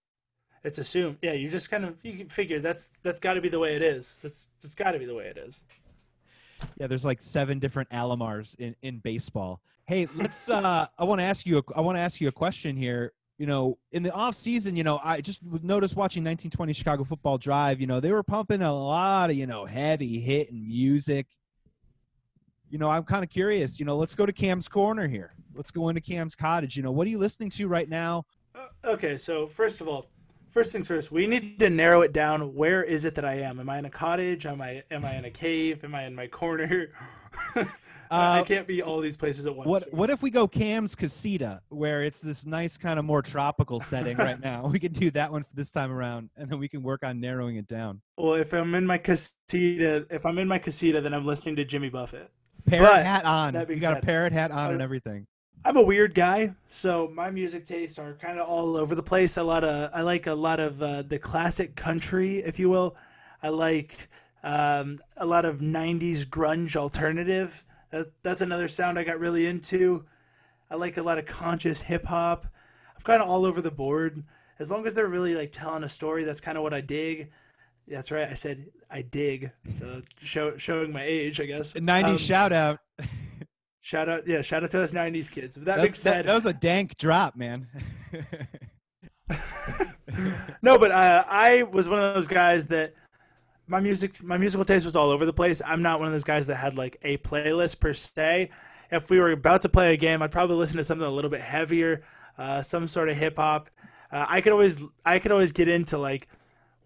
it's 0.64 0.79
assumed. 0.79 1.18
Yeah, 1.23 1.33
you 1.33 1.49
just 1.49 1.71
kind 1.71 1.85
of 1.85 1.97
you 2.03 2.27
figure 2.29 2.61
that's 2.61 2.90
that's 3.03 3.21
got 3.21 3.35
to 3.35 3.40
be 3.40 3.49
the 3.49 3.59
way 3.59 3.77
it 3.77 3.83
is. 3.83 4.18
That's 4.23 4.49
that's 4.61 4.75
got 4.75 4.92
to 4.92 4.99
be 4.99 5.07
the 5.07 5.14
way 5.14 5.25
it 5.25 5.38
is. 5.38 5.62
Yeah, 6.77 6.87
there's 6.87 7.05
like 7.05 7.23
seven 7.23 7.59
different 7.59 7.88
Alomars 7.90 8.59
in 8.59 8.75
in 8.83 8.99
baseball. 8.99 9.61
Hey, 9.87 10.09
let's. 10.16 10.49
uh 10.49 10.87
I 10.99 11.05
want 11.05 11.21
to 11.21 11.25
ask 11.25 11.47
you. 11.47 11.59
A, 11.59 11.62
I 11.77 11.81
want 11.81 11.97
to 11.97 12.01
ask 12.01 12.21
you 12.21 12.29
a 12.29 12.33
question 12.33 12.77
here. 12.77 13.12
You 13.38 13.46
know, 13.46 13.79
in 13.92 14.03
the 14.03 14.12
off 14.12 14.35
season, 14.35 14.74
you 14.74 14.83
know, 14.83 15.01
I 15.03 15.20
just 15.20 15.40
noticed 15.44 15.94
watching 15.94 16.24
1920 16.24 16.72
Chicago 16.72 17.05
Football 17.05 17.38
Drive. 17.38 17.81
You 17.81 17.87
know, 17.87 18.01
they 18.01 18.11
were 18.11 18.24
pumping 18.24 18.62
a 18.62 18.72
lot 18.72 19.31
of 19.31 19.37
you 19.37 19.46
know 19.46 19.64
heavy 19.64 20.18
hitting 20.18 20.66
music. 20.66 21.27
You 22.68 22.79
know, 22.79 22.90
I'm 22.90 23.05
kind 23.05 23.22
of 23.22 23.31
curious. 23.31 23.79
You 23.79 23.87
know, 23.87 23.96
let's 23.96 24.16
go 24.16 24.27
to 24.27 24.33
Cam's 24.33 24.68
corner 24.68 25.07
here. 25.07 25.35
Let's 25.55 25.70
go 25.70 25.88
into 25.88 26.01
Cam's 26.01 26.35
cottage. 26.35 26.77
You 26.77 26.83
know, 26.83 26.90
what 26.90 27.07
are 27.07 27.11
you 27.11 27.18
listening 27.18 27.51
to 27.51 27.68
right 27.68 27.88
now? 27.88 28.27
Uh, 28.55 28.66
okay, 28.85 29.16
so 29.16 29.46
first 29.46 29.81
of 29.81 29.87
all, 29.87 30.07
first 30.51 30.72
things 30.72 30.88
first, 30.88 31.12
we 31.12 31.29
need 31.29 31.61
to 31.61 31.70
narrow 31.70 32.03
it 32.03 32.12
down. 32.12 32.55
Where 32.55 32.83
is 32.83 33.05
it 33.05 33.14
that 33.14 33.24
I 33.24 33.35
am? 33.35 33.61
Am 33.61 33.70
I 33.70 33.79
in 33.79 33.85
a 33.85 33.90
cottage? 33.90 34.46
Am 34.46 34.61
I 34.61 34.83
am 34.90 35.05
I 35.05 35.14
in 35.14 35.24
a 35.24 35.31
cave? 35.31 35.85
Am 35.85 35.94
I 35.94 36.05
in 36.07 36.14
my 36.14 36.27
corner? 36.27 36.88
Uh, 38.11 38.40
I 38.40 38.42
can't 38.42 38.66
be 38.66 38.83
all 38.83 39.01
these 39.01 39.16
places 39.16 39.47
at 39.47 39.55
once. 39.55 39.68
What 39.68 39.92
What 39.92 40.11
if 40.11 40.23
we 40.23 40.31
go 40.31 40.49
Cam's 40.49 40.94
Casita, 40.94 41.61
where 41.68 42.05
it's 42.05 42.21
this 42.21 42.47
nice 42.47 42.77
kind 42.77 42.99
of 42.99 43.05
more 43.05 43.23
tropical 43.23 43.81
setting 43.81 44.16
right 44.16 44.40
now? 44.40 44.66
We 44.73 44.79
can 44.79 44.92
do 44.92 45.11
that 45.12 45.31
one 45.33 45.42
for 45.42 45.55
this 45.55 45.71
time 45.71 45.90
around, 45.90 46.31
and 46.37 46.51
then 46.51 46.59
we 46.59 46.68
can 46.68 46.83
work 46.83 47.05
on 47.05 47.21
narrowing 47.21 47.57
it 47.57 47.66
down. 47.66 48.01
Well, 48.16 48.35
if 48.35 48.53
I'm 48.53 48.75
in 48.75 48.87
my 48.87 48.99
casita, 48.99 50.07
if 50.11 50.25
I'm 50.27 50.38
in 50.38 50.47
my 50.49 50.59
casita, 50.59 51.01
then 51.01 51.12
I'm 51.14 51.27
listening 51.27 51.57
to 51.57 51.64
Jimmy 51.64 51.88
Buffett. 51.88 52.31
Parrot 52.66 52.85
but, 52.85 53.05
hat 53.05 53.25
on. 53.25 53.55
You 53.55 53.77
got 53.77 53.94
said, 53.94 54.03
a 54.03 54.07
parrot 54.07 54.33
hat 54.33 54.51
on 54.51 54.73
and 54.73 54.83
everything. 54.83 55.27
I'm 55.64 55.77
a 55.77 55.83
weird 55.83 56.14
guy, 56.14 56.55
so 56.68 57.11
my 57.12 57.31
music 57.31 57.66
tastes 57.66 57.99
are 57.99 58.14
kind 58.14 58.38
of 58.38 58.47
all 58.49 58.77
over 58.77 58.94
the 58.94 59.03
place. 59.03 59.37
A 59.38 59.42
lot 59.42 59.64
of 59.64 59.90
I 59.92 60.03
like 60.03 60.27
a 60.27 60.35
lot 60.35 60.61
of 60.61 60.81
uh, 60.83 61.03
the 61.03 61.18
classic 61.18 61.75
country, 61.75 62.38
if 62.38 62.59
you 62.59 62.71
will. 62.71 62.97
I 63.42 63.49
like 63.49 64.09
Um, 64.44 64.99
a 65.16 65.27
lot 65.27 65.44
of 65.44 65.59
'90s 65.59 66.25
grunge 66.25 66.77
alternative. 66.77 67.64
That, 67.90 68.11
that's 68.22 68.40
another 68.40 68.68
sound 68.68 68.98
I 68.98 69.05
got 69.05 69.18
really 69.18 69.46
into. 69.46 70.05
I 70.70 70.77
like 70.77 70.96
a 70.96 71.03
lot 71.03 71.18
of 71.18 71.27
conscious 71.27 71.81
hip 71.81 72.05
hop. 72.05 72.46
I'm 72.96 73.03
kind 73.03 73.22
of 73.22 73.29
all 73.29 73.44
over 73.44 73.61
the 73.62 73.70
board. 73.70 74.22
As 74.59 74.70
long 74.70 74.87
as 74.87 74.94
they're 74.94 75.07
really 75.09 75.35
like 75.35 75.53
telling 75.53 75.85
a 75.85 75.88
story, 75.88 76.24
that's 76.24 76.40
kind 76.40 76.59
of 76.59 76.64
what 76.64 76.74
I 76.74 76.81
dig. 76.81 77.31
That's 77.87 78.11
right. 78.11 78.29
I 78.29 78.35
said 78.35 78.66
I 78.90 79.03
dig. 79.03 79.51
So 79.70 80.03
show, 80.20 80.57
showing 80.59 80.92
my 80.92 81.05
age, 81.05 81.40
I 81.40 81.46
guess. 81.46 81.74
A 81.74 81.81
90s 81.81 82.05
Um, 82.05 82.16
shout 82.18 82.53
out. 82.53 82.81
Shout 83.81 84.09
out, 84.11 84.27
yeah, 84.27 84.42
shout 84.42 84.62
out 84.64 84.70
to 84.72 84.83
us 84.83 84.92
'90s 84.92 85.31
kids. 85.31 85.57
With 85.57 85.64
that 85.64 85.77
That's- 85.77 85.87
being 85.87 85.94
said, 85.94 86.16
that, 86.18 86.27
that 86.27 86.35
was 86.35 86.44
a 86.44 86.53
dank 86.53 86.98
drop, 86.98 87.37
man. 87.37 87.68
no, 90.62 90.79
but 90.79 90.90
uh, 90.90 91.24
I 91.27 91.62
was 91.62 91.88
one 91.88 91.98
of 91.98 92.14
those 92.14 92.27
guys 92.27 92.66
that 92.66 92.92
my 93.68 93.81
music, 93.81 94.22
my 94.22 94.38
musical 94.38 94.64
taste 94.64 94.85
was 94.85 94.96
all 94.96 95.11
over 95.11 95.26
the 95.26 95.33
place. 95.33 95.61
I'm 95.64 95.83
not 95.83 95.98
one 96.00 96.09
of 96.09 96.12
those 96.12 96.24
guys 96.24 96.46
that 96.46 96.57
had 96.57 96.76
like 96.76 96.96
a 97.02 97.18
playlist 97.18 97.81
per 97.81 97.94
se. 97.94 98.50
If 98.90 99.11
we 99.11 99.20
were 99.20 99.31
about 99.33 99.62
to 99.62 99.68
play 99.68 99.92
a 99.92 99.96
game, 99.96 100.22
I'd 100.22 100.33
probably 100.33 100.57
listen 100.57 100.78
to 100.78 100.85
something 100.85 101.07
a 101.07 101.11
little 101.11 101.31
bit 101.31 101.42
heavier, 101.42 102.02
uh, 102.38 102.62
some 102.62 102.88
sort 102.88 103.09
of 103.11 103.16
hip 103.16 103.37
hop. 103.37 103.70
Uh, 104.11 104.24
I 104.28 104.40
could 104.40 104.52
always, 104.52 104.83
I 105.04 105.18
could 105.18 105.33
always 105.33 105.52
get 105.52 105.68
into 105.68 105.98
like 105.98 106.28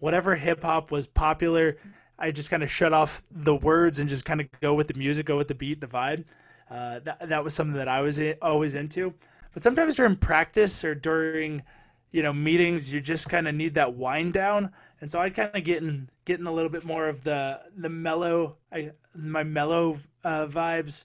whatever 0.01 0.35
hip 0.35 0.63
hop 0.63 0.91
was 0.91 1.07
popular. 1.07 1.77
I 2.19 2.33
just 2.33 2.51
kind 2.51 2.63
of 2.63 2.71
shut 2.71 2.93
off 2.93 3.23
the 3.31 3.55
words 3.55 4.01
and 4.01 4.09
just 4.09 4.25
kind 4.25 4.41
of 4.41 4.49
go 4.61 4.75
with 4.75 4.89
the 4.89 4.95
music, 4.95 5.27
go 5.27 5.37
with 5.37 5.49
the 5.49 5.55
beat, 5.55 5.81
the 5.81 5.87
vibe. 5.87 6.25
Uh, 6.71 7.01
that 7.01 7.29
that 7.29 7.45
was 7.45 7.55
something 7.55 7.77
that 7.77 7.89
I 7.89 8.01
was 8.01 8.19
i- 8.19 8.37
always 8.43 8.75
into. 8.75 9.15
But 9.55 9.63
sometimes 9.63 9.95
during 9.95 10.17
practice 10.17 10.83
or 10.85 10.95
during 10.95 11.63
you 12.11 12.23
know 12.23 12.33
meetings 12.33 12.93
you 12.93 13.01
just 13.01 13.29
kind 13.29 13.47
of 13.47 13.55
need 13.55 13.75
that 13.75 13.95
wind 13.95 14.33
down 14.33 14.73
and 15.03 15.11
so 15.11 15.21
i 15.21 15.29
kind 15.29 15.51
of 15.53 15.63
get 15.63 15.83
in 15.83 16.09
getting 16.25 16.47
a 16.47 16.53
little 16.53 16.71
bit 16.71 16.85
more 16.85 17.09
of 17.09 17.23
the 17.25 17.61
the 17.77 17.89
mellow 17.89 18.57
I, 18.73 18.93
my 19.15 19.43
mellow 19.43 19.99
uh, 20.25 20.47
vibes 20.47 21.05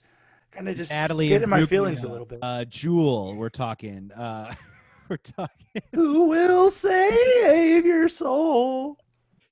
kind 0.50 0.68
of 0.68 0.76
just 0.76 0.90
Natalie 0.90 1.28
get 1.28 1.42
in 1.42 1.50
my 1.50 1.60
Imbruglia, 1.60 1.68
feelings 1.68 2.04
a 2.04 2.08
little 2.08 2.24
bit 2.24 2.38
Uh, 2.40 2.64
Jewel, 2.64 3.36
we're 3.36 3.50
talking. 3.50 4.10
Uh, 4.12 4.54
we're 5.10 5.18
talking. 5.18 5.82
who 5.92 6.28
will 6.28 6.70
save 6.70 7.84
your 7.84 8.08
soul 8.08 8.96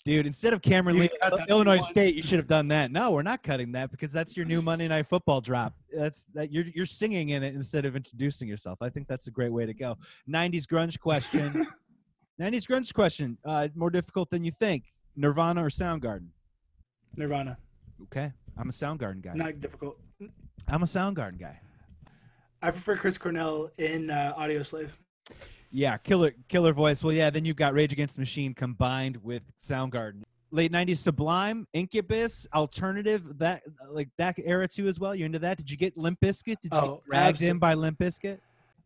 Dude, 0.06 0.24
instead 0.24 0.52
of 0.52 0.62
Cameron 0.62 1.00
Lee, 1.00 1.10
Illinois 1.48 1.78
one. 1.78 1.82
State, 1.82 2.14
you 2.14 2.22
should 2.22 2.38
have 2.38 2.46
done 2.46 2.68
that. 2.68 2.92
No, 2.92 3.10
we're 3.10 3.24
not 3.24 3.42
cutting 3.42 3.72
that 3.72 3.90
because 3.90 4.12
that's 4.12 4.36
your 4.36 4.46
new 4.46 4.62
Monday 4.62 4.86
Night 4.86 5.08
Football 5.08 5.40
drop. 5.40 5.74
That's 5.92 6.26
that 6.32 6.52
you're 6.52 6.66
you're 6.72 6.86
singing 6.86 7.30
in 7.30 7.42
it 7.42 7.56
instead 7.56 7.84
of 7.84 7.96
introducing 7.96 8.46
yourself. 8.46 8.78
I 8.80 8.88
think 8.88 9.08
that's 9.08 9.26
a 9.26 9.32
great 9.32 9.52
way 9.52 9.66
to 9.66 9.74
go. 9.74 9.96
'90s 10.30 10.62
grunge 10.62 11.00
question. 11.00 11.66
'90s 12.40 12.66
grunge 12.66 12.92
question. 12.94 13.38
Uh, 13.44 13.68
more 13.74 13.90
difficult 13.90 14.30
than 14.30 14.44
you 14.44 14.50
think. 14.52 14.84
Nirvana 15.16 15.64
or 15.64 15.68
Soundgarden? 15.70 16.28
nirvana 17.16 17.56
Okay, 18.02 18.30
I'm 18.58 18.68
a 18.68 18.72
Soundgarden 18.72 19.22
guy. 19.22 19.32
not 19.34 19.58
difficult 19.60 19.98
I'm 20.68 20.82
a 20.82 20.86
Soundgarden 20.86 21.40
guy. 21.40 21.58
i 22.60 22.70
prefer 22.70 22.96
chris 22.98 23.16
cornell 23.16 23.70
in 23.78 24.10
uh, 24.10 24.34
Audioslave 24.38 24.90
Yeah, 25.70 25.96
killer 25.96 26.34
killer 26.48 26.74
voice. 26.74 27.02
Well, 27.02 27.14
yeah, 27.14 27.30
then 27.30 27.46
you've 27.46 27.56
got 27.56 27.72
Rage 27.72 27.92
Against 27.94 28.16
the 28.16 28.20
Machine 28.20 28.52
combined 28.52 29.16
with 29.22 29.42
Soundgarden. 29.62 30.22
Late 30.50 30.70
'90s 30.72 30.98
Sublime, 30.98 31.66
Incubus, 31.72 32.46
alternative 32.54 33.38
that 33.38 33.62
like 33.90 34.10
that 34.18 34.36
era 34.44 34.68
too 34.68 34.86
as 34.88 35.00
well. 35.00 35.14
You're 35.14 35.26
into 35.26 35.38
that? 35.38 35.56
Did 35.56 35.70
you 35.70 35.76
get 35.78 35.96
Limp 35.96 36.20
Bizkit? 36.20 36.60
Did 36.60 36.72
you 36.72 36.78
Oh, 36.78 36.94
get 36.96 37.04
dragged 37.06 37.38
absol- 37.40 37.48
in 37.48 37.58
by 37.58 37.72
Limp 37.74 37.98
Bizkit? 37.98 38.38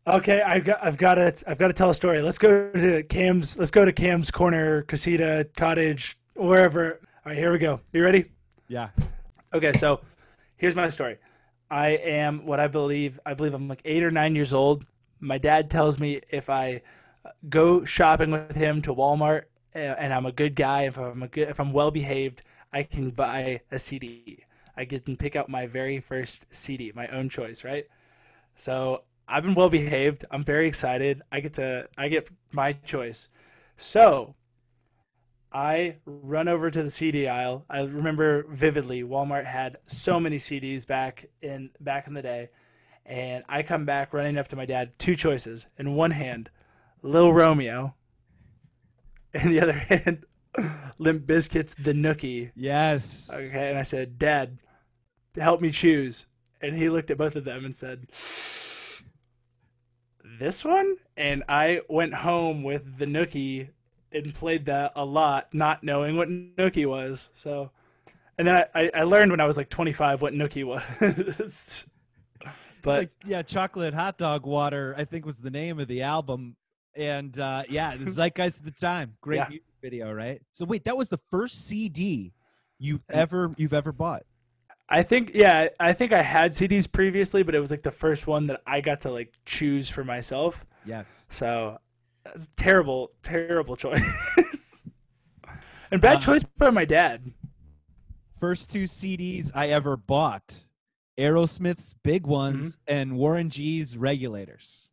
Okay 0.07 0.41
i've 0.41 0.63
got 0.63 0.83
i've 0.83 0.97
got 0.97 1.15
to 1.15 1.33
i've 1.47 1.57
got 1.57 1.67
to 1.67 1.73
tell 1.73 1.89
a 1.91 1.93
story 1.93 2.21
let's 2.21 2.37
go 2.37 2.71
to 2.71 3.03
cam's 3.03 3.57
let's 3.57 3.71
go 3.71 3.85
to 3.85 3.91
cam's 3.93 4.31
corner 4.31 4.81
casita 4.83 5.47
cottage 5.55 6.17
wherever 6.35 6.99
all 7.23 7.31
right 7.31 7.37
here 7.37 7.51
we 7.51 7.59
go 7.59 7.79
you 7.93 8.03
ready 8.03 8.25
Yeah. 8.71 8.87
Okay, 9.53 9.73
so 9.73 9.99
here's 10.55 10.77
my 10.77 10.87
story. 10.87 11.17
I 11.69 11.89
am 11.89 12.45
what 12.45 12.61
I 12.61 12.67
believe. 12.67 13.19
I 13.25 13.33
believe 13.33 13.53
I'm 13.53 13.67
like 13.67 13.81
eight 13.83 14.01
or 14.01 14.11
nine 14.11 14.33
years 14.33 14.53
old. 14.53 14.85
My 15.19 15.37
dad 15.37 15.69
tells 15.69 15.99
me 15.99 16.21
if 16.29 16.49
I 16.49 16.81
go 17.49 17.83
shopping 17.83 18.31
with 18.31 18.55
him 18.55 18.81
to 18.83 18.95
Walmart 18.95 19.43
uh, 19.75 19.79
and 19.79 20.13
I'm 20.13 20.25
a 20.25 20.31
good 20.31 20.55
guy, 20.55 20.83
if 20.83 20.97
I'm 20.97 21.21
a 21.21 21.27
good, 21.27 21.49
if 21.49 21.59
I'm 21.59 21.73
well 21.73 21.91
behaved, 21.91 22.43
I 22.71 22.83
can 22.83 23.09
buy 23.09 23.59
a 23.71 23.77
CD. 23.77 24.45
I 24.77 24.85
get 24.85 25.05
to 25.05 25.17
pick 25.17 25.35
out 25.35 25.49
my 25.49 25.67
very 25.67 25.99
first 25.99 26.45
CD, 26.51 26.93
my 26.95 27.07
own 27.07 27.27
choice, 27.27 27.65
right? 27.65 27.85
So 28.55 29.03
I've 29.31 29.43
been 29.43 29.55
well 29.55 29.69
behaved. 29.69 30.25
I'm 30.29 30.43
very 30.43 30.67
excited. 30.67 31.21
I 31.31 31.39
get 31.39 31.53
to 31.53 31.87
I 31.97 32.09
get 32.09 32.29
my 32.51 32.73
choice. 32.73 33.29
So 33.77 34.35
I 35.53 35.95
run 36.05 36.47
over 36.47 36.69
to 36.69 36.83
the 36.83 36.91
CD 36.91 37.27
aisle. 37.27 37.65
I 37.69 37.81
remember 37.81 38.45
vividly 38.49 39.03
Walmart 39.03 39.45
had 39.45 39.77
so 39.87 40.19
many 40.19 40.37
CDs 40.37 40.85
back 40.85 41.25
in 41.41 41.69
back 41.79 42.07
in 42.07 42.13
the 42.13 42.21
day, 42.21 42.49
and 43.05 43.43
I 43.47 43.63
come 43.63 43.85
back 43.85 44.13
running 44.13 44.37
up 44.37 44.49
to 44.49 44.55
my 44.55 44.65
dad. 44.65 44.99
Two 44.99 45.15
choices 45.15 45.65
in 45.77 45.95
one 45.95 46.11
hand, 46.11 46.49
Lil 47.01 47.31
Romeo, 47.31 47.95
in 49.33 49.49
the 49.49 49.61
other 49.61 49.73
hand, 49.73 50.25
Limp 50.97 51.25
Bizkit's 51.25 51.75
The 51.75 51.93
Nookie. 51.93 52.51
Yes. 52.55 53.29
Okay, 53.33 53.69
and 53.69 53.77
I 53.77 53.83
said, 53.83 54.19
Dad, 54.19 54.57
help 55.35 55.61
me 55.61 55.71
choose. 55.71 56.25
And 56.61 56.77
he 56.77 56.89
looked 56.89 57.09
at 57.09 57.17
both 57.17 57.35
of 57.35 57.43
them 57.43 57.65
and 57.65 57.75
said, 57.75 58.07
This 60.39 60.63
one? 60.63 60.95
And 61.17 61.43
I 61.49 61.81
went 61.89 62.13
home 62.13 62.63
with 62.63 62.97
the 62.97 63.05
Nookie 63.05 63.69
and 64.11 64.33
played 64.33 64.65
that 64.65 64.93
a 64.95 65.05
lot, 65.05 65.53
not 65.53 65.83
knowing 65.83 66.17
what 66.17 66.29
Nookie 66.29 66.85
was. 66.85 67.29
So, 67.35 67.71
and 68.37 68.47
then 68.47 68.65
I, 68.73 68.89
I, 68.93 69.03
learned 69.03 69.31
when 69.31 69.39
I 69.39 69.45
was 69.45 69.57
like 69.57 69.69
25 69.69 70.21
what 70.21 70.33
Nookie 70.33 70.65
was. 70.65 70.81
It's 71.39 71.85
but 72.83 72.99
like, 72.99 73.11
yeah, 73.25 73.43
chocolate 73.43 73.93
hot 73.93 74.17
dog 74.17 74.45
water. 74.47 74.95
I 74.97 75.05
think 75.05 75.23
was 75.23 75.37
the 75.37 75.51
name 75.51 75.79
of 75.79 75.87
the 75.87 76.01
album, 76.01 76.55
and 76.95 77.37
uh, 77.37 77.61
yeah, 77.69 77.95
the 77.95 78.05
zeitgeist 78.09 78.59
at 78.59 78.65
the 78.65 78.71
time. 78.71 79.13
Great 79.21 79.37
Yeah. 79.37 79.49
music 79.49 79.65
video, 79.83 80.11
right? 80.11 80.41
So 80.51 80.65
wait, 80.65 80.85
that 80.85 80.97
was 80.97 81.07
the 81.07 81.19
first 81.29 81.67
CD 81.67 82.33
you've 82.79 83.03
ever 83.09 83.51
you've 83.55 83.73
ever 83.73 83.91
bought. 83.91 84.23
I 84.91 85.03
think, 85.03 85.31
yeah, 85.33 85.69
I 85.79 85.93
think 85.93 86.11
I 86.11 86.21
had 86.21 86.51
CDs 86.51 86.91
previously, 86.91 87.43
but 87.43 87.55
it 87.55 87.59
was 87.59 87.71
like 87.71 87.81
the 87.81 87.91
first 87.91 88.27
one 88.27 88.47
that 88.47 88.61
I 88.67 88.81
got 88.81 89.01
to 89.01 89.11
like 89.11 89.33
choose 89.45 89.87
for 89.89 90.03
myself. 90.03 90.65
Yes. 90.85 91.25
So 91.29 91.79
that's 92.25 92.47
a 92.47 92.49
terrible, 92.57 93.11
terrible 93.23 93.77
choice. 93.77 94.03
and 95.91 96.01
bad 96.01 96.17
Uh, 96.17 96.19
choice 96.19 96.43
by 96.57 96.69
my 96.71 96.83
dad. 96.85 97.31
First 98.39 98.69
two 98.69 98.83
CDs 98.83 99.49
I 99.55 99.69
ever 99.69 99.95
bought: 99.95 100.65
Aerosmith's 101.17 101.93
Big 102.03 102.25
Ones 102.27 102.77
and 102.87 103.15
Warren 103.15 103.49
G's 103.49 103.95
Regulators. 103.95 104.89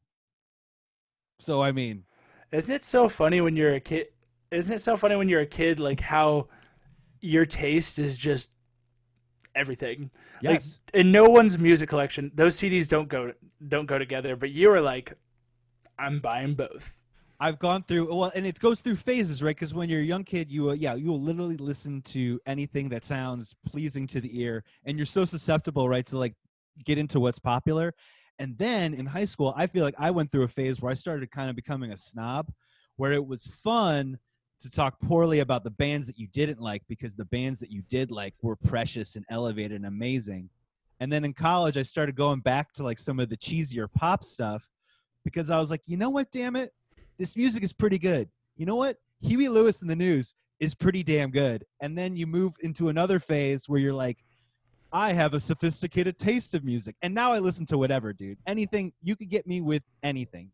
So 1.41 1.61
I 1.63 1.73
mean, 1.73 2.05
Isn't 2.53 2.71
it 2.71 2.85
so 2.85 3.09
funny 3.09 3.41
when 3.41 3.57
you're 3.57 3.75
a 3.75 3.81
kid? 3.81 4.09
Isn't 4.51 4.77
it 4.77 4.81
so 4.81 4.97
funny 4.97 5.17
when 5.17 5.29
you're 5.29 5.41
a 5.41 5.47
kid, 5.47 5.81
like 5.81 6.01
how 6.01 6.49
your 7.21 7.47
taste 7.47 7.99
is 7.99 8.17
just 8.17 8.51
everything? 9.59 10.11
yes, 10.41 10.79
Like 10.87 11.01
in 11.01 11.13
no 11.13 11.25
one's 11.29 11.59
music 11.59 11.89
collection, 11.89 12.31
those 12.35 12.57
CDs 12.57 12.89
don't 12.89 13.09
go 13.09 13.33
don't 13.69 13.87
go 13.87 13.99
together. 13.99 14.37
But 14.37 14.51
you 14.51 14.69
were 14.69 14.81
like, 14.81 15.13
I'm 15.99 16.21
buying 16.21 16.55
both. 16.55 16.91
I've 17.41 17.59
gone 17.59 17.85
through 17.85 18.13
well, 18.15 18.33
and 18.35 18.47
it 18.47 18.59
goes 18.59 18.81
through 18.81 18.97
phases, 18.97 19.43
right? 19.43 19.55
Because 19.55 19.75
when 19.75 19.89
you're 19.89 20.01
a 20.01 20.05
young 20.05 20.25
kid, 20.25 20.51
you 20.51 20.71
uh, 20.71 20.73
yeah, 20.73 20.95
you 20.95 21.09
will 21.11 21.21
literally 21.21 21.57
listen 21.57 22.03
to 22.03 22.41
anything 22.47 22.89
that 22.89 23.05
sounds 23.05 23.55
pleasing 23.67 24.07
to 24.09 24.21
the 24.21 24.41
ear, 24.41 24.65
and 24.85 24.99
you're 24.99 25.07
so 25.07 25.25
susceptible, 25.25 25.89
right, 25.89 26.07
to 26.07 26.19
like 26.19 26.35
get 26.85 26.99
into 26.99 27.21
what's 27.21 27.39
popular. 27.39 27.95
And 28.41 28.57
then 28.57 28.95
in 28.95 29.05
high 29.05 29.25
school, 29.25 29.53
I 29.57 29.67
feel 29.67 29.85
like 29.85 29.97
I 29.99 30.11
went 30.11 30.31
through 30.31 30.45
a 30.45 30.49
phase 30.49 30.81
where 30.81 30.91
I 30.91 30.95
started 30.95 31.31
kind 31.31 31.51
of 31.51 31.57
becoming 31.57 31.93
a 31.93 31.97
snob, 31.97 32.53
where 32.97 33.13
it 33.13 33.25
was 33.25 33.47
fun 33.47 34.19
to 34.61 34.71
talk 34.71 35.01
poorly 35.01 35.41
about 35.41 35.65
the 35.65 35.71
bands 35.71 36.07
that 36.07 36.19
you 36.19 36.27
didn't 36.29 36.61
like 36.61 36.83
because 36.89 37.15
the 37.15 37.25
bands 37.27 37.61
that 37.61 37.71
you 37.71 37.83
did 37.83 38.11
like 38.11 38.35
were 38.43 38.57
precious 38.57 39.17
and 39.17 39.25
elevated 39.31 39.73
and 39.73 39.87
amazing. 39.87 40.49
And 41.01 41.13
then 41.13 41.25
in 41.25 41.33
college, 41.33 41.77
I 41.77 41.83
started 41.83 42.17
going 42.17 42.41
back 42.41 42.73
to 42.75 42.83
like 42.83 42.99
some 42.99 43.21
of 43.21 43.29
the 43.29 43.37
cheesier 43.37 43.87
pop 43.93 44.25
stuff 44.25 44.69
because 45.25 45.51
I 45.51 45.59
was 45.59 45.71
like, 45.71 45.83
you 45.87 45.97
know 45.97 46.11
what, 46.11 46.31
damn 46.33 46.57
it, 46.57 46.73
this 47.19 47.37
music 47.37 47.63
is 47.63 47.73
pretty 47.73 47.99
good. 47.99 48.29
You 48.57 48.67
know 48.67 48.77
what? 48.77 48.97
Huey 49.21 49.49
Lewis 49.49 49.81
and 49.83 49.91
the 49.91 49.97
News 49.97 50.35
is 50.61 50.75
pretty 50.75 51.03
damn 51.03 51.31
good. 51.31 51.65
And 51.81 51.97
then 51.97 52.17
you 52.17 52.27
move 52.27 52.55
into 52.61 52.89
another 52.89 53.19
phase 53.19 53.69
where 53.69 53.79
you're 53.79 53.93
like, 53.93 54.19
I 54.93 55.13
have 55.13 55.35
a 55.35 55.41
sophisticated 55.41 56.19
taste 56.19 56.55
of 56.55 56.65
music. 56.65 56.97
And 57.03 57.15
now 57.15 57.33
I 57.33 57.39
listen 57.39 57.67
to 57.67 57.79
whatever, 57.79 58.13
dude. 58.13 58.39
Anything, 58.47 58.93
you 59.03 59.17
could 59.17 59.29
get 59.29 59.47
me 59.47 59.61
with 59.61 59.83
anything. 60.03 60.51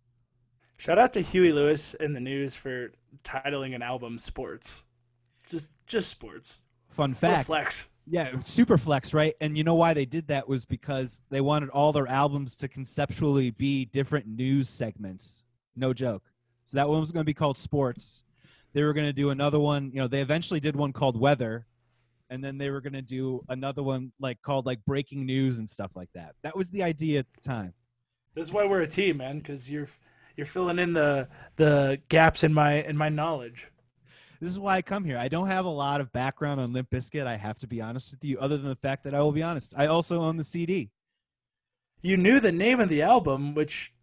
Shout 0.79 0.99
out 0.99 1.12
to 1.14 1.20
Huey 1.20 1.53
Lewis 1.53 1.95
and 1.95 2.14
the 2.14 2.20
News 2.20 2.55
for 2.55 2.93
titling 3.22 3.75
an 3.75 3.83
album 3.83 4.18
"Sports." 4.18 4.83
Just, 5.47 5.70
just 5.87 6.09
sports. 6.09 6.62
Fun 6.89 7.14
fact. 7.14 7.47
flex. 7.47 7.89
Yeah, 8.07 8.39
super 8.41 8.77
flex, 8.77 9.14
right? 9.14 9.35
And 9.41 9.57
you 9.57 9.64
know 9.64 9.75
why 9.75 9.95
they 9.95 10.05
did 10.05 10.27
that 10.29 10.47
was 10.49 10.64
because 10.64 11.22
they 11.31 11.41
wanted 11.41 11.70
all 11.70 11.93
their 11.93 12.07
albums 12.07 12.57
to 12.57 12.68
conceptually 12.68 13.51
be 13.51 13.87
different 13.87 14.27
news 14.27 14.68
segments. 14.68 15.45
No 15.77 15.93
joke. 15.93 16.22
So 16.64 16.77
that 16.77 16.89
one 16.89 17.01
was 17.01 17.12
going 17.12 17.22
to 17.22 17.29
be 17.29 17.35
called 17.35 17.59
Sports. 17.59 18.22
They 18.72 18.83
were 18.83 18.93
going 18.93 19.07
to 19.07 19.12
do 19.12 19.31
another 19.31 19.59
one. 19.59 19.91
You 19.93 20.01
know, 20.01 20.09
they 20.09 20.20
eventually 20.20 20.61
did 20.61 20.77
one 20.77 20.93
called 20.93 21.18
Weather, 21.18 21.66
and 22.31 22.45
then 22.45 22.59
they 22.59 22.70
were 22.70 22.81
going 22.81 22.95
to 22.95 23.03
do 23.03 23.43
another 23.49 23.83
one 23.83 24.12
like 24.20 24.41
called 24.43 24.66
like 24.66 24.85
breaking 24.85 25.25
news 25.25 25.59
and 25.59 25.68
stuff 25.68 25.93
like 25.95 26.11
that. 26.14 26.35
That 26.43 26.57
was 26.57 26.70
the 26.70 26.83
idea 26.83 27.20
at 27.20 27.27
the 27.35 27.41
time. 27.41 27.72
This 28.35 28.49
is 28.49 28.53
why 28.53 28.64
we're 28.66 28.83
a 28.83 28.87
team, 28.87 29.18
man, 29.18 29.39
because 29.39 29.70
you're 29.70 29.89
you're 30.37 30.47
filling 30.47 30.78
in 30.78 30.93
the 30.93 31.28
the 31.57 32.01
gaps 32.09 32.45
in 32.45 32.53
my 32.53 32.82
in 32.82 32.97
my 32.97 33.09
knowledge. 33.09 33.68
This 34.41 34.51
is 34.51 34.59
why 34.59 34.76
I 34.76 34.82
come 34.82 35.05
here. 35.05 35.16
I 35.16 35.28
don't 35.28 35.47
have 35.47 35.64
a 35.64 35.70
lot 35.70 36.01
of 36.01 36.12
background 36.12 36.61
on 36.61 36.72
Limp 36.72 36.91
Bizkit. 36.91 37.26
I 37.26 37.37
have 37.37 37.59
to 37.61 37.66
be 37.66 37.80
honest 37.80 38.11
with 38.11 38.22
you, 38.24 38.39
other 38.39 38.59
than 38.59 38.68
the 38.68 38.76
fact 38.76 39.05
that 39.05 39.14
I 39.14 39.20
will 39.20 39.32
be 39.32 39.43
honest. 39.43 39.74
I 39.76 39.87
also 39.87 40.20
own 40.20 40.37
the 40.37 40.45
CD. 40.45 40.91
You 42.03 42.16
knew 42.16 42.41
the 42.41 42.53
name 42.53 42.80
of 42.80 42.89
the 42.89 43.03
album, 43.03 43.55
which 43.55 43.95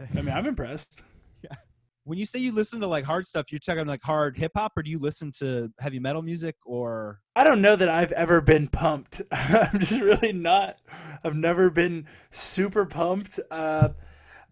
I 0.00 0.22
mean, 0.22 0.34
I'm 0.34 0.46
impressed. 0.46 1.02
When 2.04 2.18
you 2.18 2.24
say 2.24 2.38
you 2.38 2.50
listen 2.50 2.80
to 2.80 2.86
like 2.86 3.04
hard 3.04 3.26
stuff, 3.26 3.52
you're 3.52 3.60
talking 3.60 3.86
like 3.86 4.02
hard 4.02 4.36
hip 4.36 4.52
hop, 4.56 4.72
or 4.74 4.82
do 4.82 4.90
you 4.90 4.98
listen 4.98 5.30
to 5.38 5.70
heavy 5.78 6.00
metal 6.00 6.22
music? 6.22 6.56
Or 6.64 7.20
I 7.36 7.44
don't 7.44 7.60
know 7.60 7.76
that 7.76 7.90
I've 7.90 8.10
ever 8.12 8.40
been 8.40 8.66
pumped. 8.66 9.20
I'm 9.30 9.78
just 9.78 10.00
really 10.00 10.32
not. 10.32 10.78
I've 11.22 11.36
never 11.36 11.68
been 11.68 12.06
super 12.32 12.86
pumped. 12.86 13.38
Uh, 13.50 13.90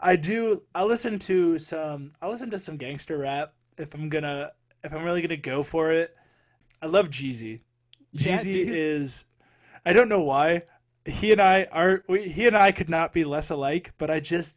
I 0.00 0.16
do. 0.16 0.62
I 0.74 0.84
listen 0.84 1.18
to 1.20 1.58
some. 1.58 2.12
I 2.22 2.28
listen 2.28 2.50
to 2.50 2.58
some 2.58 2.76
gangster 2.76 3.18
rap 3.18 3.52
if 3.76 3.94
I'm 3.94 4.08
gonna. 4.08 4.52
If 4.84 4.92
I'm 4.92 5.02
really 5.02 5.22
gonna 5.22 5.36
go 5.36 5.62
for 5.62 5.92
it. 5.92 6.14
I 6.80 6.86
love 6.86 7.10
Jeezy. 7.10 7.60
Jeezy 8.16 8.44
dude. 8.44 8.70
is. 8.70 9.24
I 9.84 9.92
don't 9.92 10.08
know 10.08 10.22
why. 10.22 10.62
He 11.04 11.32
and 11.32 11.40
I 11.40 11.66
are. 11.72 12.04
We, 12.08 12.28
he 12.28 12.46
and 12.46 12.56
I 12.56 12.72
could 12.72 12.88
not 12.88 13.12
be 13.12 13.24
less 13.24 13.50
alike. 13.50 13.92
But 13.98 14.10
I 14.10 14.20
just. 14.20 14.56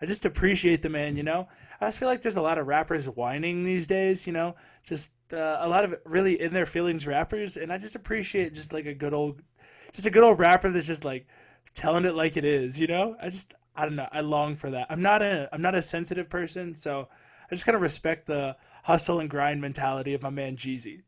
I 0.00 0.06
just 0.06 0.24
appreciate 0.24 0.82
the 0.82 0.88
man. 0.88 1.16
You 1.16 1.22
know. 1.22 1.48
I 1.80 1.86
just 1.86 1.98
feel 1.98 2.08
like 2.08 2.22
there's 2.22 2.36
a 2.36 2.42
lot 2.42 2.58
of 2.58 2.66
rappers 2.66 3.08
whining 3.08 3.64
these 3.64 3.86
days. 3.86 4.26
You 4.26 4.32
know. 4.32 4.56
Just 4.84 5.12
uh, 5.32 5.58
a 5.60 5.68
lot 5.68 5.84
of 5.84 5.94
really 6.04 6.40
in 6.40 6.52
their 6.52 6.66
feelings 6.66 7.06
rappers, 7.06 7.56
and 7.56 7.72
I 7.72 7.78
just 7.78 7.94
appreciate 7.94 8.52
just 8.52 8.72
like 8.72 8.86
a 8.86 8.94
good 8.94 9.14
old, 9.14 9.40
just 9.92 10.06
a 10.06 10.10
good 10.10 10.24
old 10.24 10.40
rapper 10.40 10.70
that's 10.70 10.88
just 10.88 11.04
like 11.04 11.28
telling 11.74 12.04
it 12.04 12.16
like 12.16 12.36
it 12.36 12.44
is. 12.44 12.80
You 12.80 12.88
know. 12.88 13.16
I 13.22 13.28
just. 13.28 13.54
I 13.74 13.84
don't 13.84 13.96
know. 13.96 14.08
I 14.12 14.20
long 14.20 14.54
for 14.54 14.70
that. 14.70 14.86
I'm 14.90 15.02
not 15.02 15.22
a 15.22 15.48
I'm 15.52 15.62
not 15.62 15.74
a 15.74 15.82
sensitive 15.82 16.28
person, 16.28 16.76
so 16.76 17.08
I 17.50 17.54
just 17.54 17.64
kind 17.64 17.76
of 17.76 17.82
respect 17.82 18.26
the 18.26 18.56
hustle 18.82 19.20
and 19.20 19.30
grind 19.30 19.60
mentality 19.60 20.14
of 20.14 20.22
my 20.22 20.30
man 20.30 20.56
Jeezy. 20.56 21.02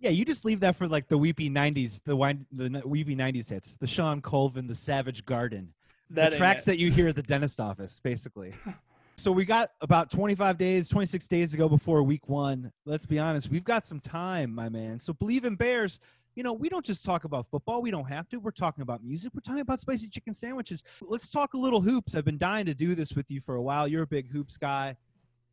yeah, 0.00 0.10
you 0.10 0.24
just 0.24 0.44
leave 0.44 0.60
that 0.60 0.76
for 0.76 0.86
like 0.86 1.08
the 1.08 1.18
weepy 1.18 1.48
'90s, 1.48 2.02
the 2.04 2.14
wine, 2.14 2.46
the 2.52 2.82
weepy 2.84 3.16
'90s 3.16 3.48
hits, 3.48 3.76
the 3.76 3.86
Shawn 3.86 4.20
Colvin, 4.20 4.66
the 4.66 4.74
Savage 4.74 5.24
Garden. 5.24 5.72
That 6.10 6.32
the 6.32 6.36
tracks 6.36 6.64
it. 6.64 6.66
that 6.66 6.78
you 6.78 6.90
hear 6.90 7.08
at 7.08 7.16
the 7.16 7.22
dentist 7.22 7.60
office, 7.60 8.00
basically. 8.02 8.54
so 9.16 9.32
we 9.32 9.46
got 9.46 9.70
about 9.80 10.10
25 10.10 10.58
days, 10.58 10.88
26 10.88 11.26
days 11.28 11.50
to 11.52 11.56
go 11.56 11.68
before 11.68 12.02
week 12.02 12.28
one. 12.28 12.70
Let's 12.84 13.06
be 13.06 13.18
honest, 13.18 13.50
we've 13.50 13.64
got 13.64 13.86
some 13.86 14.00
time, 14.00 14.54
my 14.54 14.68
man. 14.68 14.98
So 14.98 15.14
believe 15.14 15.44
in 15.44 15.56
Bears. 15.56 15.98
You 16.34 16.42
know, 16.42 16.52
we 16.52 16.68
don't 16.68 16.84
just 16.84 17.04
talk 17.04 17.24
about 17.24 17.46
football. 17.50 17.80
We 17.80 17.90
don't 17.90 18.08
have 18.08 18.28
to. 18.30 18.38
We're 18.38 18.50
talking 18.50 18.82
about 18.82 19.04
music. 19.04 19.32
We're 19.34 19.40
talking 19.40 19.60
about 19.60 19.80
spicy 19.80 20.08
chicken 20.08 20.34
sandwiches. 20.34 20.82
Let's 21.00 21.30
talk 21.30 21.54
a 21.54 21.58
little 21.58 21.80
hoops. 21.80 22.14
I've 22.14 22.24
been 22.24 22.38
dying 22.38 22.66
to 22.66 22.74
do 22.74 22.94
this 22.94 23.14
with 23.14 23.30
you 23.30 23.40
for 23.40 23.54
a 23.54 23.62
while. 23.62 23.86
You're 23.86 24.02
a 24.02 24.06
big 24.06 24.30
hoops 24.30 24.56
guy. 24.56 24.96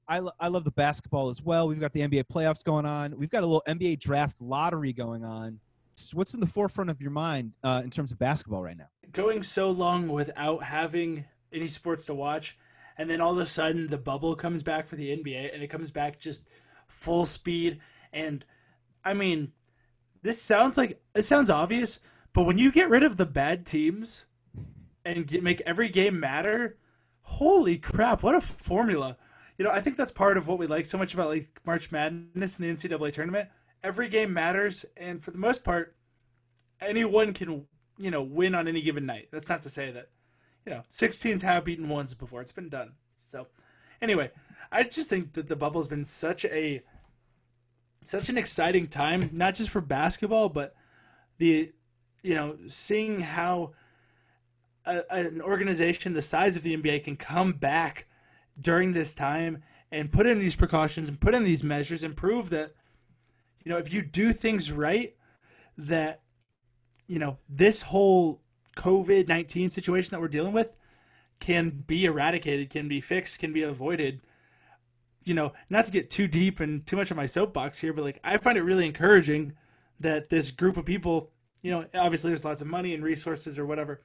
I, 0.08 0.20
lo- 0.20 0.34
I 0.40 0.48
love 0.48 0.64
the 0.64 0.72
basketball 0.72 1.30
as 1.30 1.42
well. 1.42 1.68
We've 1.68 1.80
got 1.80 1.94
the 1.94 2.02
NBA 2.02 2.26
playoffs 2.26 2.64
going 2.64 2.86
on. 2.86 3.16
We've 3.18 3.30
got 3.30 3.44
a 3.44 3.46
little 3.46 3.64
NBA 3.68 4.00
draft 4.00 4.42
lottery 4.42 4.92
going 4.92 5.24
on. 5.24 5.60
What's 6.14 6.34
in 6.34 6.40
the 6.40 6.48
forefront 6.48 6.90
of 6.90 7.00
your 7.00 7.12
mind 7.12 7.54
uh, 7.64 7.82
in 7.84 7.92
terms 7.92 8.12
of 8.12 8.18
basketball 8.18 8.64
right 8.64 8.78
now? 8.78 8.88
going 9.12 9.44
so 9.44 9.70
long 9.70 10.08
without 10.08 10.64
having 10.64 11.26
any 11.54 11.68
sports 11.68 12.06
to 12.06 12.14
watch, 12.14 12.58
and 12.98 13.10
then 13.10 13.22
all 13.22 13.34
of 13.34 13.38
a 13.38 13.46
sudden 13.46 13.88
the 13.88 13.98
bubble 13.98 14.36
comes 14.36 14.64
back 14.64 14.88
for 14.88 14.96
the 14.96 15.10
NBA, 15.10 15.54
and 15.54 15.62
it 15.62 15.68
comes 15.68 15.92
back 15.92 16.20
just 16.20 16.44
full 16.88 17.26
speed. 17.26 17.80
And 18.14 18.46
I 19.04 19.14
mean, 19.14 19.52
this 20.22 20.42
sounds 20.42 20.78
like 20.78 21.02
it 21.16 21.24
sounds 21.24 21.50
obvious, 21.50 22.00
but 22.34 22.44
when 22.44 22.58
you 22.58 22.72
get 22.72 22.90
rid 22.90 23.04
of 23.04 23.18
the 23.18 23.26
bad 23.26 23.66
teams 23.66 24.26
and 25.04 25.28
get, 25.28 25.44
make 25.44 25.62
every 25.66 25.90
game 25.90 26.20
matter, 26.20 26.78
holy 27.22 27.78
crap! 27.78 28.24
What 28.24 28.36
a 28.36 28.42
formula! 28.42 29.18
You 29.58 29.66
know, 29.66 29.72
I 29.72 29.82
think 29.82 29.98
that's 29.98 30.12
part 30.12 30.38
of 30.38 30.48
what 30.48 30.60
we 30.60 30.68
like 30.68 30.86
so 30.86 30.98
much 30.98 31.14
about 31.14 31.30
like 31.30 31.60
March 31.66 31.92
Madness 31.92 32.58
and 32.58 32.78
the 32.78 32.90
NCAA 32.90 33.12
tournament. 33.12 33.50
Every 33.84 34.10
game 34.10 34.34
matters, 34.34 34.86
and 34.98 35.24
for 35.24 35.32
the 35.32 35.38
most 35.38 35.64
part, 35.64 35.96
anyone 36.80 37.34
can 37.34 37.66
you 37.98 38.12
know 38.12 38.22
win 38.22 38.56
on 38.56 38.68
any 38.68 38.82
given 38.82 39.06
night. 39.06 39.30
That's 39.32 39.50
not 39.50 39.64
to 39.64 39.70
say 39.70 39.92
that 39.92 40.10
you 40.66 40.72
know 40.72 40.84
six 40.90 41.18
teams 41.18 41.42
have 41.42 41.66
beaten 41.66 41.90
ones 41.90 42.14
before. 42.14 42.42
It's 42.42 42.52
been 42.52 42.70
done. 42.70 42.94
So 43.28 43.48
anyway, 44.02 44.32
I 44.72 44.84
just 44.84 45.10
think 45.10 45.34
that 45.34 45.48
the 45.48 45.56
bubble's 45.56 45.88
been 45.88 46.06
such 46.06 46.46
a 46.46 46.82
such 48.04 48.30
an 48.30 48.38
exciting 48.38 48.88
time, 48.88 49.30
not 49.32 49.56
just 49.56 49.70
for 49.70 49.82
basketball, 49.82 50.50
but 50.50 50.76
the 51.38 51.72
you 52.24 52.36
know 52.36 52.56
seeing 52.68 53.20
how 53.20 53.72
a, 54.86 55.02
an 55.12 55.42
organization 55.42 56.14
the 56.14 56.22
size 56.22 56.56
of 56.56 56.64
the 56.64 56.76
NBA 56.76 57.04
can 57.04 57.16
come 57.16 57.54
back 57.54 58.08
during 58.60 58.92
this 58.92 59.16
time 59.16 59.64
and 59.92 60.12
put 60.12 60.26
in 60.26 60.40
these 60.40 60.56
precautions 60.56 61.10
and 61.10 61.20
put 61.20 61.36
in 61.36 61.44
these 61.44 61.64
measures 61.64 62.04
and 62.04 62.16
prove 62.16 62.50
that 62.50 62.74
you 63.64 63.72
know 63.72 63.78
if 63.78 63.94
you 63.94 64.02
do 64.02 64.34
things 64.34 64.72
right 64.72 65.16
that 65.78 66.22
you 67.08 67.20
know 67.20 67.38
this 67.50 67.84
whole 67.84 68.42
covid-19 68.78 69.72
situation 69.72 70.12
that 70.12 70.22
we're 70.22 70.28
dealing 70.28 70.54
with 70.54 70.76
can 71.40 71.70
be 71.70 72.06
eradicated 72.06 72.70
can 72.70 72.88
be 72.88 73.02
fixed 73.02 73.40
can 73.40 73.52
be 73.52 73.64
avoided 73.64 74.22
you 75.24 75.34
know 75.34 75.54
not 75.70 75.86
to 75.86 75.92
get 75.92 76.10
too 76.10 76.28
deep 76.28 76.60
and 76.60 76.86
too 76.86 76.96
much 76.96 77.12
of 77.12 77.18
my 77.18 77.26
soapbox 77.26 77.80
here 77.80 77.94
but 77.94 78.04
like 78.04 78.20
i 78.24 78.38
find 78.38 78.58
it 78.58 78.64
really 78.64 78.86
encouraging 78.86 79.54
that 80.00 80.30
this 80.30 80.52
group 80.52 80.78
of 80.78 80.86
people 80.86 81.30
you 81.62 81.72
know 81.72 81.86
obviously 81.94 82.30
there's 82.30 82.46
lots 82.46 82.62
of 82.62 82.68
money 82.68 82.94
and 82.94 83.04
resources 83.04 83.60
or 83.60 83.66
whatever. 83.66 84.02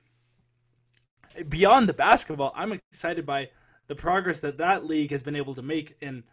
Beyond 1.48 1.88
the 1.88 1.92
basketball 1.92 2.52
i'm 2.54 2.72
excited 2.72 3.26
by 3.26 3.50
the 3.88 3.94
progress 3.94 4.40
that 4.40 4.58
that 4.58 4.84
league 4.86 5.10
has 5.10 5.22
been 5.22 5.36
able 5.36 5.54
to 5.54 5.62
make 5.62 5.96
in 6.00 6.24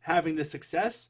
having 0.00 0.34
this 0.34 0.50
success. 0.50 1.08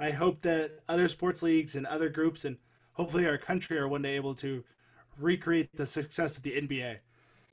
I 0.00 0.10
hope 0.10 0.40
that 0.42 0.80
other 0.88 1.08
sports 1.08 1.42
leagues 1.42 1.76
and 1.76 1.86
other 1.86 2.08
groups 2.08 2.44
and 2.44 2.56
hopefully 2.92 3.26
our 3.26 3.38
country 3.38 3.78
are 3.78 3.88
one 3.88 4.02
day 4.02 4.16
able 4.16 4.34
to 4.36 4.64
recreate 5.18 5.68
the 5.74 5.86
success 5.86 6.36
of 6.36 6.42
the 6.42 6.52
nba 6.52 6.98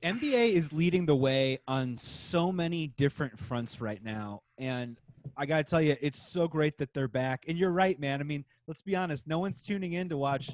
NBA 0.01 0.53
is 0.53 0.73
leading 0.73 1.05
the 1.05 1.15
way 1.15 1.59
on 1.67 1.95
so 1.99 2.51
many 2.51 2.87
different 2.87 3.37
fronts 3.37 3.79
right 3.79 4.03
now. 4.03 4.41
And 4.61 4.97
I 5.35 5.45
got 5.47 5.57
to 5.57 5.63
tell 5.63 5.81
you, 5.81 5.97
it's 6.01 6.31
so 6.31 6.47
great 6.47 6.77
that 6.77 6.93
they're 6.93 7.07
back. 7.07 7.45
And 7.47 7.57
you're 7.57 7.71
right, 7.71 7.99
man. 7.99 8.21
I 8.21 8.23
mean, 8.23 8.45
let's 8.67 8.83
be 8.83 8.95
honest. 8.95 9.27
No 9.27 9.39
one's 9.39 9.61
tuning 9.61 9.93
in 9.93 10.07
to 10.09 10.17
watch 10.17 10.51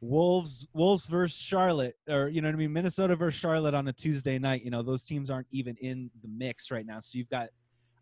Wolves 0.00 0.66
Wolves 0.72 1.06
versus 1.06 1.36
Charlotte 1.36 1.94
or 2.08 2.28
you 2.28 2.40
know 2.40 2.48
what 2.48 2.54
I 2.54 2.58
mean 2.58 2.72
Minnesota 2.72 3.14
versus 3.14 3.38
Charlotte 3.38 3.74
on 3.74 3.88
a 3.88 3.92
Tuesday 3.92 4.38
night 4.38 4.64
you 4.64 4.70
know 4.70 4.82
those 4.82 5.04
teams 5.04 5.28
aren't 5.28 5.46
even 5.50 5.76
in 5.82 6.10
the 6.22 6.28
mix 6.28 6.70
right 6.70 6.86
now 6.86 7.00
so 7.00 7.18
you've 7.18 7.28
got 7.28 7.50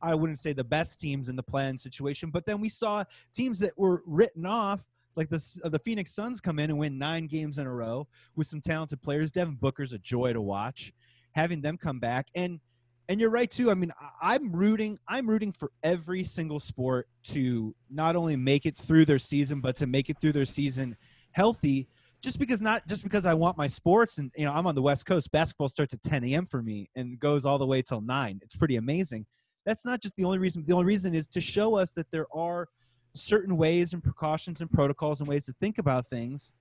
I 0.00 0.14
wouldn't 0.14 0.38
say 0.38 0.52
the 0.52 0.62
best 0.62 1.00
teams 1.00 1.28
in 1.28 1.34
the 1.34 1.42
plan 1.42 1.76
situation 1.76 2.30
but 2.30 2.46
then 2.46 2.60
we 2.60 2.68
saw 2.68 3.02
teams 3.34 3.58
that 3.58 3.76
were 3.76 4.04
written 4.06 4.46
off 4.46 4.84
like 5.16 5.28
the 5.28 5.44
uh, 5.64 5.70
the 5.70 5.80
Phoenix 5.80 6.14
Suns 6.14 6.40
come 6.40 6.60
in 6.60 6.70
and 6.70 6.78
win 6.78 6.98
9 6.98 7.26
games 7.26 7.58
in 7.58 7.66
a 7.66 7.72
row 7.72 8.06
with 8.36 8.46
some 8.46 8.60
talented 8.60 9.02
players 9.02 9.32
Devin 9.32 9.56
Booker's 9.56 9.92
a 9.92 9.98
joy 9.98 10.32
to 10.32 10.40
watch 10.40 10.92
having 11.32 11.60
them 11.60 11.76
come 11.76 11.98
back 11.98 12.28
and 12.36 12.60
and 13.08 13.20
you're 13.20 13.30
right 13.30 13.50
too. 13.50 13.70
I 13.70 13.74
mean, 13.74 13.92
I'm 14.20 14.52
rooting. 14.52 14.98
I'm 15.08 15.28
rooting 15.28 15.52
for 15.52 15.70
every 15.82 16.24
single 16.24 16.60
sport 16.60 17.08
to 17.28 17.74
not 17.90 18.16
only 18.16 18.36
make 18.36 18.66
it 18.66 18.76
through 18.76 19.06
their 19.06 19.18
season, 19.18 19.60
but 19.60 19.76
to 19.76 19.86
make 19.86 20.10
it 20.10 20.20
through 20.20 20.32
their 20.32 20.44
season 20.44 20.96
healthy. 21.32 21.88
Just 22.20 22.38
because 22.38 22.60
not 22.60 22.86
just 22.86 23.04
because 23.04 23.26
I 23.26 23.34
want 23.34 23.56
my 23.56 23.66
sports, 23.66 24.18
and 24.18 24.30
you 24.36 24.44
know, 24.44 24.52
I'm 24.52 24.66
on 24.66 24.74
the 24.74 24.82
West 24.82 25.06
Coast. 25.06 25.30
Basketball 25.30 25.68
starts 25.68 25.94
at 25.94 26.02
10 26.02 26.24
a.m. 26.24 26.46
for 26.46 26.62
me 26.62 26.90
and 26.96 27.18
goes 27.18 27.46
all 27.46 27.58
the 27.58 27.66
way 27.66 27.80
till 27.80 28.00
nine. 28.00 28.40
It's 28.42 28.56
pretty 28.56 28.76
amazing. 28.76 29.24
That's 29.64 29.84
not 29.84 30.02
just 30.02 30.16
the 30.16 30.24
only 30.24 30.38
reason. 30.38 30.64
The 30.66 30.74
only 30.74 30.86
reason 30.86 31.14
is 31.14 31.28
to 31.28 31.40
show 31.40 31.76
us 31.76 31.92
that 31.92 32.10
there 32.10 32.26
are 32.34 32.68
certain 33.14 33.56
ways 33.56 33.92
and 33.92 34.02
precautions 34.02 34.60
and 34.60 34.70
protocols 34.70 35.20
and 35.20 35.28
ways 35.28 35.46
to 35.46 35.54
think 35.60 35.78
about 35.78 36.06
things 36.08 36.52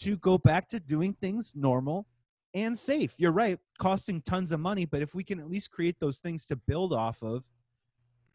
to 0.00 0.16
go 0.18 0.38
back 0.38 0.68
to 0.68 0.78
doing 0.78 1.12
things 1.20 1.54
normal 1.56 2.06
and 2.54 2.78
safe. 2.78 3.14
You're 3.18 3.32
right, 3.32 3.58
costing 3.78 4.20
tons 4.22 4.52
of 4.52 4.60
money, 4.60 4.84
but 4.84 5.02
if 5.02 5.14
we 5.14 5.24
can 5.24 5.40
at 5.40 5.50
least 5.50 5.70
create 5.70 5.98
those 5.98 6.18
things 6.18 6.46
to 6.46 6.56
build 6.56 6.92
off 6.92 7.22
of, 7.22 7.44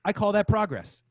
I 0.06 0.14
call 0.14 0.32
that 0.34 0.48
progress. 0.48 1.04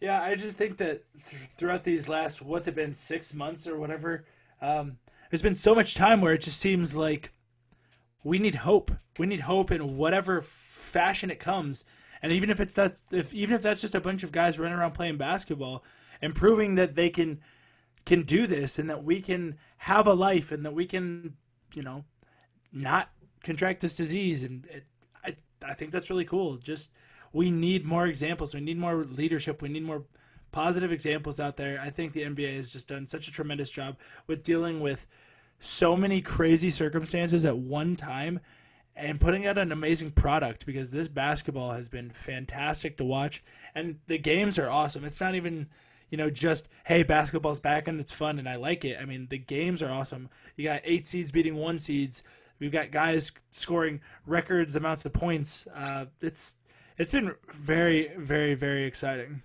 Yeah, 0.00 0.22
I 0.22 0.34
just 0.34 0.56
think 0.56 0.78
that 0.78 1.04
th- 1.28 1.42
throughout 1.58 1.84
these 1.84 2.08
last 2.08 2.40
what's 2.40 2.68
it 2.68 2.74
been 2.74 2.94
six 2.94 3.34
months 3.34 3.66
or 3.66 3.78
whatever, 3.78 4.24
um, 4.62 4.96
there's 5.30 5.42
been 5.42 5.54
so 5.54 5.74
much 5.74 5.94
time 5.94 6.20
where 6.20 6.32
it 6.32 6.40
just 6.40 6.58
seems 6.58 6.96
like 6.96 7.32
we 8.24 8.38
need 8.38 8.56
hope. 8.56 8.90
We 9.18 9.26
need 9.26 9.40
hope 9.40 9.70
in 9.70 9.96
whatever 9.96 10.42
fashion 10.42 11.30
it 11.30 11.38
comes, 11.38 11.84
and 12.22 12.32
even 12.32 12.50
if 12.50 12.60
it's 12.60 12.74
that, 12.74 13.02
if 13.10 13.34
even 13.34 13.54
if 13.54 13.62
that's 13.62 13.80
just 13.80 13.94
a 13.94 14.00
bunch 14.00 14.22
of 14.22 14.32
guys 14.32 14.58
running 14.58 14.78
around 14.78 14.92
playing 14.92 15.18
basketball 15.18 15.84
and 16.22 16.34
proving 16.34 16.74
that 16.76 16.94
they 16.94 17.10
can 17.10 17.40
can 18.06 18.22
do 18.22 18.46
this 18.46 18.78
and 18.78 18.88
that 18.90 19.04
we 19.04 19.20
can 19.20 19.56
have 19.78 20.06
a 20.06 20.14
life 20.14 20.52
and 20.52 20.64
that 20.64 20.72
we 20.72 20.86
can, 20.86 21.34
you 21.76 21.82
know, 21.82 22.04
not 22.72 23.10
contract 23.42 23.80
this 23.80 23.96
disease 23.96 24.44
and 24.44 24.66
it, 24.66 24.84
I 25.24 25.36
I 25.64 25.74
think 25.74 25.90
that's 25.90 26.10
really 26.10 26.24
cool. 26.24 26.56
Just 26.56 26.90
we 27.32 27.50
need 27.50 27.84
more 27.84 28.06
examples. 28.06 28.54
We 28.54 28.60
need 28.60 28.78
more 28.78 29.04
leadership. 29.04 29.62
We 29.62 29.68
need 29.68 29.84
more 29.84 30.04
positive 30.52 30.92
examples 30.92 31.38
out 31.38 31.56
there. 31.56 31.80
I 31.80 31.90
think 31.90 32.12
the 32.12 32.22
NBA 32.22 32.56
has 32.56 32.68
just 32.68 32.88
done 32.88 33.06
such 33.06 33.28
a 33.28 33.32
tremendous 33.32 33.70
job 33.70 33.96
with 34.26 34.42
dealing 34.42 34.80
with 34.80 35.06
so 35.60 35.96
many 35.96 36.20
crazy 36.20 36.70
circumstances 36.70 37.44
at 37.44 37.56
one 37.56 37.94
time 37.94 38.40
and 38.96 39.20
putting 39.20 39.46
out 39.46 39.58
an 39.58 39.72
amazing 39.72 40.10
product 40.10 40.66
because 40.66 40.90
this 40.90 41.08
basketball 41.08 41.72
has 41.72 41.88
been 41.88 42.10
fantastic 42.10 42.96
to 42.96 43.04
watch 43.04 43.42
and 43.74 43.98
the 44.08 44.18
games 44.18 44.58
are 44.58 44.68
awesome. 44.68 45.04
It's 45.04 45.20
not 45.20 45.34
even 45.34 45.68
you 46.10 46.18
know, 46.18 46.28
just 46.28 46.68
hey, 46.84 47.02
basketball's 47.02 47.60
back 47.60 47.88
and 47.88 48.00
it's 48.00 48.12
fun 48.12 48.38
and 48.38 48.48
I 48.48 48.56
like 48.56 48.84
it. 48.84 48.98
I 49.00 49.04
mean, 49.04 49.28
the 49.30 49.38
games 49.38 49.82
are 49.82 49.90
awesome. 49.90 50.28
You 50.56 50.64
got 50.64 50.82
eight 50.84 51.06
seeds 51.06 51.32
beating 51.32 51.56
one 51.56 51.78
seeds. 51.78 52.22
We've 52.58 52.72
got 52.72 52.90
guys 52.90 53.32
scoring 53.52 54.00
records 54.26 54.76
amounts 54.76 55.04
of 55.06 55.12
points. 55.12 55.66
Uh, 55.74 56.06
it's 56.20 56.54
it's 56.98 57.12
been 57.12 57.34
very, 57.54 58.10
very, 58.18 58.54
very 58.54 58.84
exciting. 58.84 59.42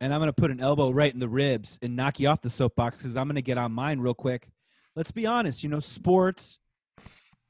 And 0.00 0.14
I'm 0.14 0.20
going 0.20 0.28
to 0.28 0.40
put 0.40 0.50
an 0.50 0.60
elbow 0.60 0.90
right 0.90 1.12
in 1.12 1.20
the 1.20 1.28
ribs 1.28 1.78
and 1.82 1.96
knock 1.96 2.20
you 2.20 2.28
off 2.28 2.40
the 2.40 2.50
soapbox 2.50 2.96
because 2.98 3.16
I'm 3.16 3.26
going 3.26 3.36
to 3.36 3.42
get 3.42 3.58
on 3.58 3.72
mine 3.72 4.00
real 4.00 4.14
quick. 4.14 4.48
Let's 4.94 5.10
be 5.10 5.26
honest. 5.26 5.62
You 5.62 5.68
know, 5.68 5.80
sports 5.80 6.58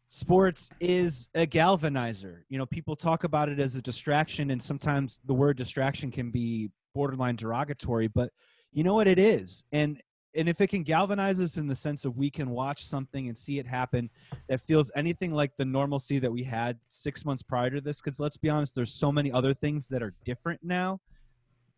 sports 0.08 0.70
is 0.80 1.28
a 1.34 1.46
galvanizer. 1.46 2.42
You 2.48 2.58
know, 2.58 2.66
people 2.66 2.96
talk 2.96 3.24
about 3.24 3.48
it 3.48 3.60
as 3.60 3.74
a 3.74 3.82
distraction, 3.82 4.50
and 4.50 4.62
sometimes 4.62 5.18
the 5.24 5.34
word 5.34 5.56
distraction 5.56 6.10
can 6.10 6.30
be 6.30 6.70
borderline 6.96 7.36
derogatory, 7.36 8.08
but 8.08 8.30
you 8.72 8.82
know 8.82 8.94
what 8.94 9.06
it 9.06 9.18
is. 9.18 9.64
And 9.70 10.00
and 10.34 10.48
if 10.48 10.60
it 10.60 10.68
can 10.68 10.82
galvanize 10.82 11.40
us 11.40 11.56
in 11.56 11.66
the 11.66 11.74
sense 11.74 12.04
of 12.04 12.18
we 12.18 12.30
can 12.30 12.50
watch 12.50 12.84
something 12.84 13.28
and 13.28 13.36
see 13.36 13.58
it 13.58 13.66
happen 13.66 14.10
that 14.48 14.60
feels 14.60 14.90
anything 14.94 15.32
like 15.32 15.56
the 15.56 15.64
normalcy 15.64 16.18
that 16.18 16.30
we 16.30 16.42
had 16.42 16.78
six 16.88 17.24
months 17.24 17.42
prior 17.42 17.70
to 17.70 17.80
this, 17.80 18.02
because 18.02 18.20
let's 18.20 18.36
be 18.36 18.50
honest, 18.50 18.74
there's 18.74 18.92
so 18.92 19.10
many 19.10 19.32
other 19.32 19.54
things 19.54 19.86
that 19.88 20.02
are 20.02 20.12
different 20.26 20.60
now. 20.62 21.00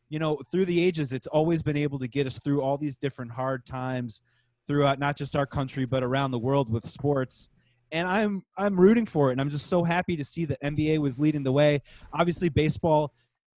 You 0.09 0.19
know, 0.19 0.41
through 0.51 0.65
the 0.65 0.81
ages, 0.81 1.13
it's 1.13 1.29
always 1.29 1.63
been 1.63 1.77
able 1.77 2.01
to 2.01 2.09
get 2.09 2.27
us 2.27 2.41
through 2.41 2.63
all 2.63 2.77
these 2.79 2.99
different 2.99 3.31
hard 3.31 3.65
times 3.65 4.23
throughout 4.67 4.99
not 4.99 5.17
just 5.17 5.37
our 5.37 5.47
country 5.47 5.85
but 5.85 6.03
around 6.03 6.31
the 6.31 6.39
world 6.39 6.69
with 6.71 6.85
sports 6.87 7.49
and 7.93 8.07
I'm 8.07 8.43
I'm 8.57 8.79
rooting 8.79 9.07
for 9.07 9.29
it, 9.29 9.33
and 9.33 9.41
I'm 9.41 9.51
just 9.51 9.67
so 9.67 9.83
happy 9.83 10.17
to 10.17 10.25
see 10.25 10.45
that 10.47 10.61
NBA 10.63 10.99
was 10.99 11.19
leading 11.19 11.43
the 11.43 11.53
way. 11.53 11.83
Obviously, 12.13 12.49
baseball 12.49 13.13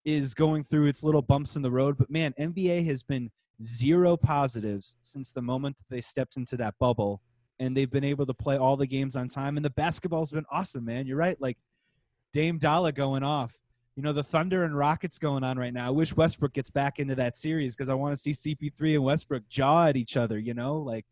is 0.05 0.33
going 0.33 0.63
through 0.63 0.87
its 0.87 1.03
little 1.03 1.21
bumps 1.21 1.55
in 1.55 1.61
the 1.61 1.71
road, 1.71 1.97
but 1.97 2.09
man, 2.09 2.33
NBA 2.39 2.85
has 2.85 3.03
been 3.03 3.29
zero 3.63 4.17
positives 4.17 4.97
since 5.01 5.31
the 5.31 5.41
moment 5.41 5.77
that 5.77 5.95
they 5.95 6.01
stepped 6.01 6.37
into 6.37 6.57
that 6.57 6.75
bubble, 6.79 7.21
and 7.59 7.75
they've 7.75 7.91
been 7.91 8.03
able 8.03 8.25
to 8.25 8.33
play 8.33 8.57
all 8.57 8.75
the 8.75 8.87
games 8.87 9.15
on 9.15 9.27
time. 9.27 9.57
And 9.57 9.65
the 9.65 9.71
basketball's 9.71 10.31
been 10.31 10.45
awesome, 10.51 10.85
man. 10.85 11.05
You're 11.05 11.17
right, 11.17 11.39
like 11.39 11.57
Dame 12.33 12.57
Dolla 12.57 12.91
going 12.91 13.23
off. 13.23 13.53
You 13.95 14.03
know, 14.03 14.13
the 14.13 14.23
Thunder 14.23 14.63
and 14.63 14.75
Rockets 14.75 15.19
going 15.19 15.43
on 15.43 15.59
right 15.59 15.73
now. 15.73 15.87
I 15.87 15.91
wish 15.91 16.15
Westbrook 16.15 16.53
gets 16.53 16.69
back 16.69 16.99
into 16.99 17.13
that 17.15 17.35
series 17.35 17.75
because 17.75 17.89
I 17.89 17.93
want 17.93 18.17
to 18.17 18.17
see 18.17 18.55
CP3 18.55 18.95
and 18.95 19.03
Westbrook 19.03 19.47
jaw 19.49 19.87
at 19.87 19.97
each 19.97 20.15
other. 20.15 20.39
You 20.39 20.53
know, 20.53 20.77
like 20.77 21.05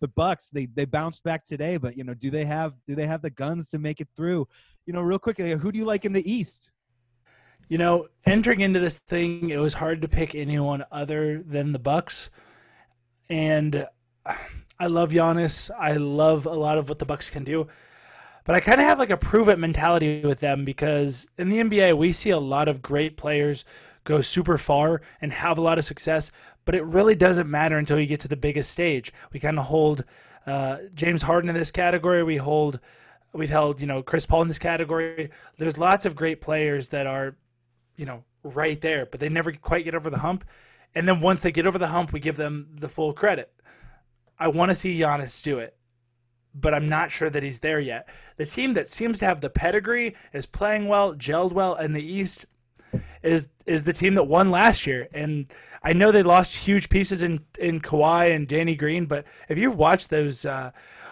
the 0.00 0.08
Bucks 0.08 0.50
they 0.50 0.66
they 0.66 0.84
bounced 0.84 1.22
back 1.22 1.44
today, 1.44 1.76
but 1.76 1.96
you 1.96 2.04
know, 2.04 2.12
do 2.12 2.30
they 2.30 2.44
have 2.44 2.74
do 2.86 2.94
they 2.94 3.06
have 3.06 3.22
the 3.22 3.30
guns 3.30 3.70
to 3.70 3.78
make 3.78 4.00
it 4.00 4.08
through? 4.16 4.46
You 4.84 4.92
know, 4.92 5.00
real 5.00 5.18
quickly, 5.18 5.52
who 5.52 5.72
do 5.72 5.78
you 5.78 5.84
like 5.84 6.04
in 6.04 6.12
the 6.12 6.30
East? 6.30 6.72
You 7.68 7.78
know, 7.78 8.08
entering 8.26 8.60
into 8.60 8.80
this 8.80 8.98
thing, 8.98 9.50
it 9.50 9.58
was 9.58 9.74
hard 9.74 10.02
to 10.02 10.08
pick 10.08 10.34
anyone 10.34 10.84
other 10.92 11.42
than 11.42 11.72
the 11.72 11.78
Bucks, 11.78 12.30
and 13.28 13.86
I 14.78 14.86
love 14.86 15.10
Giannis. 15.10 15.70
I 15.78 15.94
love 15.94 16.46
a 16.46 16.50
lot 16.50 16.78
of 16.78 16.88
what 16.88 16.98
the 16.98 17.06
Bucks 17.06 17.30
can 17.30 17.44
do, 17.44 17.66
but 18.44 18.54
I 18.54 18.60
kind 18.60 18.80
of 18.80 18.86
have 18.86 18.98
like 18.98 19.10
a 19.10 19.16
prove 19.16 19.48
it 19.48 19.58
mentality 19.58 20.22
with 20.22 20.40
them 20.40 20.64
because 20.64 21.26
in 21.38 21.48
the 21.48 21.58
NBA 21.58 21.96
we 21.96 22.12
see 22.12 22.30
a 22.30 22.38
lot 22.38 22.68
of 22.68 22.82
great 22.82 23.16
players 23.16 23.64
go 24.04 24.20
super 24.20 24.58
far 24.58 25.00
and 25.20 25.32
have 25.32 25.58
a 25.58 25.62
lot 25.62 25.78
of 25.78 25.84
success, 25.84 26.30
but 26.64 26.74
it 26.74 26.84
really 26.84 27.14
doesn't 27.14 27.50
matter 27.50 27.78
until 27.78 27.98
you 27.98 28.06
get 28.06 28.20
to 28.20 28.28
the 28.28 28.36
biggest 28.36 28.70
stage. 28.70 29.12
We 29.32 29.40
kind 29.40 29.58
of 29.58 29.64
hold 29.64 30.04
uh, 30.46 30.78
James 30.94 31.22
Harden 31.22 31.48
in 31.48 31.56
this 31.56 31.70
category. 31.70 32.22
We 32.22 32.36
hold, 32.36 32.80
we've 33.32 33.50
held, 33.50 33.80
you 33.80 33.86
know, 33.86 34.02
Chris 34.02 34.26
Paul 34.26 34.42
in 34.42 34.48
this 34.48 34.58
category. 34.58 35.30
There's 35.58 35.78
lots 35.78 36.06
of 36.06 36.14
great 36.14 36.40
players 36.40 36.88
that 36.90 37.06
are, 37.06 37.36
you 37.96 38.06
know, 38.06 38.24
right 38.42 38.80
there, 38.80 39.06
but 39.06 39.20
they 39.20 39.28
never 39.28 39.52
quite 39.52 39.84
get 39.84 39.94
over 39.94 40.10
the 40.10 40.18
hump. 40.18 40.44
And 40.94 41.08
then 41.08 41.20
once 41.20 41.42
they 41.42 41.52
get 41.52 41.66
over 41.66 41.78
the 41.78 41.88
hump, 41.88 42.12
we 42.12 42.20
give 42.20 42.36
them 42.36 42.68
the 42.78 42.88
full 42.88 43.12
credit. 43.12 43.52
I 44.38 44.48
want 44.48 44.70
to 44.70 44.74
see 44.74 44.98
Giannis 44.98 45.42
do 45.42 45.58
it, 45.58 45.76
but 46.54 46.74
I'm 46.74 46.88
not 46.88 47.10
sure 47.10 47.30
that 47.30 47.42
he's 47.42 47.60
there 47.60 47.80
yet. 47.80 48.08
The 48.36 48.46
team 48.46 48.74
that 48.74 48.88
seems 48.88 49.18
to 49.20 49.24
have 49.24 49.40
the 49.40 49.50
pedigree 49.50 50.14
is 50.32 50.46
playing 50.46 50.88
well, 50.88 51.14
gelled 51.14 51.52
well 51.52 51.74
in 51.76 51.92
the 51.92 52.02
East 52.02 52.46
is 53.22 53.48
is 53.66 53.82
the 53.82 53.92
team 53.92 54.14
that 54.14 54.24
won 54.24 54.50
last 54.50 54.86
year. 54.86 55.08
And 55.12 55.46
I 55.82 55.92
know 55.92 56.12
they 56.12 56.22
lost 56.22 56.54
huge 56.54 56.88
pieces 56.88 57.22
in 57.22 57.40
in 57.58 57.80
Kawhi 57.80 58.34
and 58.34 58.46
Danny 58.46 58.74
Green, 58.74 59.06
but 59.06 59.24
if 59.48 59.58
you 59.58 59.70
watch 59.70 60.08
those. 60.08 60.44
Uh, 60.44 60.70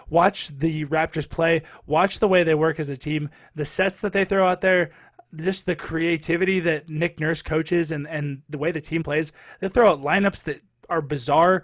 watch 0.09 0.49
the 0.59 0.85
Raptors 0.85 1.27
play. 1.27 1.63
Watch 1.87 2.19
the 2.19 2.27
way 2.27 2.43
they 2.43 2.53
work 2.53 2.79
as 2.79 2.89
a 2.89 2.97
team. 2.97 3.29
The 3.55 3.65
sets 3.65 3.99
that 4.01 4.13
they 4.13 4.25
throw 4.25 4.47
out 4.47 4.61
there, 4.61 4.91
just 5.35 5.65
the 5.65 5.75
creativity 5.75 6.59
that 6.61 6.89
Nick 6.89 7.19
Nurse 7.19 7.41
coaches, 7.41 7.91
and 7.91 8.07
and 8.07 8.41
the 8.49 8.57
way 8.57 8.71
the 8.71 8.81
team 8.81 9.03
plays. 9.03 9.31
They 9.59 9.69
throw 9.69 9.91
out 9.91 10.01
lineups 10.01 10.43
that 10.43 10.61
are 10.89 11.01
bizarre, 11.01 11.63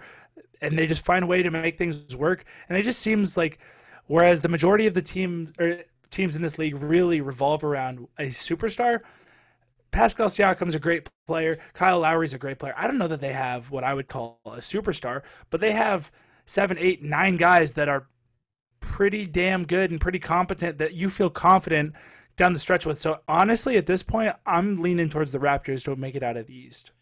and 0.60 0.78
they 0.78 0.86
just 0.86 1.04
find 1.04 1.24
a 1.24 1.26
way 1.26 1.42
to 1.42 1.50
make 1.50 1.78
things 1.78 2.16
work. 2.16 2.44
And 2.68 2.76
it 2.76 2.82
just 2.82 3.00
seems 3.00 3.36
like, 3.36 3.58
whereas 4.06 4.40
the 4.40 4.48
majority 4.48 4.86
of 4.86 4.94
the 4.94 5.02
team 5.02 5.52
or 5.58 5.78
teams 6.10 6.36
in 6.36 6.42
this 6.42 6.58
league 6.58 6.80
really 6.82 7.20
revolve 7.20 7.64
around 7.64 8.06
a 8.18 8.26
superstar, 8.26 9.00
Pascal 9.90 10.28
Siakam's 10.28 10.74
a 10.74 10.80
great 10.80 11.08
player. 11.26 11.58
Kyle 11.74 12.00
Lowry's 12.00 12.34
a 12.34 12.38
great 12.38 12.58
player. 12.58 12.74
I 12.76 12.86
don't 12.86 12.98
know 12.98 13.08
that 13.08 13.20
they 13.20 13.32
have 13.32 13.70
what 13.70 13.84
I 13.84 13.94
would 13.94 14.08
call 14.08 14.40
a 14.44 14.58
superstar, 14.58 15.22
but 15.50 15.60
they 15.60 15.72
have 15.72 16.10
seven, 16.46 16.76
eight, 16.78 17.02
nine 17.02 17.36
guys 17.36 17.74
that 17.74 17.88
are 17.88 18.08
pretty 18.80 19.26
damn 19.26 19.66
good 19.66 19.90
and 19.90 20.00
pretty 20.00 20.18
competent 20.18 20.78
that 20.78 20.94
you 20.94 21.10
feel 21.10 21.30
confident 21.30 21.94
down 22.40 22.54
the 22.54 22.58
stretch 22.58 22.86
with. 22.86 22.98
So 22.98 23.20
honestly, 23.28 23.76
at 23.76 23.84
this 23.84 24.02
point, 24.02 24.34
I'm 24.46 24.76
leaning 24.76 25.10
towards 25.10 25.30
the 25.30 25.38
Raptors 25.38 25.84
to 25.84 25.94
make 25.94 26.14
it 26.14 26.22
out 26.22 26.38
of 26.38 26.46
the 26.46 26.56
East. 26.56 26.92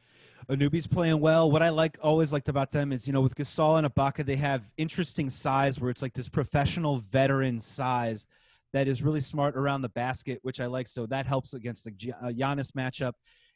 Anunoby's 0.50 0.88
playing 0.88 1.20
well. 1.20 1.48
What 1.48 1.62
I 1.62 1.68
like 1.68 1.96
always 2.02 2.32
liked 2.32 2.48
about 2.48 2.72
them 2.72 2.90
is, 2.92 3.06
you 3.06 3.12
know, 3.12 3.20
with 3.20 3.36
Gasol 3.36 3.78
and 3.78 3.86
Ibaka, 3.86 4.26
they 4.26 4.34
have 4.34 4.68
interesting 4.78 5.30
size 5.30 5.78
where 5.78 5.90
it's 5.90 6.02
like 6.02 6.12
this 6.12 6.28
professional 6.28 6.98
veteran 7.12 7.60
size 7.60 8.26
that 8.72 8.88
is 8.88 9.04
really 9.04 9.20
smart 9.20 9.56
around 9.56 9.82
the 9.82 9.90
basket, 9.90 10.40
which 10.42 10.60
I 10.60 10.66
like. 10.66 10.88
So 10.88 11.06
that 11.06 11.24
helps 11.24 11.54
against 11.54 11.84
the 11.84 12.12
uh, 12.20 12.30
Giannis 12.30 12.72
matchup. 12.72 13.12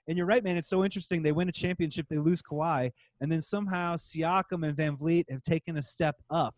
And 0.07 0.17
you're 0.17 0.27
right, 0.27 0.45
man. 0.45 0.57
It's 0.57 0.69
so 0.69 0.85
interesting. 0.85 1.21
They 1.21 1.33
win 1.33 1.49
a 1.49 1.53
championship, 1.53 2.07
they 2.09 2.19
lose 2.19 2.43
Kawhi, 2.43 2.93
and 3.21 3.33
then 3.33 3.41
somehow 3.41 3.97
Siakam 3.97 4.65
and 4.65 4.77
VanVleet 4.77 5.25
have 5.31 5.43
taken 5.43 5.79
a 5.79 5.83
step 5.83 6.15
up 6.31 6.55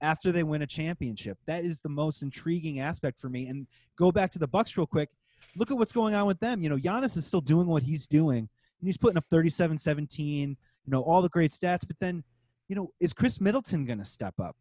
after 0.00 0.32
they 0.32 0.42
win 0.42 0.62
a 0.62 0.66
championship. 0.66 1.38
That 1.46 1.64
is 1.64 1.80
the 1.80 1.88
most 1.88 2.22
intriguing 2.22 2.80
aspect 2.80 3.18
for 3.18 3.28
me. 3.28 3.48
And 3.48 3.66
go 3.96 4.10
back 4.10 4.30
to 4.32 4.38
the 4.38 4.48
Bucks 4.48 4.76
real 4.76 4.86
quick. 4.86 5.08
Look 5.56 5.70
at 5.70 5.76
what's 5.76 5.92
going 5.92 6.14
on 6.14 6.26
with 6.26 6.40
them. 6.40 6.62
You 6.62 6.68
know, 6.68 6.76
Giannis 6.76 7.16
is 7.16 7.26
still 7.26 7.40
doing 7.40 7.66
what 7.66 7.82
he's 7.82 8.06
doing, 8.06 8.38
and 8.38 8.86
he's 8.86 8.96
putting 8.96 9.16
up 9.16 9.24
37, 9.30 9.76
17. 9.78 10.48
You 10.50 10.56
know, 10.90 11.02
all 11.02 11.22
the 11.22 11.28
great 11.28 11.50
stats. 11.50 11.86
But 11.86 11.96
then, 12.00 12.22
you 12.68 12.76
know, 12.76 12.92
is 13.00 13.12
Khris 13.12 13.40
Middleton 13.40 13.84
going 13.84 13.98
to 13.98 14.04
step 14.04 14.34
up? 14.40 14.56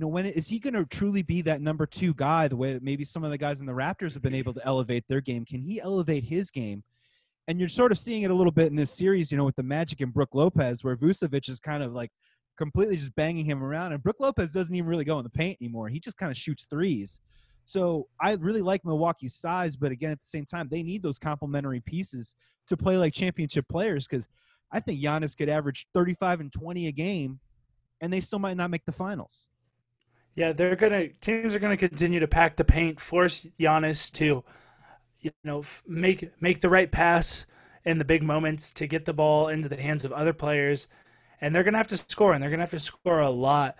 you 0.00 0.06
know, 0.06 0.08
when 0.08 0.24
is 0.24 0.48
he 0.48 0.58
going 0.58 0.72
to 0.72 0.86
truly 0.86 1.20
be 1.20 1.42
that 1.42 1.60
number 1.60 1.84
two 1.84 2.14
guy? 2.14 2.48
The 2.48 2.56
way 2.56 2.72
that 2.72 2.82
maybe 2.82 3.04
some 3.04 3.22
of 3.22 3.30
the 3.30 3.36
guys 3.36 3.60
in 3.60 3.66
the 3.66 3.72
Raptors 3.72 4.14
have 4.14 4.22
been 4.22 4.34
able 4.34 4.54
to 4.54 4.64
elevate 4.64 5.06
their 5.06 5.20
game. 5.20 5.44
Can 5.44 5.60
he 5.60 5.78
elevate 5.78 6.24
his 6.24 6.50
game? 6.50 6.82
And 7.48 7.60
you're 7.60 7.68
sort 7.68 7.92
of 7.92 7.98
seeing 7.98 8.22
it 8.22 8.30
a 8.30 8.34
little 8.34 8.50
bit 8.50 8.68
in 8.68 8.76
this 8.76 8.90
series, 8.90 9.30
you 9.30 9.36
know, 9.36 9.44
with 9.44 9.56
the 9.56 9.62
Magic 9.62 10.00
and 10.00 10.10
Brook 10.10 10.30
Lopez, 10.32 10.82
where 10.82 10.96
Vucevic 10.96 11.50
is 11.50 11.60
kind 11.60 11.82
of 11.82 11.92
like 11.92 12.10
completely 12.56 12.96
just 12.96 13.14
banging 13.14 13.44
him 13.44 13.62
around, 13.62 13.92
and 13.92 14.02
Brook 14.02 14.16
Lopez 14.20 14.52
doesn't 14.52 14.74
even 14.74 14.88
really 14.88 15.04
go 15.04 15.18
in 15.18 15.24
the 15.24 15.30
paint 15.30 15.58
anymore. 15.60 15.88
He 15.88 16.00
just 16.00 16.16
kind 16.16 16.30
of 16.30 16.36
shoots 16.36 16.66
threes. 16.68 17.20
So 17.64 18.08
I 18.20 18.32
really 18.34 18.62
like 18.62 18.84
Milwaukee's 18.84 19.34
size, 19.34 19.76
but 19.76 19.92
again, 19.92 20.10
at 20.10 20.20
the 20.20 20.26
same 20.26 20.44
time, 20.44 20.68
they 20.70 20.82
need 20.82 21.02
those 21.02 21.18
complementary 21.18 21.80
pieces 21.80 22.34
to 22.66 22.76
play 22.76 22.96
like 22.96 23.14
championship 23.14 23.68
players 23.68 24.06
because 24.06 24.28
I 24.72 24.80
think 24.80 25.00
Giannis 25.00 25.36
could 25.36 25.48
average 25.48 25.86
35 25.94 26.40
and 26.40 26.52
20 26.52 26.86
a 26.86 26.92
game, 26.92 27.40
and 28.00 28.12
they 28.12 28.20
still 28.20 28.38
might 28.38 28.56
not 28.56 28.70
make 28.70 28.84
the 28.84 28.92
finals. 28.92 29.48
Yeah, 30.36 30.52
they're 30.52 30.76
gonna 30.76 31.08
teams 31.20 31.54
are 31.54 31.58
gonna 31.58 31.76
continue 31.76 32.20
to 32.20 32.28
pack 32.28 32.56
the 32.56 32.64
paint, 32.64 33.00
force 33.00 33.46
Giannis 33.58 34.12
to, 34.12 34.44
you 35.20 35.30
know, 35.44 35.62
make 35.86 36.30
make 36.40 36.60
the 36.60 36.70
right 36.70 36.90
pass 36.90 37.44
in 37.84 37.98
the 37.98 38.04
big 38.04 38.22
moments 38.22 38.72
to 38.74 38.86
get 38.86 39.04
the 39.04 39.12
ball 39.12 39.48
into 39.48 39.68
the 39.68 39.76
hands 39.76 40.04
of 40.04 40.12
other 40.12 40.32
players, 40.32 40.88
and 41.40 41.54
they're 41.54 41.64
gonna 41.64 41.78
have 41.78 41.88
to 41.88 41.96
score, 41.96 42.32
and 42.32 42.42
they're 42.42 42.50
gonna 42.50 42.62
have 42.62 42.70
to 42.70 42.78
score 42.78 43.20
a 43.20 43.30
lot. 43.30 43.76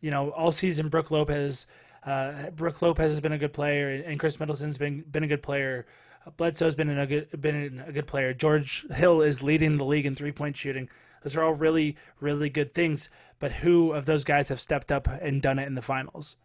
You 0.00 0.10
know, 0.10 0.30
all 0.30 0.52
season, 0.52 0.88
Brook 0.88 1.10
Lopez, 1.10 1.66
uh, 2.04 2.50
Brook 2.50 2.82
Lopez 2.82 3.12
has 3.12 3.20
been 3.20 3.32
a 3.32 3.38
good 3.38 3.52
player, 3.52 4.02
and 4.06 4.18
Khris 4.18 4.40
Middleton's 4.40 4.78
been 4.78 5.02
been 5.02 5.24
a 5.24 5.28
good 5.28 5.42
player. 5.42 5.86
Bledsoe's 6.36 6.74
been 6.74 6.90
a 6.96 7.06
good 7.06 7.40
been 7.40 7.82
a 7.86 7.92
good 7.92 8.06
player. 8.06 8.32
George 8.32 8.86
Hill 8.92 9.22
is 9.22 9.42
leading 9.42 9.76
the 9.76 9.84
league 9.84 10.06
in 10.06 10.14
three 10.14 10.32
point 10.32 10.56
shooting. 10.56 10.88
Those 11.22 11.36
are 11.36 11.42
all 11.42 11.54
really, 11.54 11.96
really 12.20 12.50
good 12.50 12.72
things. 12.72 13.08
But 13.38 13.52
who 13.52 13.92
of 13.92 14.06
those 14.06 14.24
guys 14.24 14.48
have 14.48 14.60
stepped 14.60 14.92
up 14.92 15.08
and 15.08 15.42
done 15.42 15.58
it 15.58 15.66
in 15.66 15.74
the 15.74 15.82
finals? 15.82 16.36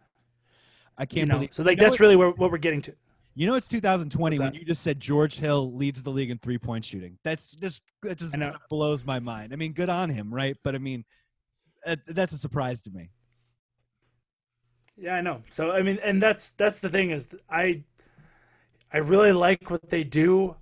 I 0.96 1.06
can't 1.06 1.16
you 1.16 1.26
know? 1.26 1.34
believe. 1.34 1.54
So 1.54 1.62
like 1.62 1.78
that's 1.78 1.92
what, 1.92 2.00
really 2.00 2.16
where, 2.16 2.30
what 2.30 2.50
we're 2.50 2.58
getting 2.58 2.82
to. 2.82 2.94
You 3.38 3.46
know 3.46 3.54
it's 3.54 3.68
2020 3.68 4.36
when 4.40 4.52
you 4.52 4.64
just 4.64 4.82
said 4.82 4.98
George 4.98 5.36
Hill 5.38 5.72
leads 5.72 6.02
the 6.02 6.10
league 6.10 6.32
in 6.32 6.38
three 6.38 6.58
point 6.58 6.84
shooting. 6.84 7.16
That's 7.22 7.52
just 7.52 7.82
that 8.02 8.18
just 8.18 8.34
blows 8.68 9.04
my 9.04 9.20
mind. 9.20 9.52
I 9.52 9.56
mean, 9.56 9.74
good 9.74 9.88
on 9.88 10.10
him, 10.10 10.34
right? 10.34 10.56
But 10.64 10.74
I 10.74 10.78
mean, 10.78 11.04
uh, 11.86 11.94
that's 12.08 12.32
a 12.32 12.36
surprise 12.36 12.82
to 12.82 12.90
me. 12.90 13.10
Yeah, 14.96 15.14
I 15.14 15.20
know. 15.20 15.40
So 15.50 15.70
I 15.70 15.82
mean, 15.82 16.00
and 16.02 16.20
that's 16.20 16.50
that's 16.50 16.80
the 16.80 16.88
thing 16.88 17.12
is 17.12 17.28
I 17.48 17.84
I 18.92 18.98
really 18.98 19.30
like 19.30 19.70
what 19.70 19.88
they 19.88 20.02
do. 20.02 20.56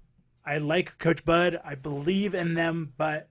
I 0.45 0.59
like 0.59 0.99
Coach 0.99 1.25
Bud. 1.25 1.59
I 1.65 1.77
believe 1.77 2.35
in 2.35 2.53
them, 2.53 2.93
but 2.99 3.31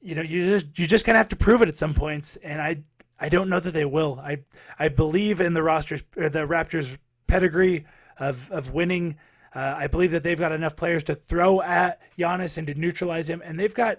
you 0.00 0.14
know, 0.14 0.22
you 0.22 0.58
just 0.58 0.78
you 0.78 0.86
just 0.86 1.04
kind 1.04 1.16
of 1.16 1.18
have 1.18 1.28
to 1.28 1.36
prove 1.36 1.60
it 1.60 1.68
at 1.68 1.76
some 1.76 1.92
points, 1.92 2.36
and 2.36 2.62
I 2.62 2.82
I 3.20 3.28
don't 3.28 3.50
know 3.50 3.60
that 3.60 3.72
they 3.72 3.84
will. 3.84 4.18
I 4.24 4.38
I 4.78 4.88
believe 4.88 5.42
in 5.42 5.52
the 5.52 5.62
rosters, 5.62 6.02
the 6.14 6.46
Raptors 6.46 6.96
pedigree 7.26 7.84
of 8.22 8.50
of 8.50 8.72
winning. 8.72 9.16
Uh, 9.54 9.74
I 9.76 9.86
believe 9.86 10.12
that 10.12 10.22
they've 10.22 10.38
got 10.38 10.52
enough 10.52 10.76
players 10.76 11.04
to 11.04 11.14
throw 11.14 11.60
at 11.60 12.00
Giannis 12.18 12.56
and 12.56 12.66
to 12.68 12.74
neutralize 12.74 13.28
him, 13.28 13.42
and 13.44 13.58
they've 13.58 13.74
got 13.74 13.98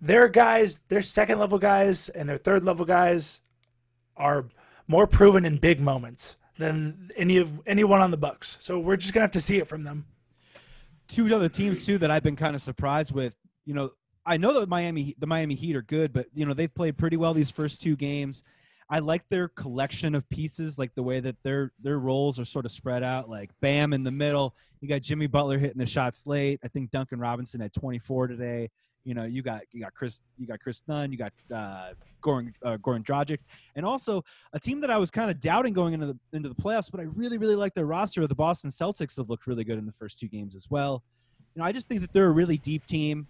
their 0.00 0.28
guys, 0.28 0.80
their 0.88 1.02
second 1.02 1.38
level 1.38 1.58
guys, 1.58 2.08
and 2.10 2.28
their 2.28 2.38
third 2.38 2.64
level 2.64 2.86
guys 2.86 3.40
are 4.16 4.46
more 4.86 5.06
proven 5.06 5.44
in 5.44 5.56
big 5.58 5.80
moments 5.80 6.36
than 6.56 7.10
any 7.16 7.36
of 7.36 7.52
anyone 7.66 8.00
on 8.00 8.10
the 8.10 8.16
Bucks. 8.16 8.56
So 8.60 8.78
we're 8.78 8.96
just 8.96 9.12
gonna 9.12 9.24
have 9.24 9.32
to 9.32 9.40
see 9.40 9.58
it 9.58 9.68
from 9.68 9.84
them. 9.84 10.06
Two 11.08 11.34
other 11.34 11.48
teams 11.48 11.84
too 11.84 11.98
that 11.98 12.10
I've 12.10 12.22
been 12.22 12.36
kind 12.36 12.54
of 12.54 12.62
surprised 12.62 13.12
with. 13.12 13.36
You 13.66 13.74
know, 13.74 13.90
I 14.24 14.36
know 14.36 14.58
that 14.58 14.68
Miami, 14.68 15.14
the 15.18 15.26
Miami 15.26 15.54
Heat 15.54 15.76
are 15.76 15.82
good, 15.82 16.12
but 16.12 16.26
you 16.34 16.46
know 16.46 16.54
they've 16.54 16.72
played 16.72 16.96
pretty 16.96 17.16
well 17.16 17.34
these 17.34 17.50
first 17.50 17.82
two 17.82 17.96
games. 17.96 18.42
I 18.90 19.00
like 19.00 19.28
their 19.28 19.48
collection 19.48 20.14
of 20.14 20.28
pieces, 20.30 20.78
like 20.78 20.94
the 20.94 21.02
way 21.02 21.20
that 21.20 21.36
their 21.42 21.72
their 21.82 21.98
roles 21.98 22.38
are 22.38 22.44
sort 22.44 22.64
of 22.64 22.70
spread 22.70 23.02
out. 23.02 23.28
Like 23.28 23.50
Bam 23.60 23.92
in 23.92 24.02
the 24.02 24.10
middle, 24.10 24.54
you 24.80 24.88
got 24.88 25.02
Jimmy 25.02 25.26
Butler 25.26 25.58
hitting 25.58 25.78
the 25.78 25.86
shots 25.86 26.26
late. 26.26 26.58
I 26.64 26.68
think 26.68 26.90
Duncan 26.90 27.20
Robinson 27.20 27.60
had 27.60 27.72
24 27.74 28.28
today. 28.28 28.70
You 29.04 29.14
know, 29.14 29.24
you 29.24 29.42
got 29.42 29.62
you 29.72 29.82
got 29.82 29.92
Chris, 29.94 30.22
you 30.38 30.46
got 30.46 30.60
Chris 30.60 30.80
Dunn, 30.80 31.12
you 31.12 31.18
got 31.18 31.32
uh, 31.54 31.90
Goran 32.22 32.52
uh, 32.62 32.78
Goran 32.78 33.04
Dragic, 33.04 33.38
and 33.76 33.84
also 33.84 34.24
a 34.54 34.60
team 34.60 34.80
that 34.80 34.90
I 34.90 34.96
was 34.96 35.10
kind 35.10 35.30
of 35.30 35.38
doubting 35.38 35.74
going 35.74 35.92
into 35.92 36.06
the 36.06 36.18
into 36.32 36.48
the 36.48 36.54
playoffs, 36.54 36.90
but 36.90 37.00
I 37.00 37.04
really 37.14 37.36
really 37.36 37.56
like 37.56 37.74
their 37.74 37.86
roster. 37.86 38.26
The 38.26 38.34
Boston 38.34 38.70
Celtics 38.70 39.16
have 39.18 39.28
looked 39.28 39.46
really 39.46 39.64
good 39.64 39.78
in 39.78 39.86
the 39.86 39.92
first 39.92 40.18
two 40.18 40.28
games 40.28 40.54
as 40.54 40.70
well. 40.70 41.02
You 41.54 41.60
know, 41.60 41.66
I 41.66 41.72
just 41.72 41.88
think 41.88 42.00
that 42.00 42.12
they're 42.12 42.26
a 42.26 42.32
really 42.32 42.58
deep 42.58 42.86
team 42.86 43.26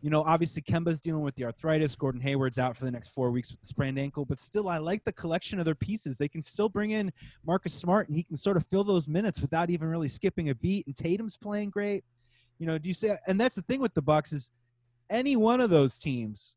you 0.00 0.10
know, 0.10 0.22
obviously 0.22 0.62
Kemba's 0.62 1.00
dealing 1.00 1.22
with 1.22 1.34
the 1.34 1.44
arthritis. 1.44 1.96
Gordon 1.96 2.20
Hayward's 2.20 2.58
out 2.58 2.76
for 2.76 2.84
the 2.84 2.90
next 2.90 3.08
four 3.08 3.30
weeks 3.30 3.50
with 3.50 3.60
the 3.60 3.66
sprained 3.66 3.98
ankle, 3.98 4.24
but 4.24 4.38
still, 4.38 4.68
I 4.68 4.78
like 4.78 5.02
the 5.04 5.12
collection 5.12 5.58
of 5.58 5.64
their 5.64 5.74
pieces. 5.74 6.16
They 6.16 6.28
can 6.28 6.42
still 6.42 6.68
bring 6.68 6.92
in 6.92 7.12
Marcus 7.44 7.74
Smart, 7.74 8.08
and 8.08 8.16
he 8.16 8.22
can 8.22 8.36
sort 8.36 8.56
of 8.56 8.64
fill 8.66 8.84
those 8.84 9.08
minutes 9.08 9.40
without 9.40 9.70
even 9.70 9.88
really 9.88 10.08
skipping 10.08 10.50
a 10.50 10.54
beat. 10.54 10.86
And 10.86 10.96
Tatum's 10.96 11.36
playing 11.36 11.70
great. 11.70 12.04
You 12.58 12.66
know, 12.66 12.78
do 12.78 12.88
you 12.88 12.94
say? 12.94 13.16
And 13.26 13.40
that's 13.40 13.56
the 13.56 13.62
thing 13.62 13.80
with 13.80 13.94
the 13.94 14.02
Bucks 14.02 14.32
is 14.32 14.52
any 15.10 15.36
one 15.36 15.60
of 15.60 15.70
those 15.70 15.98
teams 15.98 16.54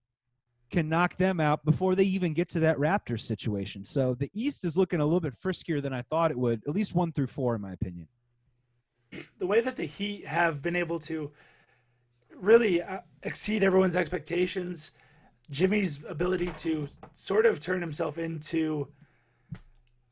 can 0.70 0.88
knock 0.88 1.18
them 1.18 1.40
out 1.40 1.66
before 1.66 1.96
they 1.96 2.04
even 2.04 2.34
get 2.34 2.48
to 2.50 2.60
that 2.60 2.78
Raptors 2.78 3.22
situation. 3.22 3.84
So 3.84 4.14
the 4.14 4.30
East 4.34 4.66
is 4.66 4.78
looking 4.78 5.02
a 5.02 5.04
little 5.04 5.20
bit 5.20 5.34
friskier 5.34 5.82
than 5.82 5.94
I 5.94 6.02
thought 6.04 6.32
it 6.32 6.38
would, 6.38 6.62
at 6.68 6.74
least 6.74 6.96
one 6.96 7.12
through 7.12 7.28
four, 7.28 7.56
in 7.56 7.62
my 7.62 7.74
opinion. 7.74 8.08
The 9.40 9.46
way 9.46 9.60
that 9.62 9.76
the 9.76 9.86
Heat 9.86 10.26
have 10.26 10.62
been 10.62 10.76
able 10.76 11.00
to 11.00 11.32
really 12.42 12.82
uh, 12.82 13.00
exceed 13.24 13.64
everyone's 13.64 13.96
expectations. 13.96 14.92
Jimmy's 15.50 16.02
ability 16.08 16.52
to 16.58 16.88
sort 17.14 17.46
of 17.46 17.60
turn 17.60 17.82
himself 17.82 18.18
into, 18.18 18.88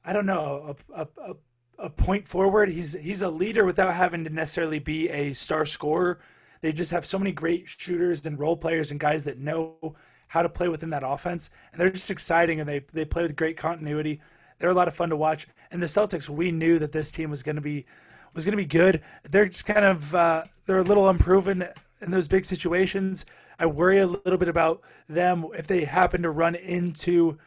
I 0.04 0.14
don't 0.14 0.26
know, 0.26 0.76
a, 0.94 1.08
a, 1.18 1.36
a, 1.80 1.90
point 1.90 2.28
forward. 2.28 2.70
He's 2.70 2.94
he's 2.94 3.22
a 3.22 3.30
leader 3.30 3.66
without 3.66 3.94
having 3.94 4.24
to 4.26 4.30
necessarily 4.30 4.80
be 4.80 5.10
a 5.10 5.34
star 5.34 5.66
scorer. 5.66 6.20
They 6.62 6.74
just 6.74 6.92
have 6.92 7.06
so 7.06 7.18
many 7.18 7.32
great 7.32 7.68
shooters 7.68 8.26
and 8.26 8.38
role 8.38 8.58
players 8.58 8.92
and 8.92 9.00
guys 9.00 9.24
that 9.24 9.40
know 9.40 9.96
how 10.28 10.42
to 10.42 10.50
play 10.50 10.68
within 10.68 10.90
that 10.92 11.04
offense, 11.06 11.50
and 11.72 11.80
they're 11.80 11.90
just 11.90 12.12
exciting 12.12 12.60
and 12.60 12.68
they 12.68 12.82
they 12.94 13.06
play 13.06 13.24
with 13.24 13.36
great 13.36 13.58
continuity. 13.58 14.22
They're 14.60 14.72
a 14.72 14.74
lot 14.74 14.90
of 14.90 14.94
fun 14.94 15.10
to 15.10 15.16
watch. 15.16 15.48
And 15.72 15.82
the 15.82 15.88
Celtics, 15.88 16.28
we 16.28 16.52
knew 16.52 16.80
that 16.80 16.92
this 16.92 17.12
team 17.12 17.30
was 17.30 17.44
going 17.44 17.56
to 17.56 17.62
be 17.62 17.86
was 18.34 18.44
going 18.44 18.52
to 18.52 18.58
be 18.58 18.66
good. 18.66 19.02
They're 19.30 19.48
just 19.48 19.66
kind 19.66 19.86
of 19.86 20.14
uh, 20.14 20.44
they're 20.66 20.80
a 20.80 20.84
little 20.84 21.08
unproven 21.08 21.66
in 22.02 22.12
those 22.12 22.28
big 22.28 22.46
situations. 22.46 23.26
I 23.60 23.66
worry 23.66 24.00
a 24.00 24.08
little 24.08 24.38
bit 24.38 24.48
about 24.48 24.82
them 25.08 25.46
if 25.54 25.68
they 25.68 25.84
happen 25.84 26.22
to 26.24 26.30
run 26.30 26.56
into, 26.56 27.38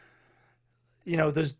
you 1.05 1.17
know, 1.17 1.31
those 1.31 1.55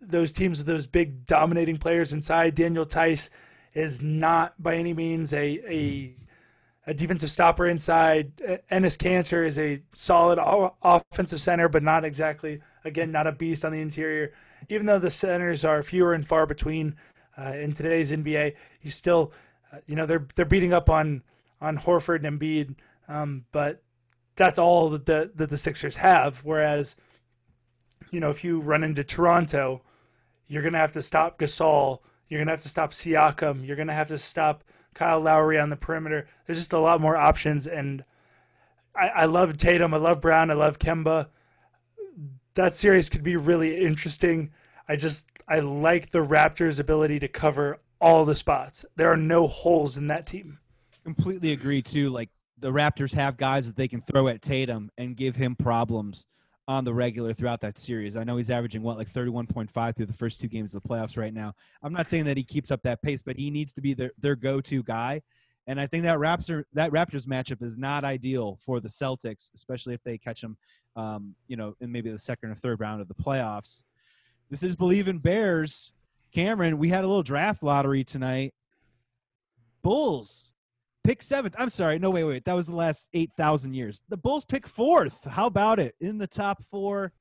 those 0.00 0.32
teams 0.32 0.58
with 0.58 0.66
those 0.66 0.86
big 0.86 1.26
dominating 1.26 1.78
players 1.78 2.12
inside. 2.12 2.54
Daniel 2.54 2.84
Theis 2.84 3.30
is 3.74 4.02
not 4.02 4.60
by 4.62 4.76
any 4.76 4.92
means 4.92 5.32
a 5.32 5.58
a, 5.66 6.14
a 6.86 6.94
defensive 6.94 7.30
stopper 7.30 7.66
inside. 7.66 8.36
Enes 8.70 8.98
Kanter 8.98 9.46
is 9.46 9.58
a 9.58 9.82
solid 9.92 10.38
offensive 10.82 11.40
center, 11.40 11.68
but 11.68 11.82
not 11.82 12.04
exactly 12.04 12.60
again 12.84 13.10
not 13.10 13.26
a 13.26 13.32
beast 13.32 13.64
on 13.64 13.72
the 13.72 13.80
interior. 13.80 14.32
Even 14.68 14.86
though 14.86 14.98
the 14.98 15.10
centers 15.10 15.64
are 15.64 15.82
fewer 15.82 16.14
and 16.14 16.26
far 16.26 16.46
between 16.46 16.94
uh, 17.36 17.52
in 17.54 17.72
today's 17.72 18.12
NBA, 18.12 18.54
you 18.82 18.90
still, 18.90 19.32
uh, 19.72 19.78
you 19.86 19.96
know, 19.96 20.06
they're 20.06 20.26
they're 20.36 20.44
beating 20.44 20.72
up 20.72 20.88
on 20.90 21.22
on 21.62 21.78
Horford 21.78 22.26
and 22.26 22.38
Embiid, 22.38 22.74
um, 23.08 23.44
but 23.52 23.82
that's 24.36 24.58
all 24.58 24.90
that 24.90 25.06
the 25.06 25.30
that 25.36 25.48
the 25.48 25.56
Sixers 25.56 25.96
have. 25.96 26.40
Whereas, 26.44 26.96
you 28.10 28.20
know, 28.20 28.30
if 28.30 28.42
you 28.44 28.60
run 28.60 28.82
into 28.82 29.04
Toronto, 29.04 29.82
you're 30.48 30.62
gonna 30.62 30.78
have 30.78 30.92
to 30.92 31.02
stop 31.02 31.38
Gasol. 31.38 32.00
You're 32.28 32.40
gonna 32.40 32.50
have 32.50 32.62
to 32.62 32.68
stop 32.68 32.92
Siakam. 32.92 33.66
You're 33.66 33.76
gonna 33.76 33.94
have 33.94 34.08
to 34.08 34.18
stop 34.18 34.64
Kyle 34.94 35.20
Lowry 35.20 35.58
on 35.58 35.70
the 35.70 35.76
perimeter. 35.76 36.26
There's 36.46 36.58
just 36.58 36.72
a 36.72 36.78
lot 36.78 37.00
more 37.00 37.16
options, 37.16 37.66
and 37.66 38.04
I, 38.96 39.08
I 39.08 39.24
love 39.26 39.56
Tatum. 39.56 39.94
I 39.94 39.98
love 39.98 40.20
Brown. 40.20 40.50
I 40.50 40.54
love 40.54 40.78
Kemba. 40.78 41.28
That 42.54 42.74
series 42.74 43.08
could 43.08 43.22
be 43.22 43.36
really 43.36 43.84
interesting. 43.84 44.50
I 44.88 44.96
just 44.96 45.26
I 45.46 45.60
like 45.60 46.10
the 46.10 46.26
Raptors' 46.26 46.80
ability 46.80 47.20
to 47.20 47.28
cover 47.28 47.78
all 48.00 48.24
the 48.24 48.34
spots. 48.34 48.84
There 48.96 49.12
are 49.12 49.16
no 49.16 49.46
holes 49.46 49.96
in 49.96 50.08
that 50.08 50.26
team 50.26 50.58
completely 51.04 51.52
agree 51.52 51.82
too. 51.82 52.10
Like 52.10 52.30
the 52.58 52.72
Raptors 52.72 53.14
have 53.14 53.36
guys 53.36 53.66
that 53.66 53.76
they 53.76 53.88
can 53.88 54.00
throw 54.00 54.28
at 54.28 54.42
Tatum 54.42 54.90
and 54.98 55.16
give 55.16 55.36
him 55.36 55.56
problems 55.56 56.26
on 56.68 56.84
the 56.84 56.94
regular 56.94 57.32
throughout 57.32 57.60
that 57.60 57.76
series. 57.76 58.16
I 58.16 58.24
know 58.24 58.36
he's 58.36 58.50
averaging 58.50 58.82
what 58.82 58.96
like 58.96 59.12
31.5 59.12 59.96
through 59.96 60.06
the 60.06 60.12
first 60.12 60.40
two 60.40 60.46
games 60.46 60.74
of 60.74 60.82
the 60.82 60.88
playoffs 60.88 61.16
right 61.16 61.34
now. 61.34 61.52
I'm 61.82 61.92
not 61.92 62.06
saying 62.06 62.24
that 62.26 62.36
he 62.36 62.44
keeps 62.44 62.70
up 62.70 62.82
that 62.84 63.02
pace, 63.02 63.20
but 63.20 63.36
he 63.36 63.50
needs 63.50 63.72
to 63.74 63.80
be 63.80 63.94
their, 63.94 64.12
their 64.18 64.36
go-to 64.36 64.82
guy. 64.82 65.22
And 65.66 65.80
I 65.80 65.86
think 65.86 66.04
that 66.04 66.18
Raptor 66.18 66.64
that 66.72 66.90
Raptors 66.90 67.26
matchup 67.26 67.62
is 67.62 67.76
not 67.76 68.04
ideal 68.04 68.58
for 68.64 68.80
the 68.80 68.88
Celtics, 68.88 69.50
especially 69.54 69.94
if 69.94 70.02
they 70.02 70.18
catch 70.18 70.40
them, 70.40 70.56
um, 70.96 71.34
you 71.46 71.56
know, 71.56 71.74
in 71.80 71.90
maybe 71.90 72.10
the 72.10 72.18
second 72.18 72.50
or 72.50 72.54
third 72.54 72.80
round 72.80 73.00
of 73.00 73.08
the 73.08 73.14
playoffs. 73.14 73.82
This 74.50 74.62
is 74.62 74.74
Believe 74.74 75.08
in 75.08 75.18
Bears. 75.18 75.92
Cameron, 76.32 76.78
we 76.78 76.88
had 76.88 77.04
a 77.04 77.06
little 77.06 77.22
draft 77.22 77.62
lottery 77.62 78.02
tonight. 78.02 78.54
Bulls 79.82 80.51
pick 81.04 81.22
seventh. 81.22 81.54
I'm 81.58 81.70
sorry. 81.70 81.98
No, 81.98 82.10
wait, 82.10 82.24
wait. 82.24 82.44
That 82.44 82.54
was 82.54 82.66
the 82.66 82.76
last 82.76 83.08
8,000 83.12 83.74
years. 83.74 84.02
The 84.08 84.16
Bulls 84.16 84.44
pick 84.44 84.66
fourth. 84.66 85.24
How 85.24 85.46
about 85.46 85.78
it? 85.78 85.94
In 86.00 86.18
the 86.18 86.26
top 86.26 86.62
four. 86.70 87.12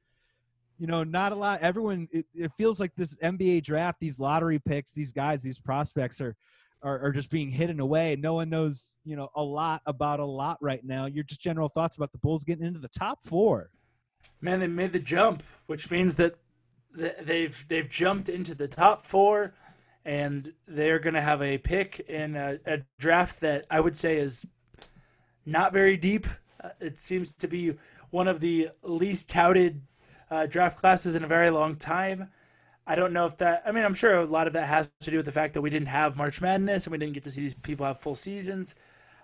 You 0.77 0.87
know, 0.87 1.03
not 1.03 1.31
a 1.31 1.35
lot. 1.35 1.61
Everyone, 1.61 2.07
it, 2.11 2.25
it 2.33 2.51
feels 2.57 2.79
like 2.79 2.91
this 2.95 3.15
NBA 3.17 3.63
draft, 3.63 3.99
these 3.99 4.19
lottery 4.19 4.57
picks, 4.57 4.93
these 4.93 5.11
guys, 5.11 5.43
these 5.43 5.59
prospects 5.59 6.19
are, 6.19 6.35
are, 6.81 6.99
are 6.99 7.11
just 7.11 7.29
being 7.29 7.51
hidden 7.51 7.79
away. 7.79 8.15
No 8.15 8.33
one 8.33 8.49
knows, 8.49 8.97
you 9.05 9.15
know, 9.15 9.29
a 9.35 9.43
lot 9.43 9.83
about 9.85 10.19
a 10.19 10.25
lot 10.25 10.57
right 10.59 10.83
now. 10.83 11.05
Your 11.05 11.23
just 11.23 11.39
general 11.39 11.69
thoughts 11.69 11.97
about 11.97 12.11
the 12.11 12.17
Bulls 12.17 12.43
getting 12.43 12.65
into 12.65 12.79
the 12.79 12.87
top 12.87 13.19
four. 13.23 13.69
Man, 14.41 14.59
they 14.59 14.65
made 14.65 14.91
the 14.91 14.99
jump, 14.99 15.43
which 15.67 15.91
means 15.91 16.15
that 16.15 16.35
they've 16.95 17.65
they've 17.67 17.89
jumped 17.89 18.27
into 18.27 18.55
the 18.55 18.67
top 18.67 19.05
four 19.05 19.53
and 20.05 20.51
they're 20.67 20.99
going 20.99 21.13
to 21.13 21.21
have 21.21 21.41
a 21.41 21.57
pick 21.57 21.99
in 22.07 22.35
a, 22.35 22.57
a, 22.65 22.79
draft 22.97 23.39
that 23.41 23.65
I 23.69 23.79
would 23.79 23.95
say 23.95 24.17
is 24.17 24.45
not 25.45 25.73
very 25.73 25.95
deep. 25.97 26.27
Uh, 26.63 26.69
it 26.79 26.97
seems 26.97 27.33
to 27.35 27.47
be 27.47 27.75
one 28.09 28.27
of 28.27 28.39
the 28.39 28.69
least 28.81 29.29
touted 29.29 29.81
uh, 30.29 30.45
draft 30.47 30.77
classes 30.77 31.15
in 31.15 31.23
a 31.23 31.27
very 31.27 31.49
long 31.49 31.75
time. 31.75 32.29
I 32.87 32.95
don't 32.95 33.13
know 33.13 33.25
if 33.25 33.37
that. 33.37 33.63
I 33.65 33.71
mean, 33.71 33.85
I'm 33.85 33.93
sure 33.93 34.15
a 34.15 34.25
lot 34.25 34.47
of 34.47 34.53
that 34.53 34.67
has 34.67 34.91
to 35.01 35.11
do 35.11 35.17
with 35.17 35.25
the 35.25 35.31
fact 35.31 35.53
that 35.53 35.61
we 35.61 35.69
didn't 35.69 35.87
have 35.87 36.17
March 36.17 36.41
Madness 36.41 36.85
and 36.85 36.91
we 36.91 36.97
didn't 36.97 37.13
get 37.13 37.23
to 37.25 37.31
see 37.31 37.41
these 37.41 37.53
people 37.53 37.85
have 37.85 37.99
full 37.99 38.15
seasons. 38.15 38.75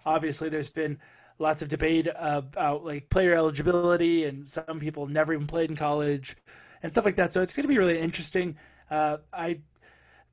Obviously, 0.06 0.48
there's 0.48 0.70
been 0.70 1.00
lots 1.40 1.62
of 1.62 1.70
debate 1.70 2.08
about 2.16 2.86
like 2.86 3.10
player 3.10 3.34
eligibility, 3.34 4.26
and 4.26 4.48
some 4.48 4.80
people 4.80 5.08
never 5.08 5.34
even 5.34 5.48
played 5.48 5.72
in 5.72 5.76
college 5.76 6.38
and 6.84 6.92
stuff 6.92 7.06
like 7.06 7.16
that. 7.16 7.34
So 7.34 7.42
it's 7.42 7.56
going 7.56 7.64
to 7.64 7.68
be 7.68 7.78
really 7.78 8.00
interesting. 8.00 8.56
Uh, 8.90 9.18
I 9.34 9.60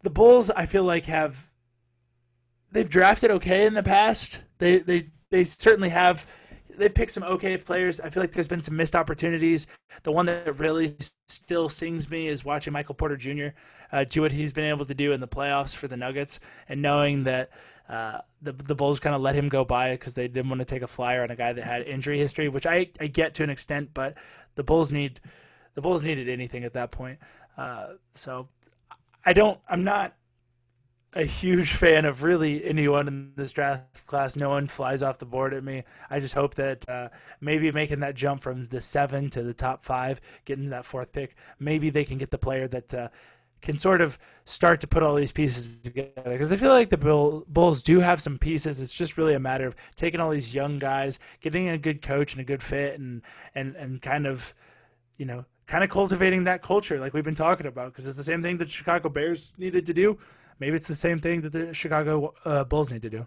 the 0.05 0.11
Bulls, 0.11 0.51
I 0.51 0.67
feel 0.67 0.85
like 0.85 1.07
have 1.07 1.51
they've 2.71 2.89
drafted 2.89 3.31
okay 3.33 3.67
in 3.67 3.75
the 3.75 3.83
past. 3.83 4.41
They 4.59 4.79
they 4.79 5.09
they 5.31 5.45
certainly 5.45 5.89
have 5.89 6.27
they've 6.77 6.95
picked 6.95 7.13
some 7.13 7.23
okay 7.23 7.57
players. 7.57 8.01
I 8.01 8.11
feel 8.11 8.23
like 8.23 8.33
there's 8.33 8.47
been 8.49 8.63
some 8.63 8.77
missed 8.77 8.95
opportunities. 8.95 9.67
The 10.03 10.13
one 10.13 10.27
that 10.27 10.59
really 10.59 10.95
still 11.29 11.71
stings 11.71 12.11
me 12.11 12.29
is 12.29 12.45
watching 12.45 12.75
Michael 12.75 12.95
Porter 12.95 13.17
Jr. 13.17 13.49
Uh, 13.91 14.05
do 14.05 14.21
what 14.21 14.31
he's 14.31 14.53
been 14.53 14.67
able 14.67 14.85
to 14.85 14.95
do 14.95 15.13
in 15.13 15.21
the 15.21 15.29
playoffs 15.29 15.75
for 15.75 15.89
the 15.89 15.97
Nuggets, 15.97 16.39
and 16.69 16.83
knowing 16.83 17.25
that 17.25 17.49
uh, 17.89 18.19
the 18.43 18.53
the 18.53 18.75
Bulls 18.75 19.01
kind 19.01 19.17
of 19.17 19.23
let 19.23 19.35
him 19.35 19.49
go 19.49 19.65
by 19.65 19.93
because 19.93 20.13
they 20.13 20.29
didn't 20.29 20.51
want 20.51 20.59
to 20.59 20.67
take 20.67 20.83
a 20.83 20.87
flyer 20.87 21.23
on 21.23 21.31
a 21.31 21.37
guy 21.37 21.55
that 21.55 21.65
had 21.65 21.83
injury 21.83 22.19
history, 22.19 22.51
which 22.51 22.67
I 22.67 22.91
I 23.01 23.07
get 23.07 23.35
to 23.37 23.43
an 23.43 23.49
extent, 23.51 23.91
but 23.95 24.17
the 24.55 24.65
Bulls 24.65 24.93
need 24.93 25.19
the 25.75 25.81
Bulls 25.81 26.05
needed 26.05 26.29
anything 26.29 26.65
at 26.65 26.75
that 26.75 26.91
point. 26.91 27.19
Uh, 27.57 27.95
so 28.15 28.49
I 29.25 29.33
don't. 29.33 29.59
I'm 29.69 29.85
not 29.85 30.15
a 31.15 31.25
huge 31.25 31.73
fan 31.75 32.05
of 32.05 32.23
really 32.23 32.65
anyone 32.65 33.07
in 33.07 33.33
this 33.37 33.53
draft 33.53 34.07
class. 34.07 34.37
No 34.37 34.49
one 34.49 34.67
flies 34.67 35.03
off 35.03 35.19
the 35.19 35.27
board 35.27 35.55
at 35.55 35.63
me. 35.63 35.85
I 36.11 36.21
just 36.21 36.35
hope 36.35 36.55
that 36.57 36.89
uh, 36.89 37.09
maybe 37.41 37.71
making 37.71 38.01
that 38.01 38.15
jump 38.15 38.43
from 38.43 38.65
the 38.65 38.81
seven 38.81 39.31
to 39.31 39.43
the 39.43 39.55
top 39.55 39.85
five, 39.85 40.21
getting 40.45 40.71
that 40.71 40.85
fourth 40.85 41.13
pick, 41.13 41.37
maybe 41.59 41.91
they 41.91 42.05
can 42.05 42.19
get 42.19 42.31
the 42.31 42.39
player 42.39 42.67
that 42.69 42.93
uh, 42.93 43.09
can 43.63 43.79
sort 43.79 44.01
of 44.01 44.19
start 44.45 44.81
to 44.81 44.87
put 44.87 45.03
all 45.03 45.15
these 45.15 45.33
pieces 45.33 45.69
together. 45.83 46.11
Because 46.25 46.53
I 46.53 46.57
feel 46.57 46.73
like 46.73 46.91
the 46.91 47.45
Bulls 47.49 47.83
do 47.83 48.01
have 48.01 48.21
some 48.21 48.39
pieces. 48.39 48.81
It's 48.81 48.93
just 48.93 49.17
really 49.17 49.35
a 49.35 49.41
matter 49.41 49.67
of 49.67 49.77
taking 49.97 50.21
all 50.21 50.31
these 50.31 50.55
young 50.55 50.79
guys, 50.79 51.21
getting 51.41 51.69
a 51.69 51.79
good 51.79 52.03
coach 52.03 52.33
and 52.33 52.41
a 52.41 52.45
good 52.45 52.63
fit, 52.63 52.99
and 52.99 53.23
and 53.55 53.77
and 53.77 54.03
kind 54.03 54.27
of, 54.27 54.53
you 55.17 55.27
know, 55.27 55.45
kind 55.67 55.83
of 55.85 55.91
cultivating 55.91 56.45
that 56.45 56.63
culture 56.63 56.99
like 57.01 57.15
we've 57.15 57.25
been 57.25 57.35
talking 57.35 57.67
about. 57.67 57.93
Because 57.93 58.07
it's 58.07 58.17
the 58.17 58.25
same 58.25 58.43
thing 58.43 58.59
that 58.59 58.71
Chicago 58.71 59.09
Bears 59.09 59.55
needed 59.59 59.87
to 59.87 59.95
do 59.95 60.19
maybe 60.61 60.77
it's 60.77 60.87
the 60.87 60.95
same 60.95 61.19
thing 61.19 61.41
that 61.43 61.53
the 61.53 61.75
Chicago 61.75 62.35
uh, 62.45 62.65
Bulls 62.65 62.93
need 62.93 63.03
to 63.03 63.11
do. 63.11 63.27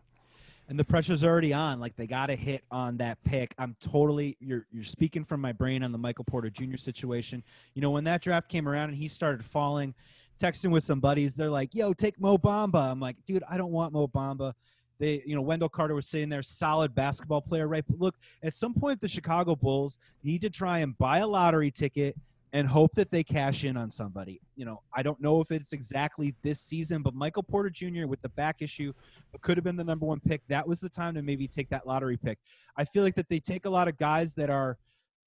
And 0.70 0.78
the 0.78 0.84
pressure's 0.84 1.24
already 1.24 1.54
on. 1.54 1.80
Like 1.80 1.96
they 1.96 2.08
got 2.08 2.26
to 2.28 2.36
hit 2.36 2.64
on 2.72 2.98
that 2.98 3.24
pick. 3.24 3.56
I'm 3.58 3.76
totally 3.80 4.36
you're 4.42 4.66
you're 4.72 4.84
speaking 4.84 5.24
from 5.24 5.40
my 5.40 5.54
brain 5.54 5.82
on 5.82 5.94
the 5.94 5.98
Michael 5.98 6.26
Porter 6.26 6.50
Jr. 6.50 6.76
situation. 6.76 7.42
You 7.74 7.82
know 7.82 7.92
when 7.92 8.04
that 8.04 8.22
draft 8.22 8.50
came 8.50 8.68
around 8.68 8.90
and 8.90 8.98
he 8.98 9.08
started 9.08 9.46
falling, 9.46 9.94
texting 10.42 10.72
with 10.72 10.84
some 10.84 11.00
buddies, 11.00 11.36
they're 11.36 11.50
like, 11.50 11.74
"Yo, 11.74 11.94
take 11.94 12.20
Mo 12.20 12.38
Bamba." 12.38 12.92
I'm 12.92 13.00
like, 13.00 13.16
"Dude, 13.26 13.44
I 13.50 13.58
don't 13.58 13.72
want 13.72 13.94
Mo 13.94 14.10
Bamba." 14.10 14.54
They, 15.00 15.22
you 15.26 15.36
know, 15.36 15.42
Wendell 15.42 15.70
Carter 15.70 15.94
was 15.96 16.08
sitting 16.08 16.30
there, 16.30 16.42
solid 16.42 16.96
basketball 16.96 17.42
player, 17.42 17.68
right? 17.68 17.86
But 17.88 18.00
look, 18.00 18.16
at 18.44 18.54
some 18.54 18.74
point, 18.74 19.00
the 19.00 19.08
Chicago 19.08 19.56
Bulls 19.56 20.00
need 20.24 20.42
to 20.42 20.50
try 20.50 20.80
and 20.80 20.98
buy 20.98 21.20
a 21.20 21.28
lottery 21.28 21.72
ticket 21.72 22.16
and 22.54 22.68
hope 22.68 22.94
that 22.96 23.12
they 23.12 23.24
cash 23.24 23.66
in 23.66 23.76
on 23.76 23.90
somebody. 23.90 24.40
You 24.56 24.66
know, 24.66 24.82
I 24.96 25.04
don't 25.04 25.20
know 25.22 25.42
if 25.42 25.52
it's 25.52 25.74
exactly 25.74 26.34
this 26.44 26.60
season, 26.62 27.02
but 27.02 27.14
Michael 27.14 27.44
Porter 27.44 27.70
Jr. 27.70 28.08
with 28.08 28.22
the 28.22 28.30
back 28.30 28.62
issue 28.62 28.94
could 29.42 29.58
have 29.58 29.64
been 29.64 29.76
the 29.76 29.84
number 29.84 30.06
one 30.06 30.20
pick. 30.20 30.42
That 30.48 30.68
was 30.68 30.80
the 30.80 30.90
time 30.90 31.14
to 31.16 31.22
maybe 31.22 31.48
take 31.48 31.70
that 31.70 31.86
lottery 31.86 32.18
pick. 32.18 32.40
I 32.78 32.86
feel 32.86 33.04
like 33.04 33.16
that 33.16 33.30
they 33.30 33.40
take 33.40 33.66
a 33.66 33.70
lot 33.70 33.88
of 33.88 33.98
guys 33.98 34.34
that 34.36 34.50
are 34.50 34.78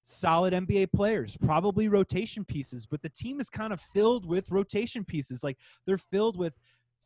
solid 0.03 0.53
NBA 0.53 0.91
players, 0.93 1.37
probably 1.37 1.87
rotation 1.87 2.43
pieces, 2.43 2.85
but 2.85 3.01
the 3.01 3.09
team 3.09 3.39
is 3.39 3.49
kind 3.49 3.71
of 3.71 3.79
filled 3.79 4.25
with 4.25 4.49
rotation 4.49 5.05
pieces. 5.05 5.43
Like 5.43 5.57
they're 5.85 5.99
filled 5.99 6.37
with 6.37 6.53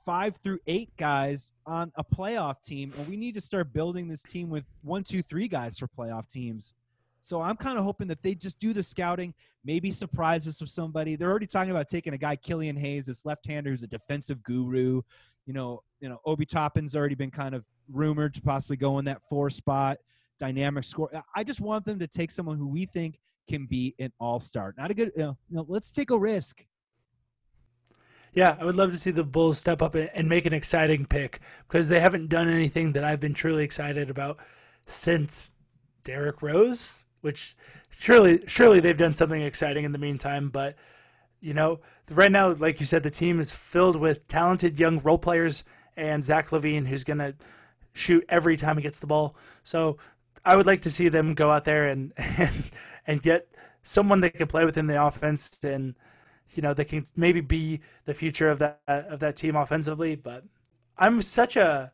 five 0.06 0.38
through 0.38 0.60
eight 0.68 0.90
guys 0.98 1.54
on 1.66 1.92
a 1.96 2.04
playoff 2.04 2.62
team, 2.62 2.94
and 2.98 3.08
we 3.08 3.18
need 3.18 3.34
to 3.36 3.42
start 3.42 3.74
building 3.74 4.08
this 4.08 4.22
team 4.24 4.50
with 4.50 4.64
one, 4.84 5.04
two, 5.04 5.22
three 5.22 5.48
guys 5.48 5.78
for 5.78 5.88
playoff 5.88 6.28
teams 6.28 6.76
so 7.26 7.42
I'm 7.42 7.58
kind 7.58 7.80
of 7.80 7.84
hoping 7.84 8.08
that 8.10 8.22
they 8.22 8.36
just 8.36 8.60
do 8.60 8.72
the 8.72 8.84
scouting, 8.84 9.34
maybe 9.64 9.90
surprise 9.90 10.48
us 10.48 10.62
with 10.62 10.70
somebody. 10.70 11.16
They're 11.16 11.32
already 11.32 11.48
talking 11.48 11.72
about 11.72 11.88
taking 11.90 12.14
a 12.14 12.20
guy, 12.20 12.36
Killian 12.36 12.78
Hayes, 12.78 13.08
this 13.08 13.26
left-hander 13.26 13.72
who's 13.72 13.82
a 13.82 13.88
defensive 13.88 14.44
guru. 14.44 15.02
You 15.48 15.54
know, 15.54 15.82
you 16.02 16.08
know, 16.08 16.20
Obi 16.28 16.46
Toppin's 16.46 16.96
already 16.96 17.16
been 17.16 17.32
kind 17.32 17.56
of 17.56 17.66
rumored 17.92 18.36
to 18.36 18.44
possibly 18.44 18.78
go 18.78 19.00
in 19.00 19.06
that 19.06 19.24
four 19.28 19.50
spot, 19.50 19.98
dynamic 20.38 20.84
score. 20.84 21.10
I 21.36 21.44
just 21.44 21.62
want 21.62 21.84
them 21.84 21.98
to 21.98 22.06
take 22.06 22.30
someone 22.30 22.60
who 22.60 22.68
we 22.68 22.86
think 22.86 23.18
can 23.50 23.66
be 23.66 23.96
an 23.98 24.14
all-star. 24.20 24.76
Not 24.78 24.92
a 24.92 24.94
good, 24.94 25.12
you 25.16 25.24
know, 25.24 25.38
you 25.50 25.56
know 25.56 25.66
let's 25.68 25.92
take 25.92 26.12
a 26.12 26.20
risk. 26.20 26.64
Yeah, 28.36 28.56
I 28.60 28.66
would 28.66 28.76
love 28.76 28.92
to 28.92 28.98
see 28.98 29.12
the 29.12 29.24
Bulls 29.24 29.58
step 29.58 29.82
up 29.82 29.96
and 29.96 30.30
make 30.30 30.46
an 30.46 30.54
exciting 30.54 31.06
pick 31.06 31.40
because 31.68 31.88
they 31.88 32.00
haven't 32.00 32.30
done 32.30 32.48
anything 32.48 32.92
that 32.92 33.04
I've 33.04 33.20
been 33.20 33.34
truly 33.34 33.64
excited 33.64 34.10
about 34.12 34.38
since 34.86 35.52
Derrick 36.04 36.44
Rose 36.44 37.06
which 37.26 37.56
surely 37.90 38.40
surely 38.46 38.80
they've 38.80 38.96
done 38.96 39.16
something 39.16 39.42
exciting 39.42 39.84
in 39.84 39.92
the 39.92 39.98
meantime. 39.98 40.50
But 40.50 40.76
you 41.42 41.56
know, 41.56 41.80
right 42.12 42.32
now, 42.32 42.54
like 42.54 42.80
you 42.80 42.86
said, 42.86 43.02
the 43.02 43.10
team 43.10 43.40
is 43.40 43.52
filled 43.52 43.96
with 43.96 44.28
talented 44.28 44.80
young 44.80 45.00
role 45.00 45.18
players 45.18 45.64
and 45.98 46.24
Zach 46.24 46.50
LaVine 46.52 46.86
who's 46.86 47.04
gonna 47.04 47.34
shoot 47.94 48.24
every 48.30 48.56
time 48.58 48.78
he 48.78 48.84
gets 48.84 49.00
the 49.00 49.08
ball. 49.08 49.36
So 49.64 49.98
I 50.46 50.56
would 50.56 50.68
like 50.68 50.84
to 50.84 50.92
see 50.92 51.10
them 51.10 51.34
go 51.34 51.50
out 51.50 51.66
there 51.66 51.88
and 51.88 52.14
and, 52.18 52.72
and 53.08 53.24
get 53.24 53.48
someone 53.82 54.20
that 54.20 54.36
can 54.36 54.46
play 54.46 54.64
within 54.64 54.86
the 54.86 55.04
offense 55.04 55.58
and 55.64 55.96
you 56.54 56.62
know 56.62 56.74
they 56.74 56.86
can 56.86 57.06
maybe 57.16 57.42
be 57.42 57.82
the 58.06 58.14
future 58.14 58.50
of 58.50 58.60
that 58.60 58.80
of 58.88 59.20
that 59.20 59.36
team 59.36 59.56
offensively. 59.56 60.16
But 60.16 60.44
I'm 60.98 61.22
such 61.22 61.58
a 61.58 61.92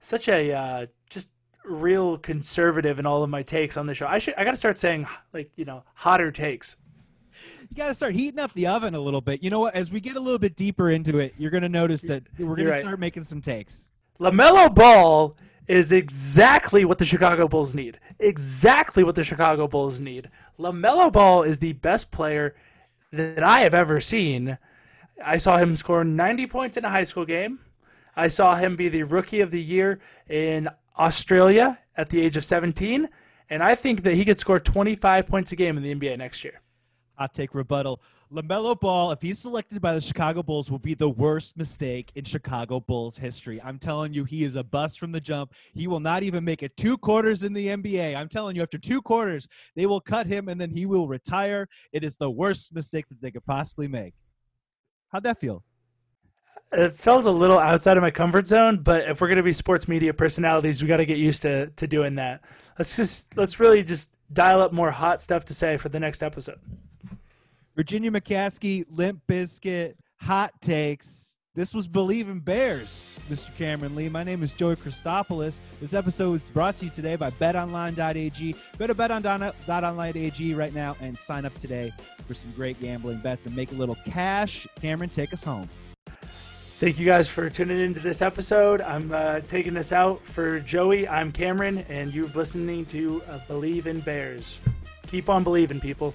such 0.00 0.28
a 0.28 0.52
uh, 0.52 0.86
just 1.10 1.28
real 1.64 2.18
conservative 2.18 2.98
in 2.98 3.06
all 3.06 3.22
of 3.22 3.30
my 3.30 3.42
takes 3.42 3.76
on 3.76 3.86
the 3.86 3.94
show. 3.94 4.06
I 4.06 4.18
should 4.18 4.34
I 4.36 4.44
got 4.44 4.52
to 4.52 4.56
start 4.56 4.78
saying 4.78 5.06
like 5.32 5.50
you 5.56 5.64
know 5.64 5.82
hotter 5.94 6.30
takes. 6.30 6.76
You 7.68 7.76
got 7.76 7.88
to 7.88 7.94
start 7.94 8.14
heating 8.14 8.40
up 8.40 8.52
the 8.54 8.66
oven 8.66 8.94
a 8.94 9.00
little 9.00 9.20
bit. 9.20 9.42
You 9.42 9.50
know 9.50 9.60
what? 9.60 9.74
As 9.74 9.90
we 9.90 10.00
get 10.00 10.16
a 10.16 10.20
little 10.20 10.38
bit 10.38 10.56
deeper 10.56 10.90
into 10.90 11.18
it, 11.18 11.34
you're 11.36 11.50
going 11.50 11.62
to 11.62 11.68
notice 11.68 12.00
that 12.02 12.22
we're 12.38 12.56
going 12.56 12.68
right. 12.68 12.76
to 12.76 12.80
start 12.80 12.98
making 12.98 13.24
some 13.24 13.42
takes. 13.42 13.90
LaMelo 14.18 14.74
Ball 14.74 15.36
is 15.68 15.92
exactly 15.92 16.84
what 16.84 16.98
the 16.98 17.04
Chicago 17.04 17.46
Bulls 17.48 17.74
need. 17.74 17.98
Exactly 18.20 19.04
what 19.04 19.14
the 19.14 19.24
Chicago 19.24 19.66
Bulls 19.66 20.00
need. 20.00 20.30
LaMelo 20.58 21.12
Ball 21.12 21.42
is 21.42 21.58
the 21.58 21.74
best 21.74 22.10
player 22.10 22.54
that 23.16 23.42
I 23.42 23.60
have 23.60 23.74
ever 23.74 24.00
seen. 24.00 24.58
I 25.24 25.38
saw 25.38 25.58
him 25.58 25.76
score 25.76 26.04
90 26.04 26.46
points 26.46 26.76
in 26.76 26.84
a 26.84 26.90
high 26.90 27.04
school 27.04 27.24
game. 27.24 27.60
I 28.14 28.28
saw 28.28 28.54
him 28.56 28.76
be 28.76 28.88
the 28.88 29.02
rookie 29.02 29.40
of 29.40 29.50
the 29.50 29.60
year 29.60 30.00
in 30.28 30.68
Australia 30.98 31.78
at 31.96 32.08
the 32.08 32.20
age 32.20 32.36
of 32.36 32.44
17, 32.44 33.08
and 33.50 33.62
I 33.62 33.74
think 33.74 34.02
that 34.02 34.14
he 34.14 34.24
could 34.24 34.38
score 34.38 34.60
25 34.60 35.26
points 35.26 35.52
a 35.52 35.56
game 35.56 35.76
in 35.76 35.82
the 35.82 35.94
NBA 35.94 36.18
next 36.18 36.44
year. 36.44 36.60
Hot 37.16 37.32
take 37.32 37.54
rebuttal. 37.54 38.00
LaMelo 38.32 38.78
Ball, 38.78 39.12
if 39.12 39.22
he's 39.22 39.38
selected 39.38 39.80
by 39.80 39.94
the 39.94 40.00
Chicago 40.00 40.42
Bulls, 40.42 40.70
will 40.70 40.78
be 40.78 40.94
the 40.94 41.08
worst 41.08 41.56
mistake 41.56 42.10
in 42.14 42.24
Chicago 42.24 42.80
Bulls 42.80 43.16
history. 43.16 43.60
I'm 43.62 43.78
telling 43.78 44.12
you, 44.12 44.24
he 44.24 44.44
is 44.44 44.56
a 44.56 44.64
bust 44.64 44.98
from 44.98 45.12
the 45.12 45.20
jump. 45.20 45.52
He 45.72 45.86
will 45.86 46.00
not 46.00 46.22
even 46.22 46.44
make 46.44 46.62
it 46.62 46.76
two 46.76 46.98
quarters 46.98 47.42
in 47.42 47.52
the 47.52 47.68
NBA. 47.68 48.16
I'm 48.16 48.28
telling 48.28 48.56
you, 48.56 48.62
after 48.62 48.78
two 48.78 49.00
quarters, 49.00 49.46
they 49.76 49.86
will 49.86 50.00
cut 50.00 50.26
him 50.26 50.48
and 50.48 50.60
then 50.60 50.70
he 50.70 50.86
will 50.86 51.08
retire. 51.08 51.68
It 51.92 52.04
is 52.04 52.16
the 52.16 52.30
worst 52.30 52.74
mistake 52.74 53.08
that 53.08 53.20
they 53.22 53.30
could 53.30 53.46
possibly 53.46 53.88
make. 53.88 54.14
How'd 55.08 55.22
that 55.22 55.40
feel? 55.40 55.62
it 56.72 56.94
felt 56.94 57.24
a 57.24 57.30
little 57.30 57.58
outside 57.58 57.96
of 57.96 58.02
my 58.02 58.10
comfort 58.10 58.46
zone, 58.46 58.78
but 58.78 59.08
if 59.08 59.20
we're 59.20 59.28
gonna 59.28 59.42
be 59.42 59.52
sports 59.52 59.88
media 59.88 60.12
personalities, 60.12 60.82
we 60.82 60.88
got 60.88 60.96
to 60.96 61.06
get 61.06 61.18
used 61.18 61.42
to 61.42 61.68
to 61.68 61.86
doing 61.86 62.16
that. 62.16 62.42
Let's 62.78 62.96
just 62.96 63.36
let's 63.36 63.60
really 63.60 63.82
just 63.82 64.10
dial 64.32 64.60
up 64.60 64.72
more 64.72 64.90
hot 64.90 65.20
stuff 65.20 65.44
to 65.46 65.54
say 65.54 65.76
for 65.76 65.88
the 65.88 66.00
next 66.00 66.22
episode. 66.22 66.58
Virginia 67.76 68.10
McCaskey, 68.10 68.86
Limp 68.88 69.20
Bizkit, 69.28 69.96
hot 70.16 70.50
takes. 70.62 71.36
This 71.54 71.74
was 71.74 71.86
Believe 71.86 72.30
in 72.30 72.40
Bears, 72.40 73.06
Mr. 73.30 73.54
Cameron 73.54 73.94
Lee. 73.94 74.08
My 74.08 74.24
name 74.24 74.42
is 74.42 74.54
Joey 74.54 74.76
Christopoulos. 74.76 75.60
This 75.78 75.92
episode 75.92 76.30
was 76.30 76.48
brought 76.48 76.76
to 76.76 76.86
you 76.86 76.90
today 76.90 77.16
by 77.16 77.30
betonline.ag. 77.32 78.56
Go 78.78 78.86
to 78.86 78.94
betonline.ag 78.94 80.54
right 80.54 80.72
now 80.72 80.96
and 81.00 81.18
sign 81.18 81.44
up 81.44 81.54
today 81.58 81.92
for 82.26 82.32
some 82.32 82.50
great 82.52 82.80
gambling 82.80 83.18
bets 83.18 83.44
and 83.44 83.54
make 83.54 83.72
a 83.72 83.74
little 83.74 83.96
cash. 84.06 84.66
Cameron, 84.80 85.10
take 85.10 85.34
us 85.34 85.44
home. 85.44 85.68
Thank 86.80 86.98
you 86.98 87.04
guys 87.04 87.28
for 87.28 87.50
tuning 87.50 87.80
into 87.80 88.00
this 88.00 88.22
episode. 88.22 88.80
I'm 88.80 89.12
uh, 89.12 89.40
taking 89.40 89.74
this 89.74 89.92
out 89.92 90.24
for 90.24 90.60
Joey. 90.60 91.06
I'm 91.08 91.30
Cameron, 91.30 91.84
and 91.90 92.14
you're 92.14 92.28
listening 92.28 92.86
to 92.86 93.22
uh, 93.28 93.40
Believe 93.48 93.86
in 93.86 94.00
Bears. 94.00 94.58
Keep 95.08 95.28
on 95.28 95.44
believing, 95.44 95.78
people. 95.78 96.14